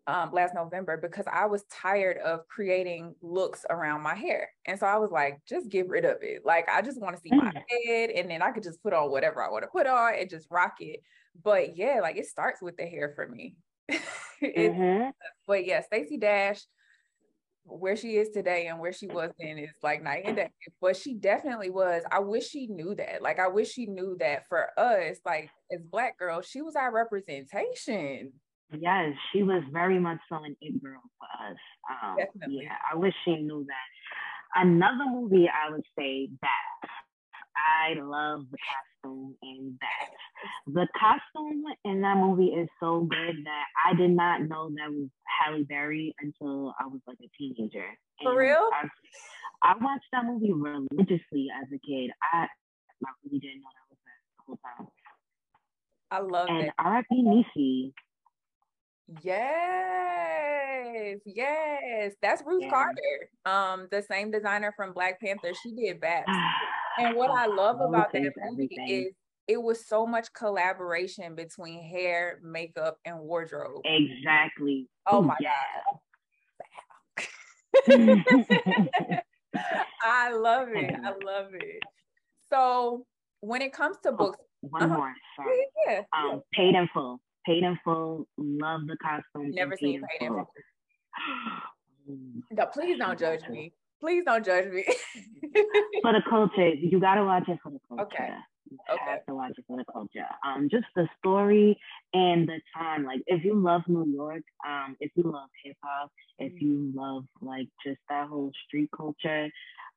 um, 0.08 0.32
last 0.32 0.54
November 0.54 0.98
because 0.98 1.26
I 1.32 1.48
was 1.48 1.64
tired 1.64 2.18
of 2.20 2.48
creating 2.48 3.16
looks 3.24 3.66
around 3.72 4.04
my 4.04 4.14
hair. 4.14 4.50
And 4.66 4.80
so 4.80 4.86
I 4.86 4.98
was 4.98 5.10
like, 5.10 5.40
just 5.50 5.70
get 5.70 5.90
rid 5.90 6.06
of 6.06 6.18
it. 6.22 6.46
Like, 6.46 6.70
I 6.70 6.84
just 6.84 7.02
want 7.02 7.16
to 7.16 7.22
see 7.22 7.36
my 7.36 7.52
mm. 7.52 7.88
head 7.88 8.12
and 8.12 8.30
then 8.30 8.44
I 8.44 8.52
could 8.52 8.62
just 8.62 8.84
put 8.84 8.94
on 8.94 9.10
whatever 9.10 9.44
I 9.44 9.50
want 9.50 9.64
to 9.64 9.68
put 9.68 9.88
on 9.88 10.14
and 10.14 10.30
just 10.30 10.46
rock 10.52 10.76
it. 10.80 11.00
But 11.44 11.78
yeah, 11.78 12.00
like 12.02 12.18
it 12.18 12.26
starts 12.26 12.62
with 12.62 12.78
the 12.78 12.86
hair 12.86 13.14
for 13.16 13.28
me. 13.28 13.56
mm-hmm. 14.44 15.10
But 15.48 15.66
yeah, 15.66 15.82
Stacey 15.82 16.18
Dash, 16.18 16.62
where 17.66 17.96
she 17.96 18.18
is 18.18 18.30
today 18.30 18.68
and 18.68 18.80
where 18.80 18.94
she 18.94 19.08
was 19.08 19.32
then 19.40 19.58
is 19.58 19.70
like 19.84 20.04
night 20.04 20.24
and 20.26 20.36
day. 20.36 20.50
But 20.82 20.96
she 20.96 21.16
definitely 21.16 21.70
was. 21.70 22.04
I 22.12 22.20
wish 22.20 22.50
she 22.50 22.68
knew 22.68 22.96
that. 22.96 23.22
Like 23.22 23.40
I 23.40 23.48
wish 23.48 23.72
she 23.72 23.88
knew 23.88 24.16
that 24.20 24.48
for 24.48 24.68
us, 24.80 25.18
like 25.26 25.50
as 25.74 25.82
black 25.82 26.18
girls, 26.18 26.48
she 26.48 26.62
was 26.62 26.76
our 26.76 26.94
representation. 26.94 28.34
Yes, 28.72 29.14
she 29.32 29.44
was 29.44 29.64
very 29.72 30.00
much 30.00 30.20
so 30.28 30.38
an 30.38 30.56
it 30.62 30.82
girl 30.82 31.02
for 31.20 31.50
us. 31.50 31.58
Um, 31.90 32.18
Definitely. 32.18 32.64
Yeah, 32.64 32.76
I 32.92 32.96
wish 32.96 33.14
she 33.24 33.36
knew 33.36 33.66
that. 33.68 34.62
Another 34.62 35.06
movie 35.10 35.50
I 35.50 35.72
would 35.72 35.86
say 35.98 36.30
that 36.42 36.90
I 37.56 38.00
love 38.00 38.46
the 38.52 38.58
costume 39.06 39.36
in 39.42 39.78
that. 39.82 40.10
The 40.68 40.88
costume 41.00 41.64
in 41.84 42.02
that 42.02 42.18
movie 42.18 42.48
is 42.48 42.68
so 42.80 43.02
good 43.02 43.36
that 43.46 43.66
I 43.86 43.94
did 43.96 44.12
not 44.12 44.42
know 44.42 44.70
that 44.70 44.92
was 44.92 45.10
Halle 45.26 45.64
Berry 45.64 46.14
until 46.20 46.74
I 46.80 46.86
was 46.86 47.02
like 47.08 47.18
a 47.24 47.30
teenager. 47.38 47.86
And 48.20 48.28
For 48.28 48.38
real? 48.38 48.70
I, 48.74 48.88
I, 49.64 49.78
watched 49.78 50.06
that 50.12 50.26
movie 50.26 50.54
religiously 50.54 51.48
as 51.62 51.68
a 51.74 51.80
kid. 51.88 52.12
I, 52.34 52.48
I 53.06 53.10
really 53.24 53.40
didn't 53.40 53.62
know 53.62 53.70
that 53.74 53.90
was 53.90 54.00
that 54.06 54.20
the 54.38 54.44
whole 54.46 54.60
time. 54.64 54.88
I 56.12 56.20
love 56.20 56.48
and 56.50 56.60
it. 56.60 56.62
And 56.64 56.72
R.I.P. 56.80 57.24
Niecy. 57.24 57.94
Yes, 59.24 61.20
yes. 61.26 62.14
That's 62.22 62.44
Ruth 62.46 62.64
yeah. 62.64 62.70
Carter. 62.70 63.30
Um, 63.46 63.88
the 63.92 64.02
same 64.02 64.32
designer 64.32 64.74
from 64.76 64.94
Black 64.94 65.20
Panther. 65.20 65.54
She 65.62 65.74
did 65.74 66.00
Babs. 66.00 66.26
And 66.98 67.16
what 67.16 67.30
I 67.30 67.46
love 67.48 67.82
about 67.82 68.12
that 68.14 68.32
movie 68.52 68.70
is 68.88 69.14
it 69.48 69.62
was 69.62 69.86
so 69.88 70.06
much 70.06 70.34
collaboration 70.34 71.36
between 71.36 71.84
hair, 71.84 72.40
makeup, 72.44 72.98
and 73.06 73.20
wardrobe. 73.20 73.82
Exactly. 73.84 74.88
Oh 75.08 75.22
my 75.22 75.36
yeah. 75.40 75.52
God. 77.18 77.24
I 80.04 80.34
love 80.34 80.70
it. 80.72 80.94
I 81.04 81.14
love 81.24 81.54
it. 81.54 81.84
So 82.50 83.06
when 83.42 83.62
it 83.62 83.74
comes 83.74 83.98
to 84.04 84.10
oh, 84.10 84.16
books, 84.16 84.40
oh, 84.42 84.68
one 84.70 84.84
uh-huh. 84.84 84.98
more. 84.98 85.14
Sorry. 85.36 85.68
Yeah. 85.88 86.02
Um, 86.14 86.42
paid 86.54 86.76
in 86.76 86.88
full. 86.94 87.20
Paid 87.46 87.64
in 87.64 87.78
full. 87.84 88.28
Love 88.38 88.82
the 88.88 88.98
costume. 89.02 89.52
Never 89.52 89.78
seen 89.78 90.02
paid 90.20 90.26
in 90.26 90.34
full. 90.34 90.48
no, 92.52 92.66
please 92.68 92.98
don't 92.98 93.20
judge 93.20 93.48
me. 93.50 93.74
Please 94.00 94.24
don't 94.26 94.46
judge 94.46 94.72
me. 94.72 94.86
for 96.02 96.14
the 96.14 96.22
culture, 96.30 96.70
you 96.70 97.00
gotta 97.00 97.24
watch 97.24 97.48
it 97.48 97.60
for 97.64 97.72
the 97.72 97.80
culture. 97.88 98.04
Okay. 98.04 98.30
You 98.70 98.78
okay. 98.92 99.12
have 99.12 99.26
to 99.28 99.36
watch 99.36 99.54
it 99.58 99.64
for 99.68 99.78
the 99.78 99.86
culture. 99.92 100.26
Um, 100.46 100.70
just 100.70 100.86
the 100.96 101.08
story 101.20 101.80
and 102.14 102.48
the 102.48 102.60
time. 102.76 103.06
Like, 103.06 103.22
if 103.28 103.46
you 103.46 103.54
love 103.54 103.84
New 103.88 104.06
York, 104.12 104.42
um, 104.68 104.96
if 105.00 105.12
you 105.16 105.24
love 105.24 105.50
hip 105.64 105.78
hop, 105.84 106.12
if 106.40 106.52
mm-hmm. 106.54 106.66
you 106.66 106.92
love 106.96 107.26
like 107.42 107.68
just 107.86 108.00
that 108.10 108.28
whole 108.28 108.52
street 108.68 108.90
culture, 108.96 109.50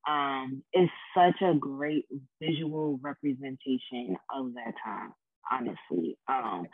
um, 0.08 0.62
it's 0.72 0.92
such 1.16 1.40
a 1.42 1.54
great 1.54 2.06
visual 2.40 2.98
representation 3.02 4.16
of 4.34 4.54
that 4.54 4.74
time. 4.84 5.12
Honestly, 5.50 6.18
um, 6.28 6.66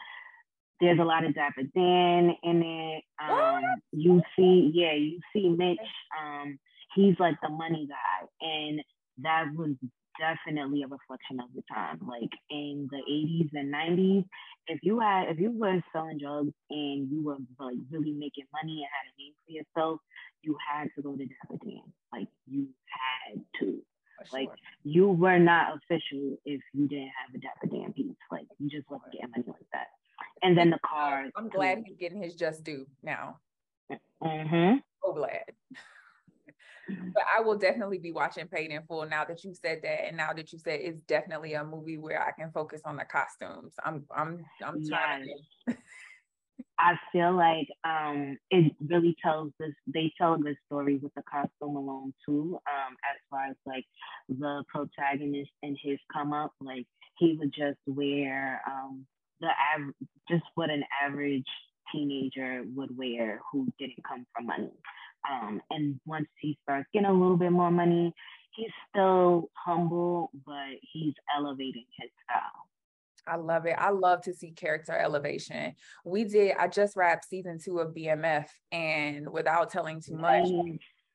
there's 0.80 0.98
a 0.98 1.04
lot 1.04 1.24
of 1.24 1.34
Dapper 1.34 1.62
Dan 1.74 2.34
in 2.42 2.62
it. 2.62 3.04
Um, 3.22 3.62
you 3.92 4.20
see, 4.36 4.70
yeah, 4.74 4.94
you 4.94 5.20
see 5.32 5.48
Mitch. 5.48 5.78
Um, 6.20 6.58
he's 6.94 7.18
like 7.18 7.36
the 7.42 7.48
money 7.48 7.88
guy. 7.88 8.26
And 8.40 8.80
that 9.18 9.46
was 9.54 9.74
definitely 10.18 10.82
a 10.82 10.88
reflection 10.88 11.40
of 11.40 11.48
the 11.54 11.62
time. 11.72 12.00
Like 12.06 12.30
in 12.50 12.88
the 12.90 12.98
80s 13.10 13.50
and 13.54 13.72
90s, 13.72 14.24
if 14.68 14.80
you 14.82 15.00
had 15.00 15.28
if 15.28 15.38
you 15.38 15.50
were 15.50 15.82
selling 15.92 16.18
drugs 16.18 16.52
and 16.70 17.10
you 17.10 17.22
were 17.24 17.38
like 17.58 17.76
really 17.90 18.12
making 18.12 18.44
money 18.52 18.82
and 18.82 18.90
had 18.90 19.10
a 19.10 19.14
name 19.18 19.34
for 19.44 19.52
yourself, 19.52 20.00
you 20.42 20.56
had 20.70 20.88
to 20.96 21.02
go 21.02 21.16
to 21.16 21.26
Dapper 21.26 21.64
Dan. 21.64 21.82
Like 22.12 22.28
you 22.46 22.68
had 22.86 23.40
to. 23.60 23.82
Like 24.32 24.48
you 24.84 25.08
were 25.08 25.38
not 25.38 25.76
official 25.76 26.38
if 26.44 26.60
you 26.72 26.88
didn't 26.88 27.10
have 27.18 27.34
a 27.34 27.38
Dapper 27.38 27.66
Dan 27.66 27.92
piece. 27.92 28.16
Like 28.30 28.46
you 28.58 28.70
just 28.70 28.88
wasn't 28.88 29.12
getting 29.12 29.30
money 29.30 29.44
like 29.46 29.66
that. 29.72 29.88
And 30.42 30.56
then 30.56 30.70
the 30.70 30.78
car. 30.86 31.26
I'm 31.36 31.48
glad 31.48 31.82
he's 31.84 31.96
getting 31.98 32.22
his 32.22 32.34
just 32.34 32.64
due 32.64 32.86
now. 33.02 33.38
Mm-hmm. 34.22 34.78
So 35.04 35.12
glad 35.12 35.42
but 37.14 37.22
I 37.34 37.40
will 37.40 37.56
definitely 37.56 37.98
be 37.98 38.12
watching 38.12 38.48
Paid 38.48 38.70
in 38.70 38.82
Full 38.82 39.06
now 39.06 39.24
that 39.24 39.44
you 39.44 39.54
said 39.54 39.80
that, 39.82 40.06
and 40.06 40.16
now 40.16 40.32
that 40.32 40.52
you 40.52 40.58
said 40.58 40.80
it's 40.82 41.00
definitely 41.06 41.54
a 41.54 41.64
movie 41.64 41.98
where 41.98 42.20
I 42.20 42.32
can 42.32 42.50
focus 42.52 42.82
on 42.84 42.96
the 42.96 43.04
costumes. 43.04 43.74
I'm 43.84 44.04
I'm 44.14 44.44
I'm 44.62 44.86
trying. 44.86 45.26
Yes. 45.66 45.76
I 46.78 46.94
feel 47.12 47.34
like 47.36 47.68
um, 47.84 48.36
it 48.50 48.72
really 48.88 49.16
tells 49.22 49.52
this. 49.60 49.72
They 49.86 50.12
tell 50.18 50.34
a 50.34 50.38
good 50.38 50.56
story 50.66 50.96
with 50.96 51.14
the 51.14 51.22
costume 51.22 51.76
alone 51.76 52.12
too. 52.26 52.58
Um, 52.68 52.96
as 53.04 53.20
far 53.30 53.46
as 53.46 53.56
like 53.64 53.84
the 54.28 54.64
protagonist 54.68 55.50
and 55.62 55.78
his 55.80 55.98
come 56.12 56.32
up, 56.32 56.52
like 56.60 56.86
he 57.18 57.36
would 57.38 57.52
just 57.52 57.78
wear 57.86 58.60
um, 58.66 59.06
the 59.40 59.48
average, 59.74 59.94
just 60.28 60.44
what 60.56 60.70
an 60.70 60.82
average 61.02 61.46
teenager 61.92 62.64
would 62.74 62.96
wear 62.96 63.40
who 63.52 63.68
didn't 63.78 64.02
come 64.08 64.26
from 64.34 64.46
money. 64.46 64.72
Um, 65.30 65.60
and 65.70 66.00
once 66.06 66.28
he 66.40 66.58
starts 66.62 66.88
getting 66.92 67.08
a 67.08 67.12
little 67.12 67.36
bit 67.36 67.52
more 67.52 67.70
money, 67.70 68.12
he's 68.54 68.70
still 68.90 69.50
humble, 69.54 70.30
but 70.46 70.76
he's 70.92 71.14
elevating 71.36 71.84
his 71.98 72.10
style. 72.24 72.68
I 73.26 73.36
love 73.36 73.64
it. 73.66 73.74
I 73.78 73.90
love 73.90 74.20
to 74.22 74.34
see 74.34 74.50
character 74.50 74.92
elevation. 74.92 75.74
We 76.04 76.24
did, 76.24 76.56
I 76.58 76.68
just 76.68 76.94
wrapped 76.94 77.24
season 77.24 77.58
two 77.58 77.78
of 77.78 77.94
BMF, 77.94 78.46
and 78.70 79.30
without 79.30 79.70
telling 79.70 80.00
too 80.00 80.16
much, 80.16 80.46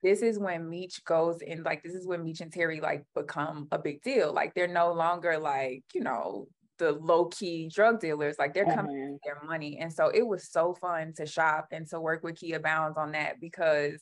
this 0.02 0.22
is 0.22 0.40
when 0.40 0.70
Meech 0.70 1.04
goes 1.06 1.42
in, 1.42 1.62
like, 1.64 1.84
this 1.84 1.94
is 1.94 2.08
when 2.08 2.24
Meech 2.24 2.42
and 2.42 2.52
Terry 2.52 2.80
like 2.80 3.06
become 3.16 3.68
a 3.72 3.78
big 3.78 4.02
deal. 4.02 4.34
Like, 4.34 4.56
they're 4.56 4.68
no 4.68 4.94
longer 4.94 5.38
like, 5.38 5.84
you 5.94 6.02
know, 6.02 6.48
the 6.80 6.94
low 6.94 7.26
key 7.26 7.70
drug 7.74 8.00
dealers, 8.00 8.38
like 8.40 8.54
they're 8.54 8.66
coming 8.66 8.96
mm-hmm. 8.96 9.16
their 9.24 9.42
money. 9.46 9.78
And 9.80 9.94
so 9.94 10.10
it 10.10 10.26
was 10.26 10.50
so 10.50 10.74
fun 10.74 11.14
to 11.18 11.26
shop 11.26 11.68
and 11.72 11.88
to 11.90 12.00
work 12.00 12.24
with 12.24 12.38
Kia 12.38 12.60
Bounds 12.60 12.98
on 12.98 13.12
that 13.12 13.40
because 13.40 14.02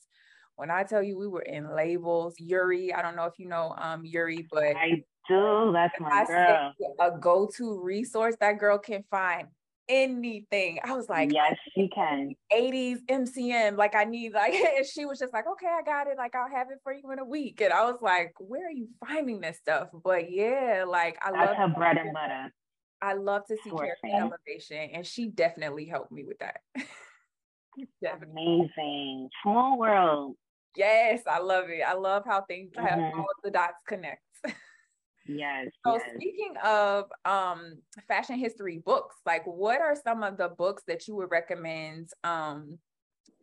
when 0.55 0.71
I 0.71 0.83
tell 0.83 1.03
you 1.03 1.17
we 1.17 1.27
were 1.27 1.41
in 1.41 1.75
labels, 1.75 2.35
Yuri, 2.39 2.93
I 2.93 3.01
don't 3.01 3.15
know 3.15 3.25
if 3.25 3.37
you 3.37 3.47
know 3.47 3.75
um 3.77 4.05
Yuri, 4.05 4.47
but 4.51 4.75
I 4.75 5.03
do. 5.27 5.71
That's 5.73 5.99
my 5.99 6.09
I 6.09 6.25
girl. 6.25 6.73
A 6.99 7.19
go-to 7.19 7.79
resource 7.81 8.35
that 8.39 8.59
girl 8.59 8.77
can 8.77 9.03
find 9.11 9.47
anything. 9.89 10.79
I 10.83 10.93
was 10.93 11.09
like, 11.09 11.31
yes, 11.31 11.55
she 11.73 11.89
can. 11.89 12.35
80s 12.51 12.99
MCM. 13.09 13.77
Like 13.77 13.95
I 13.95 14.03
need 14.03 14.33
like 14.33 14.53
and 14.77 14.85
she 14.85 15.05
was 15.05 15.19
just 15.19 15.33
like, 15.33 15.45
okay, 15.47 15.67
I 15.67 15.81
got 15.83 16.07
it. 16.07 16.17
Like 16.17 16.35
I'll 16.35 16.49
have 16.49 16.67
it 16.71 16.79
for 16.83 16.93
you 16.93 17.11
in 17.11 17.19
a 17.19 17.25
week. 17.25 17.61
And 17.61 17.73
I 17.73 17.83
was 17.85 17.99
like, 18.01 18.33
where 18.39 18.67
are 18.67 18.71
you 18.71 18.87
finding 19.05 19.41
this 19.41 19.57
stuff? 19.57 19.89
But 20.03 20.31
yeah, 20.31 20.85
like 20.87 21.17
I 21.23 21.31
That's 21.31 21.57
love 21.57 21.57
her 21.57 21.75
bread 21.75 21.97
and 21.97 22.13
butter. 22.13 22.53
I 23.01 23.13
love 23.13 23.45
to 23.47 23.57
see 23.63 23.69
character 23.69 24.07
elevation, 24.13 24.89
and 24.93 25.05
she 25.05 25.27
definitely 25.27 25.85
helped 25.85 26.11
me 26.11 26.23
with 26.23 26.39
that. 26.39 26.61
Amazing. 28.23 29.29
Small 29.43 29.77
world. 29.77 30.35
Yes, 30.75 31.21
I 31.27 31.39
love 31.39 31.69
it. 31.69 31.81
I 31.81 31.93
love 31.93 32.23
how 32.25 32.41
things 32.41 32.71
mm-hmm. 32.75 32.85
have 32.85 32.99
all 33.13 33.25
the 33.43 33.51
dots 33.51 33.81
connect. 33.87 34.21
yes. 35.27 35.67
So 35.85 35.93
yes. 35.93 36.01
speaking 36.15 36.53
of 36.63 37.05
um 37.25 37.77
fashion 38.07 38.37
history 38.37 38.81
books, 38.83 39.15
like 39.25 39.43
what 39.45 39.81
are 39.81 39.95
some 39.95 40.23
of 40.23 40.37
the 40.37 40.49
books 40.49 40.83
that 40.87 41.07
you 41.07 41.15
would 41.15 41.31
recommend 41.31 42.09
um 42.23 42.77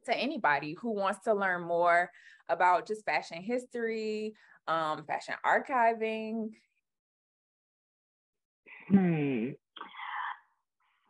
to 0.07 0.17
anybody 0.17 0.77
who 0.81 0.93
wants 0.93 1.21
to 1.25 1.35
learn 1.35 1.63
more 1.63 2.11
about 2.49 2.87
just 2.87 3.05
fashion 3.05 3.43
history, 3.43 4.35
um, 4.69 5.05
fashion 5.05 5.35
archiving, 5.45 6.51
Hmm. 8.89 9.51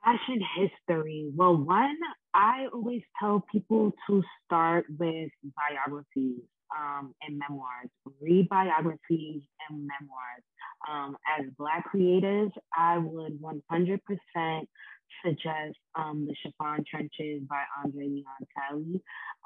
Fashion 0.04 0.40
history. 0.56 1.30
Well, 1.34 1.56
one, 1.56 1.96
I 2.34 2.66
always 2.72 3.02
tell 3.18 3.44
people 3.50 3.92
to 4.06 4.22
start 4.44 4.86
with 4.98 5.30
biographies 5.56 6.42
um, 6.78 7.14
and 7.22 7.38
memoirs. 7.38 7.88
Read 8.20 8.48
biographies 8.48 9.42
and 9.68 9.88
memoirs. 9.88 10.44
Um, 10.90 11.16
as 11.38 11.46
Black 11.56 11.84
creators, 11.84 12.50
I 12.76 12.98
would 12.98 13.40
100% 13.40 14.66
suggest 15.24 15.76
um, 15.94 16.26
The 16.26 16.34
Chiffon 16.42 16.84
Trenches 16.88 17.42
by 17.48 17.62
Andre 17.82 18.08
Leon 18.08 18.24
Talley. 18.56 19.00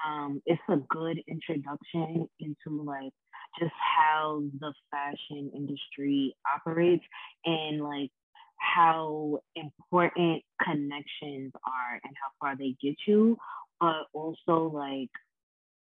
Um, 0.05 0.43
it's 0.47 0.61
a 0.69 0.79
good 0.89 1.21
introduction 1.29 2.29
into 2.41 2.83
like 2.83 3.13
just 3.59 3.73
how 3.99 4.43
the 4.61 4.73
fashion 4.91 5.51
industry 5.55 6.35
operates 6.55 7.05
and 7.45 7.83
like 7.83 8.11
how 8.59 9.41
important 9.57 10.43
connections 10.63 11.53
are 11.65 12.01
and 12.05 12.15
how 12.23 12.31
far 12.41 12.57
they 12.57 12.75
get 12.83 12.97
you, 13.07 13.37
but 13.81 14.07
also 14.13 14.71
like 14.75 15.11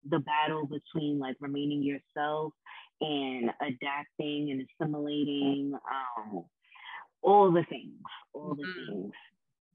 the 0.08 0.18
battle 0.20 0.66
between 0.66 1.18
like 1.18 1.36
remaining 1.40 1.82
yourself 1.82 2.52
and 3.00 3.50
adapting 3.60 4.50
and 4.50 4.66
assimilating 4.80 5.74
um, 5.74 6.44
all 7.22 7.52
the 7.52 7.64
things, 7.68 8.00
all 8.32 8.54
the 8.54 8.62
mm-hmm. 8.62 8.92
things. 8.92 9.12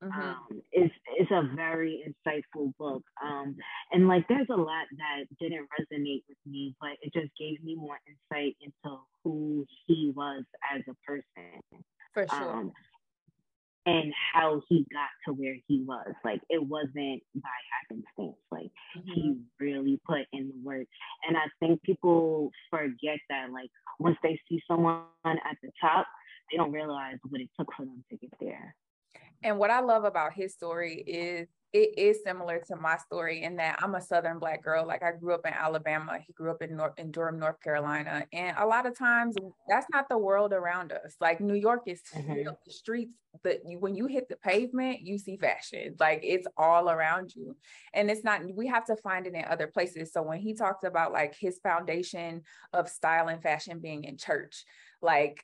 Mm-hmm. 0.03 0.21
Um, 0.21 0.61
it's 0.71 0.93
it's 1.17 1.31
a 1.31 1.49
very 1.55 2.03
insightful 2.05 2.71
book, 2.77 3.01
um, 3.23 3.55
and 3.91 4.07
like 4.07 4.27
there's 4.27 4.47
a 4.51 4.55
lot 4.55 4.85
that 4.91 5.25
didn't 5.39 5.67
resonate 5.73 6.21
with 6.29 6.37
me, 6.45 6.75
but 6.79 6.91
it 7.01 7.11
just 7.13 7.31
gave 7.39 7.63
me 7.63 7.73
more 7.73 7.97
insight 8.05 8.55
into 8.61 8.97
who 9.23 9.65
he 9.87 10.13
was 10.15 10.43
as 10.71 10.83
a 10.87 10.93
person. 11.03 11.83
For 12.13 12.25
sure. 12.27 12.51
Um, 12.51 12.71
and 13.87 14.13
how 14.33 14.61
he 14.67 14.85
got 14.91 15.09
to 15.25 15.33
where 15.33 15.55
he 15.65 15.81
was. 15.87 16.13
Like 16.23 16.41
it 16.49 16.61
wasn't 16.61 17.23
by 17.35 17.49
happenstance. 17.71 18.37
Like 18.51 18.69
mm-hmm. 18.97 19.13
he 19.13 19.37
really 19.59 19.99
put 20.05 20.27
in 20.33 20.49
the 20.49 20.61
work. 20.61 20.87
And 21.27 21.37
I 21.37 21.45
think 21.59 21.81
people 21.83 22.51
forget 22.69 23.19
that 23.29 23.51
like 23.51 23.69
once 23.97 24.17
they 24.21 24.39
see 24.49 24.61
someone 24.67 25.03
at 25.25 25.57
the 25.63 25.71
top, 25.79 26.05
they 26.51 26.57
don't 26.57 26.73
realize 26.73 27.17
what 27.29 27.41
it 27.41 27.49
took 27.57 27.69
for 27.75 27.85
them 27.85 28.03
to 28.11 28.17
get 28.17 28.31
there. 28.41 28.75
And 29.43 29.59
what 29.59 29.69
I 29.69 29.79
love 29.81 30.03
about 30.03 30.33
his 30.33 30.53
story 30.53 31.03
is 31.05 31.47
it 31.73 31.97
is 31.97 32.23
similar 32.23 32.61
to 32.67 32.75
my 32.77 32.97
story 32.97 33.43
in 33.43 33.57
that 33.57 33.79
I'm 33.83 33.95
a 33.95 34.01
Southern 34.01 34.39
Black 34.39 34.63
girl. 34.63 34.87
Like 34.87 35.03
I 35.03 35.11
grew 35.11 35.33
up 35.33 35.45
in 35.45 35.53
Alabama. 35.53 36.17
He 36.25 36.33
grew 36.33 36.49
up 36.49 36.61
in 36.61 36.77
North 36.77 36.93
in 36.97 37.11
Durham, 37.11 37.39
North 37.39 37.61
Carolina. 37.61 38.25
And 38.31 38.55
a 38.57 38.65
lot 38.65 38.85
of 38.85 38.97
times 38.97 39.35
that's 39.67 39.85
not 39.91 40.07
the 40.09 40.17
world 40.17 40.53
around 40.53 40.93
us. 40.93 41.15
Like 41.19 41.41
New 41.41 41.55
York 41.55 41.83
is 41.85 42.01
mm-hmm. 42.15 42.45
the 42.45 42.55
streets 42.71 43.11
that 43.43 43.59
you, 43.67 43.79
when 43.79 43.95
you 43.95 44.07
hit 44.07 44.29
the 44.29 44.37
pavement, 44.37 45.01
you 45.01 45.17
see 45.17 45.37
fashion. 45.37 45.95
Like 45.99 46.21
it's 46.23 46.47
all 46.57 46.89
around 46.89 47.35
you. 47.35 47.55
And 47.93 48.09
it's 48.09 48.23
not, 48.23 48.41
we 48.55 48.67
have 48.67 48.85
to 48.85 48.95
find 48.95 49.27
it 49.27 49.35
in 49.35 49.43
other 49.45 49.67
places. 49.67 50.13
So 50.13 50.23
when 50.23 50.39
he 50.39 50.53
talks 50.53 50.85
about 50.85 51.11
like 51.11 51.35
his 51.37 51.59
foundation 51.59 52.43
of 52.71 52.87
style 52.87 53.27
and 53.27 53.43
fashion 53.43 53.79
being 53.79 54.05
in 54.05 54.17
church, 54.17 54.63
like 55.01 55.43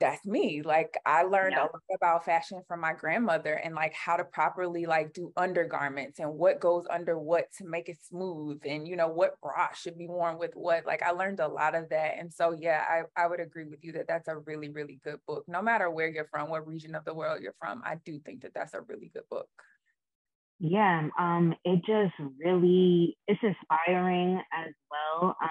that's 0.00 0.24
me. 0.24 0.62
Like 0.62 0.96
I 1.04 1.22
learned 1.22 1.54
yeah. 1.56 1.62
a 1.62 1.64
lot 1.64 1.82
about 1.94 2.24
fashion 2.24 2.62
from 2.68 2.80
my 2.80 2.92
grandmother 2.92 3.54
and 3.54 3.74
like 3.74 3.94
how 3.94 4.16
to 4.16 4.24
properly 4.24 4.86
like 4.86 5.12
do 5.12 5.32
undergarments 5.36 6.18
and 6.18 6.34
what 6.34 6.60
goes 6.60 6.86
under 6.90 7.18
what 7.18 7.46
to 7.58 7.64
make 7.64 7.88
it 7.88 7.98
smooth 8.08 8.60
and 8.64 8.86
you 8.86 8.96
know 8.96 9.08
what 9.08 9.40
bra 9.40 9.68
should 9.74 9.98
be 9.98 10.06
worn 10.06 10.38
with 10.38 10.52
what. 10.54 10.86
Like 10.86 11.02
I 11.02 11.10
learned 11.10 11.40
a 11.40 11.48
lot 11.48 11.74
of 11.74 11.88
that. 11.90 12.14
And 12.18 12.32
so 12.32 12.56
yeah, 12.58 12.84
I, 12.88 13.22
I 13.22 13.26
would 13.26 13.40
agree 13.40 13.64
with 13.64 13.82
you 13.82 13.92
that 13.92 14.06
that's 14.08 14.28
a 14.28 14.38
really, 14.38 14.68
really 14.68 15.00
good 15.02 15.18
book. 15.26 15.44
No 15.48 15.62
matter 15.62 15.90
where 15.90 16.08
you're 16.08 16.28
from, 16.30 16.50
what 16.50 16.66
region 16.66 16.94
of 16.94 17.04
the 17.04 17.14
world 17.14 17.40
you're 17.42 17.56
from, 17.58 17.82
I 17.84 17.96
do 18.04 18.20
think 18.24 18.42
that 18.42 18.54
that's 18.54 18.74
a 18.74 18.80
really 18.82 19.10
good 19.12 19.28
book. 19.30 19.48
Yeah, 20.60 21.08
um, 21.18 21.54
it 21.64 21.80
just 21.86 22.14
really 22.44 23.16
it's 23.28 23.40
inspiring 23.42 24.42
as 24.52 24.72
well. 24.90 25.36
Um, 25.40 25.48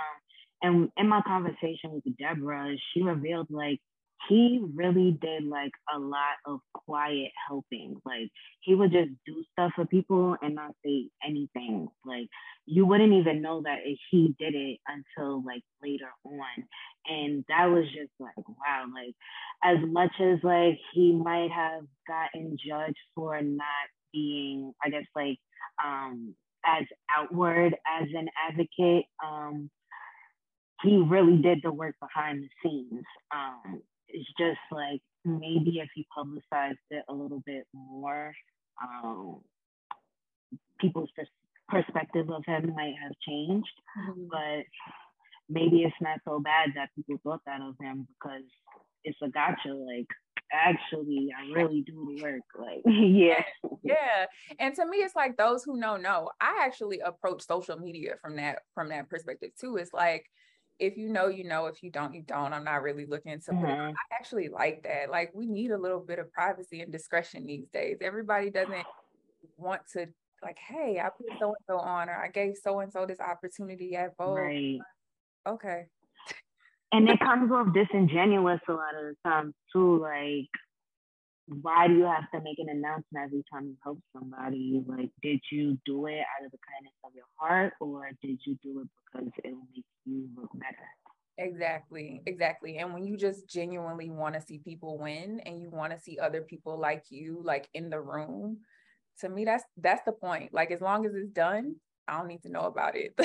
and 0.62 0.90
in 0.98 1.08
my 1.08 1.22
conversation 1.22 1.92
with 1.92 2.04
Debra, 2.18 2.76
she 2.94 3.04
revealed 3.04 3.48
like 3.50 3.80
he 4.30 4.62
really 4.76 5.18
did 5.22 5.46
like 5.46 5.72
a 5.94 6.00
lot 6.00 6.36
of 6.46 6.60
quiet 6.74 7.32
helping. 7.48 7.96
Like 8.06 8.30
he 8.62 8.76
would 8.76 8.92
just 8.92 9.12
do 9.26 9.44
stuff 9.52 9.72
for 9.76 9.86
people 9.86 10.36
and 10.42 10.56
not 10.56 10.72
say 10.84 11.10
anything. 11.26 11.88
Like 12.06 12.28
you 12.66 12.86
wouldn't 12.86 13.14
even 13.14 13.42
know 13.42 13.62
that 13.64 13.80
he 14.10 14.36
did 14.40 14.56
it 14.56 14.80
until 14.88 15.44
like 15.46 15.62
later 15.82 16.10
on. 16.26 16.64
And 17.06 17.46
that 17.50 17.66
was 17.66 17.86
just 17.86 18.12
like, 18.20 18.38
wow, 18.38 18.86
like 18.94 19.14
as 19.64 19.78
much 19.88 20.12
as 20.20 20.40
like 20.44 20.78
he 20.94 21.14
might 21.14 21.52
have 21.52 21.84
gotten 22.08 22.58
judged 22.58 22.98
for 23.16 23.42
not 23.42 23.68
being, 24.12 24.74
I 24.84 24.90
guess 24.90 25.06
like 25.16 25.38
um 25.84 26.36
as 26.66 26.86
outward 27.10 27.76
as 27.88 28.08
an 28.14 28.28
advocate, 28.50 29.06
um, 29.24 29.70
he 30.84 30.98
really 30.98 31.38
did 31.38 31.60
the 31.64 31.72
work 31.72 31.96
behind 32.00 32.44
the 32.44 32.50
scenes. 32.62 33.04
Um, 33.34 33.82
it's 34.10 34.30
just 34.38 34.60
like 34.72 35.02
maybe 35.26 35.80
if 35.80 35.90
he 35.94 36.06
publicized 36.16 36.80
it 36.90 37.04
a 37.10 37.14
little 37.14 37.42
bit 37.46 37.66
more, 37.74 38.34
um, 38.82 39.42
people's 40.80 41.10
pers- 41.16 41.28
perspective 41.68 42.30
of 42.30 42.44
him 42.46 42.74
might 42.76 42.94
have 43.02 43.14
changed. 43.28 43.68
Mm-hmm. 44.00 44.24
But 44.32 44.66
maybe 45.50 45.84
it's 45.84 45.96
not 46.02 46.20
so 46.26 46.40
bad 46.40 46.70
that 46.76 46.90
people 46.96 47.20
thought 47.24 47.42
that 47.46 47.62
of 47.62 47.76
him 47.80 48.08
because 48.08 48.44
it's 49.04 49.18
a 49.22 49.30
gotcha. 49.30 49.74
Like, 49.74 50.08
actually, 50.52 51.30
I 51.38 51.52
really 51.54 51.82
do 51.82 52.18
work. 52.22 52.42
Like, 52.58 52.82
yeah. 52.86 53.44
Yeah. 53.84 54.26
And 54.60 54.76
to 54.76 54.86
me, 54.86 54.98
it's 54.98 55.16
like 55.16 55.38
those 55.38 55.64
who 55.64 55.78
know, 55.78 55.98
know. 55.98 56.30
I 56.42 56.62
actually 56.64 57.00
approach 57.00 57.46
social 57.46 57.78
media 57.78 58.16
from 58.22 58.36
that 58.38 58.60
from 58.74 58.90
that 58.90 59.10
perspective 59.10 59.52
too. 59.60 59.78
It's 59.78 59.94
like 59.94 60.26
if 60.80 60.98
you 60.98 61.10
know, 61.10 61.28
you 61.28 61.44
know. 61.44 61.66
If 61.68 61.84
you 61.84 61.90
don't, 61.92 62.14
you 62.14 62.22
don't. 62.22 62.54
I'm 62.54 62.64
not 62.64 62.82
really 62.82 63.06
looking 63.06 63.40
to. 63.40 63.52
Mm-hmm. 63.52 63.66
I 63.66 63.94
actually 64.12 64.50
like 64.50 64.84
that. 64.84 65.10
Like 65.10 65.32
we 65.34 65.46
need 65.46 65.72
a 65.72 65.78
little 65.78 66.00
bit 66.00 66.20
of 66.20 66.32
privacy 66.32 66.82
and 66.82 66.92
discretion 66.92 67.46
these 67.46 67.68
days. 67.74 67.98
Everybody 68.02 68.50
doesn't 68.50 68.86
want 69.58 69.82
to 69.94 70.08
like, 70.44 70.58
hey, 70.58 71.02
I 71.04 71.10
put 71.10 71.28
so 71.40 71.48
and 71.48 71.66
so 71.68 71.78
on, 71.78 72.10
or 72.10 72.16
I 72.16 72.30
gave 72.30 72.56
so 72.62 72.80
and 72.80 72.92
so 72.92 73.06
this 73.06 73.20
opportunity 73.20 73.96
at 73.96 74.16
Vogue. 74.18 74.38
Right. 74.38 74.80
Okay. 75.48 75.86
And 76.92 77.10
it 77.10 77.20
comes 77.20 77.52
off 77.52 77.74
disingenuous 77.74 78.62
a 78.70 78.72
lot 78.72 78.96
of 78.96 79.04
the 79.04 79.16
time 79.26 79.54
too. 79.74 80.00
Like, 80.02 80.48
why 81.48 81.88
do 81.88 81.96
you 81.96 82.04
have 82.06 82.30
to 82.32 82.42
make 82.42 82.60
an 82.60 82.70
announcement 82.70 83.26
every 83.26 83.44
time 83.52 83.66
you 83.68 83.78
help 83.84 84.00
somebody? 84.14 84.84
Like, 84.86 85.10
did 85.22 85.40
you 85.52 85.78
do 85.86 86.06
it 86.08 86.20
out 86.20 86.46
of 86.46 86.52
the 86.52 86.58
kindness 86.68 86.94
of 87.04 87.12
your 87.16 87.26
heart, 87.38 87.74
or 87.80 88.10
did 88.22 88.40
you 88.46 88.58
do 88.64 88.82
it 88.82 88.88
because 89.06 89.30
it 89.44 89.52
will 89.52 89.68
make 89.76 89.86
you 90.06 90.28
look 90.36 90.50
better? 90.54 90.88
Exactly, 91.38 92.22
exactly. 92.26 92.78
And 92.78 92.94
when 92.94 93.06
you 93.06 93.16
just 93.16 93.48
genuinely 93.48 94.10
want 94.10 94.36
to 94.36 94.42
see 94.42 94.60
people 94.60 94.98
win 94.98 95.40
and 95.46 95.62
you 95.62 95.70
want 95.70 95.94
to 95.94 96.00
see 96.00 96.18
other 96.20 96.42
people 96.42 96.80
like 96.80 97.06
you, 97.10 97.42
like 97.44 97.70
in 97.74 97.90
the 97.90 98.02
room, 98.02 98.58
to 99.22 99.30
me, 99.30 99.46
that's 99.46 99.64
that's 99.78 100.04
the 100.06 100.12
point. 100.12 100.54
Like 100.54 100.72
as 100.72 100.82
long 100.82 101.06
as 101.06 101.14
it's 101.16 101.30
done, 101.32 101.76
I 102.08 102.18
don't 102.18 102.28
need 102.28 102.42
to 102.44 102.52
know 102.52 102.62
about 102.62 102.96
it. 102.96 103.16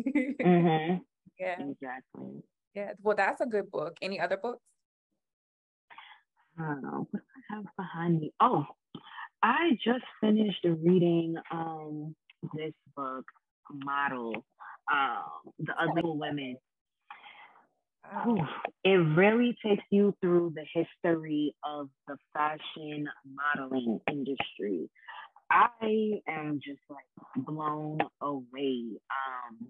mm-hmm. 0.00 0.96
Yeah. 1.38 1.56
Exactly. 1.60 2.42
Yeah. 2.74 2.92
Well, 3.02 3.14
that's 3.14 3.42
a 3.42 3.46
good 3.46 3.70
book. 3.70 3.98
Any 4.00 4.18
other 4.20 4.38
books? 4.38 4.62
Oh, 6.58 7.06
what 7.10 7.22
I 7.35 7.35
have 7.50 7.64
behind 7.76 8.20
me? 8.20 8.32
Oh, 8.40 8.64
I 9.42 9.78
just 9.84 10.04
finished 10.20 10.64
reading 10.64 11.36
um 11.50 12.14
this 12.54 12.74
book, 12.96 13.24
Model, 13.72 14.44
um, 14.92 15.52
The 15.58 15.72
Ugly 15.80 16.02
Women 16.04 16.56
it 18.84 18.88
really 19.16 19.56
takes 19.64 19.84
you 19.90 20.14
through 20.20 20.54
the 20.54 20.64
history 20.72 21.54
of 21.64 21.88
the 22.06 22.16
fashion 22.32 23.08
modeling 23.34 24.00
industry. 24.10 24.88
I 25.50 26.20
am 26.28 26.60
just 26.64 26.80
like 26.90 27.46
blown 27.46 27.98
away. 28.20 28.84
Um, 29.10 29.68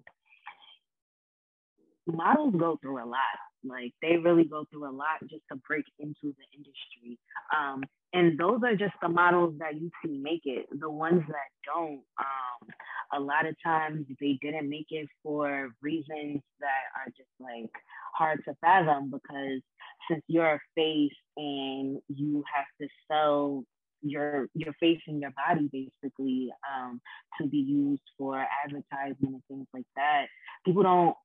models 2.07 2.55
go 2.57 2.77
through 2.81 3.03
a 3.03 3.07
lot. 3.07 3.46
Like 3.67 3.93
they 4.01 4.17
really 4.17 4.45
go 4.45 4.65
through 4.71 4.89
a 4.89 4.91
lot 4.91 5.21
just 5.29 5.43
to 5.51 5.57
break 5.67 5.85
into 5.99 6.35
the 6.35 6.45
industry. 6.55 7.19
Um, 7.55 7.83
and 8.13 8.37
those 8.37 8.61
are 8.63 8.75
just 8.75 8.93
the 9.01 9.09
models 9.09 9.55
that 9.59 9.75
you 9.75 9.89
see 10.03 10.17
make 10.17 10.41
it. 10.45 10.65
The 10.79 10.89
ones 10.89 11.23
that 11.27 11.49
don't, 11.65 12.01
um, 12.19 12.69
a 13.13 13.19
lot 13.19 13.45
of 13.45 13.55
times 13.63 14.05
they 14.19 14.37
didn't 14.41 14.69
make 14.69 14.87
it 14.89 15.07
for 15.23 15.69
reasons 15.81 16.41
that 16.59 16.83
are 16.95 17.07
just 17.15 17.29
like 17.39 17.71
hard 18.15 18.43
to 18.45 18.55
fathom 18.61 19.11
because 19.11 19.61
since 20.09 20.23
you're 20.27 20.55
a 20.55 20.59
face 20.75 21.11
and 21.35 21.99
you 22.07 22.43
have 22.53 22.65
to 22.81 22.87
sell 23.09 23.63
your 24.01 24.47
your 24.53 24.73
face 24.79 25.01
and 25.07 25.21
your 25.21 25.33
body 25.47 25.69
basically 25.71 26.49
um, 26.71 27.01
to 27.39 27.47
be 27.47 27.57
used 27.57 28.03
for 28.17 28.45
advertisement 28.63 29.17
and 29.21 29.43
things 29.47 29.67
like 29.73 29.87
that, 29.95 30.27
people 30.65 30.83
don't 30.83 31.15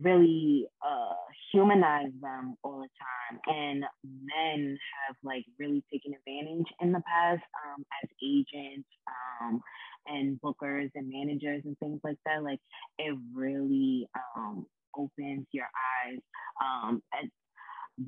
really 0.00 0.66
uh, 0.84 1.14
humanize 1.52 2.12
them 2.20 2.54
all 2.62 2.80
the 2.80 2.88
time. 2.98 3.40
And 3.46 3.84
men 4.02 4.78
have 5.06 5.16
like 5.22 5.44
really 5.58 5.82
taken 5.92 6.12
advantage 6.14 6.66
in 6.80 6.92
the 6.92 7.02
past 7.06 7.42
um, 7.64 7.84
as 8.02 8.10
agents 8.22 8.88
um, 9.08 9.60
and 10.06 10.40
bookers 10.40 10.90
and 10.94 11.08
managers 11.08 11.62
and 11.64 11.76
things 11.78 12.00
like 12.04 12.18
that. 12.26 12.42
Like 12.42 12.60
it 12.98 13.16
really 13.34 14.08
um, 14.36 14.66
opens 14.96 15.46
your 15.52 15.68
eyes 16.06 16.18
um, 16.62 17.02
at 17.12 17.28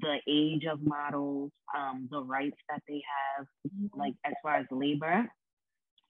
the 0.01 0.16
age 0.28 0.64
of 0.70 0.80
models, 0.82 1.51
um, 1.76 2.09
the 2.11 2.22
rights 2.22 2.57
that 2.68 2.80
they 2.88 3.03
have, 3.36 3.47
mm-hmm. 3.68 3.99
like 3.99 4.14
as 4.24 4.32
far 4.43 4.57
as 4.57 4.66
labor. 4.70 5.26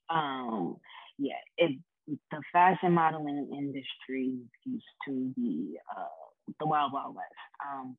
Um, 0.09 0.77
yeah, 1.17 1.33
it 1.57 1.77
the 2.07 2.41
fashion 2.51 2.91
modeling 2.93 3.49
industry 3.57 4.37
used 4.65 4.83
to 5.07 5.31
be 5.35 5.77
uh, 5.95 6.22
the 6.59 6.65
wild 6.65 6.93
wild 6.93 7.15
west, 7.15 7.27
um, 7.65 7.97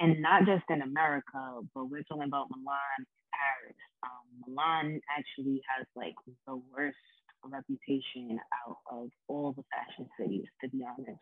and 0.00 0.20
not 0.20 0.46
just 0.46 0.64
in 0.70 0.82
America, 0.82 1.60
but 1.74 1.90
we're 1.90 2.02
talking 2.02 2.24
about 2.24 2.48
Milan, 2.50 3.06
Paris. 3.32 3.76
Um, 4.02 4.46
Milan 4.46 5.00
actually 5.16 5.62
has 5.76 5.86
like 5.94 6.14
the 6.46 6.60
worst 6.72 6.96
reputation 7.44 8.38
out 8.66 8.76
of 8.90 9.08
all 9.28 9.52
the 9.52 9.62
fashion 9.72 10.08
cities, 10.18 10.46
to 10.62 10.68
be 10.68 10.82
honest. 10.84 11.20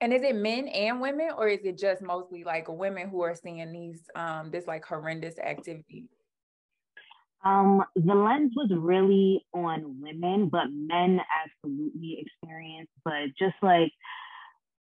And 0.00 0.12
is 0.12 0.22
it 0.22 0.36
men 0.36 0.68
and 0.68 1.00
women, 1.00 1.30
or 1.36 1.48
is 1.48 1.60
it 1.64 1.76
just 1.76 2.02
mostly 2.02 2.44
like 2.44 2.68
women 2.68 3.08
who 3.08 3.22
are 3.22 3.34
seeing 3.34 3.72
these 3.72 4.02
um 4.14 4.50
this 4.50 4.66
like 4.66 4.84
horrendous 4.84 5.38
activity? 5.38 6.08
Um, 7.44 7.84
the 7.94 8.14
lens 8.14 8.52
was 8.56 8.70
really 8.76 9.44
on 9.54 10.00
women, 10.00 10.48
but 10.48 10.64
men 10.72 11.20
absolutely 11.44 12.18
experience. 12.20 12.90
But 13.04 13.28
just 13.38 13.54
like 13.62 13.92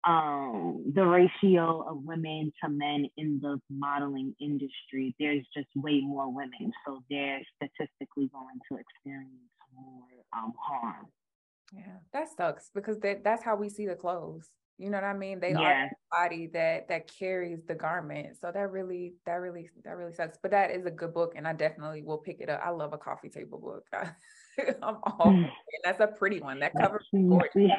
um, 0.05 0.85
the 0.95 1.05
ratio 1.05 1.85
of 1.89 2.03
women 2.03 2.53
to 2.63 2.71
men 2.71 3.07
in 3.17 3.39
the 3.41 3.61
modeling 3.71 4.35
industry, 4.41 5.15
there's 5.19 5.47
just 5.55 5.69
way 5.77 6.01
more 6.01 6.33
women, 6.33 6.73
so 6.87 7.03
they're 7.09 7.41
statistically 7.57 8.29
going 8.33 8.59
to 8.71 8.79
experience 8.79 9.31
more 9.75 10.03
um, 10.33 10.53
harm. 10.59 11.07
Yeah, 11.73 11.99
that 12.13 12.27
sucks 12.37 12.71
because 12.75 12.99
that, 13.01 13.25
that's 13.25 13.43
how 13.43 13.57
we 13.57 13.69
see 13.69 13.87
the 13.87 13.95
clothes. 13.95 14.51
You 14.79 14.91
know 14.91 14.97
what 14.97 15.05
I 15.05 15.15
mean? 15.15 15.39
They 15.39 15.51
yeah. 15.51 15.61
are 15.61 15.89
the 15.89 15.97
body 16.11 16.47
that 16.55 16.89
that 16.89 17.09
carries 17.19 17.61
the 17.69 17.75
garment. 17.75 18.37
So 18.41 18.51
that 18.53 18.71
really, 18.71 19.15
that 19.27 19.35
really, 19.35 19.71
that 19.85 19.97
really 19.97 20.13
sucks. 20.13 20.39
But 20.43 20.51
that 20.51 20.73
is 20.73 20.87
a 20.87 20.91
good 20.91 21.15
book, 21.15 21.35
and 21.37 21.47
I 21.47 21.53
definitely 21.53 22.03
will 22.03 22.19
pick 22.19 22.41
it 22.41 22.49
up. 22.49 22.61
I 22.65 22.71
love 22.71 22.93
a 22.93 22.99
coffee 22.99 23.29
table 23.29 23.59
book. 23.59 23.87
I'm 24.83 24.97
all, 25.05 25.45
that's 25.85 26.01
a 26.01 26.09
pretty 26.09 26.41
one. 26.41 26.59
That 26.59 26.73
covers 26.75 27.07
gorgeous. 27.13 27.71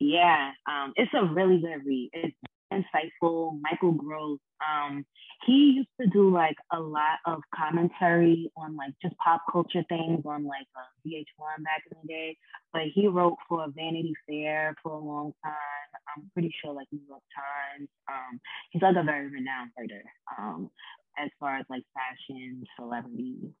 Yeah, 0.00 0.52
um, 0.66 0.94
it's 0.96 1.12
a 1.14 1.26
really 1.26 1.60
good 1.60 1.84
read. 1.84 2.10
It's 2.14 2.36
insightful. 2.72 3.60
Michael 3.60 3.92
Gross, 3.92 4.38
um, 4.64 5.04
he 5.44 5.74
used 5.76 5.88
to 6.00 6.06
do 6.06 6.30
like 6.32 6.56
a 6.72 6.80
lot 6.80 7.18
of 7.26 7.42
commentary 7.54 8.50
on 8.56 8.76
like 8.76 8.92
just 9.02 9.14
pop 9.18 9.42
culture 9.52 9.84
things 9.88 10.22
on 10.24 10.44
like 10.44 10.66
uh, 10.74 10.88
VH1 11.06 11.64
back 11.64 11.82
in 11.90 11.98
the 12.02 12.08
day. 12.08 12.36
But 12.72 12.82
he 12.94 13.08
wrote 13.08 13.36
for 13.46 13.66
Vanity 13.74 14.14
Fair 14.26 14.74
for 14.82 14.92
a 14.92 14.98
long 14.98 15.32
time. 15.44 15.52
I'm 16.16 16.30
pretty 16.32 16.54
sure 16.62 16.72
like 16.72 16.88
New 16.92 17.02
York 17.06 17.22
Times. 17.36 17.88
Um, 18.08 18.40
he's 18.70 18.82
like 18.82 18.96
a 18.96 19.02
very 19.02 19.28
renowned 19.28 19.70
writer 19.78 20.02
um, 20.38 20.70
as 21.18 21.30
far 21.38 21.56
as 21.56 21.66
like 21.68 21.82
fashion, 21.94 22.64
celebrity, 22.78 23.52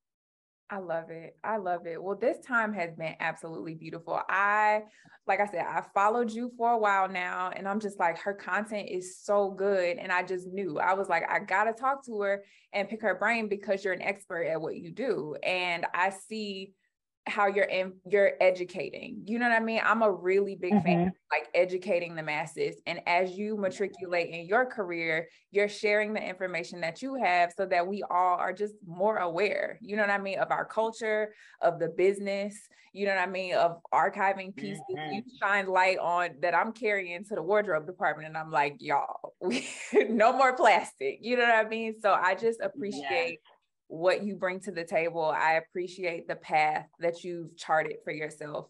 I 0.72 0.78
love 0.78 1.10
it. 1.10 1.36
I 1.42 1.56
love 1.56 1.86
it. 1.86 2.00
Well, 2.00 2.16
this 2.16 2.38
time 2.46 2.72
has 2.74 2.94
been 2.94 3.16
absolutely 3.18 3.74
beautiful. 3.74 4.20
I, 4.28 4.82
like 5.26 5.40
I 5.40 5.46
said, 5.46 5.66
I 5.66 5.82
followed 5.92 6.30
you 6.30 6.52
for 6.56 6.70
a 6.70 6.78
while 6.78 7.08
now, 7.08 7.50
and 7.50 7.66
I'm 7.66 7.80
just 7.80 7.98
like, 7.98 8.18
her 8.18 8.34
content 8.34 8.88
is 8.88 9.18
so 9.18 9.50
good. 9.50 9.98
And 9.98 10.12
I 10.12 10.22
just 10.22 10.46
knew 10.46 10.78
I 10.78 10.94
was 10.94 11.08
like, 11.08 11.24
I 11.28 11.40
got 11.40 11.64
to 11.64 11.72
talk 11.72 12.06
to 12.06 12.20
her 12.20 12.44
and 12.72 12.88
pick 12.88 13.02
her 13.02 13.16
brain 13.16 13.48
because 13.48 13.84
you're 13.84 13.94
an 13.94 14.02
expert 14.02 14.44
at 14.44 14.60
what 14.60 14.76
you 14.76 14.92
do. 14.92 15.34
And 15.42 15.86
I 15.92 16.10
see 16.10 16.74
how 17.26 17.46
you're 17.46 17.64
in 17.64 17.92
you're 18.08 18.32
educating. 18.40 19.22
You 19.26 19.38
know 19.38 19.48
what 19.48 19.56
i 19.56 19.60
mean? 19.60 19.80
I'm 19.84 20.02
a 20.02 20.10
really 20.10 20.56
big 20.56 20.72
mm-hmm. 20.72 20.86
fan 20.86 21.12
like 21.30 21.48
educating 21.54 22.14
the 22.14 22.22
masses. 22.22 22.76
And 22.86 23.00
as 23.06 23.32
you 23.36 23.56
matriculate 23.56 24.30
in 24.30 24.46
your 24.46 24.66
career 24.66 25.28
you're 25.50 25.68
sharing 25.68 26.12
the 26.12 26.22
information 26.22 26.80
that 26.80 27.02
you 27.02 27.14
have 27.14 27.52
so 27.56 27.66
that 27.66 27.86
we 27.86 28.02
all 28.10 28.36
are 28.36 28.52
just 28.52 28.74
more 28.86 29.18
aware 29.18 29.78
you 29.82 29.96
know 29.96 30.02
what 30.02 30.10
i 30.10 30.18
mean 30.18 30.38
of 30.38 30.50
our 30.50 30.64
culture 30.64 31.32
of 31.60 31.78
the 31.78 31.88
business 31.88 32.56
you 32.92 33.06
know 33.06 33.14
what 33.14 33.22
i 33.22 33.30
mean 33.30 33.54
of 33.54 33.78
archiving 33.92 34.54
pieces. 34.54 34.82
Mm-hmm. 34.90 35.14
you 35.14 35.22
shine 35.40 35.66
light 35.66 35.98
on 35.98 36.30
that 36.40 36.54
i'm 36.54 36.72
carrying 36.72 37.24
to 37.24 37.34
the 37.34 37.42
wardrobe 37.42 37.86
department 37.86 38.28
and 38.28 38.36
i'm 38.36 38.50
like 38.50 38.76
y'all 38.78 39.34
no 40.08 40.32
more 40.32 40.54
plastic 40.54 41.18
you 41.20 41.36
know 41.36 41.44
what 41.44 41.66
i 41.66 41.68
mean? 41.68 41.94
So 42.00 42.12
i 42.12 42.34
just 42.34 42.60
appreciate 42.60 43.40
what 43.90 44.22
you 44.22 44.36
bring 44.36 44.60
to 44.60 44.70
the 44.70 44.84
table. 44.84 45.24
I 45.24 45.54
appreciate 45.54 46.28
the 46.28 46.36
path 46.36 46.86
that 47.00 47.24
you've 47.24 47.56
charted 47.56 47.96
for 48.04 48.12
yourself. 48.12 48.68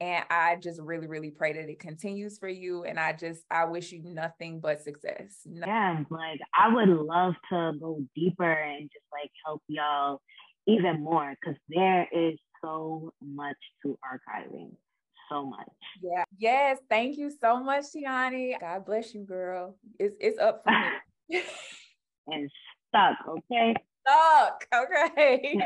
And 0.00 0.24
I 0.30 0.56
just 0.56 0.80
really, 0.80 1.06
really 1.06 1.30
pray 1.30 1.52
that 1.52 1.68
it 1.68 1.78
continues 1.78 2.38
for 2.38 2.48
you. 2.48 2.84
And 2.84 2.98
I 2.98 3.12
just, 3.12 3.44
I 3.50 3.66
wish 3.66 3.92
you 3.92 4.02
nothing 4.02 4.60
but 4.60 4.80
success. 4.80 5.40
Yeah, 5.44 6.02
like 6.10 6.40
I 6.58 6.74
would 6.74 6.88
love 6.88 7.34
to 7.50 7.72
go 7.78 8.00
deeper 8.16 8.50
and 8.50 8.90
just 8.90 9.04
like 9.12 9.30
help 9.44 9.62
y'all 9.68 10.20
even 10.66 11.04
more 11.04 11.34
because 11.40 11.58
there 11.68 12.08
is 12.10 12.38
so 12.64 13.12
much 13.22 13.56
to 13.84 13.96
archiving. 14.02 14.72
So 15.30 15.44
much. 15.46 15.68
Yeah. 16.02 16.24
Yes. 16.36 16.78
Thank 16.90 17.16
you 17.16 17.30
so 17.30 17.62
much, 17.62 17.84
Tianni. 17.94 18.58
God 18.60 18.84
bless 18.84 19.14
you, 19.14 19.24
girl. 19.24 19.76
It's 19.98 20.16
it's 20.20 20.38
up 20.38 20.62
for 20.64 20.72
me. 21.30 21.42
and 22.26 22.50
stuck, 22.88 23.16
okay? 23.28 23.74
Stuck. 24.06 24.66
Okay. 24.74 25.60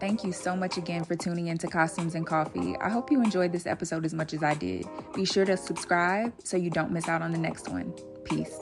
Thank 0.00 0.22
you 0.22 0.32
so 0.32 0.54
much 0.54 0.76
again 0.76 1.02
for 1.02 1.16
tuning 1.16 1.48
in 1.48 1.58
to 1.58 1.66
Costumes 1.66 2.14
and 2.14 2.24
Coffee. 2.24 2.76
I 2.80 2.88
hope 2.88 3.10
you 3.10 3.20
enjoyed 3.20 3.50
this 3.50 3.66
episode 3.66 4.04
as 4.04 4.14
much 4.14 4.32
as 4.32 4.44
I 4.44 4.54
did. 4.54 4.86
Be 5.14 5.24
sure 5.24 5.44
to 5.44 5.56
subscribe 5.56 6.32
so 6.44 6.56
you 6.56 6.70
don't 6.70 6.92
miss 6.92 7.08
out 7.08 7.20
on 7.20 7.32
the 7.32 7.38
next 7.38 7.68
one. 7.68 7.92
Peace. 8.24 8.60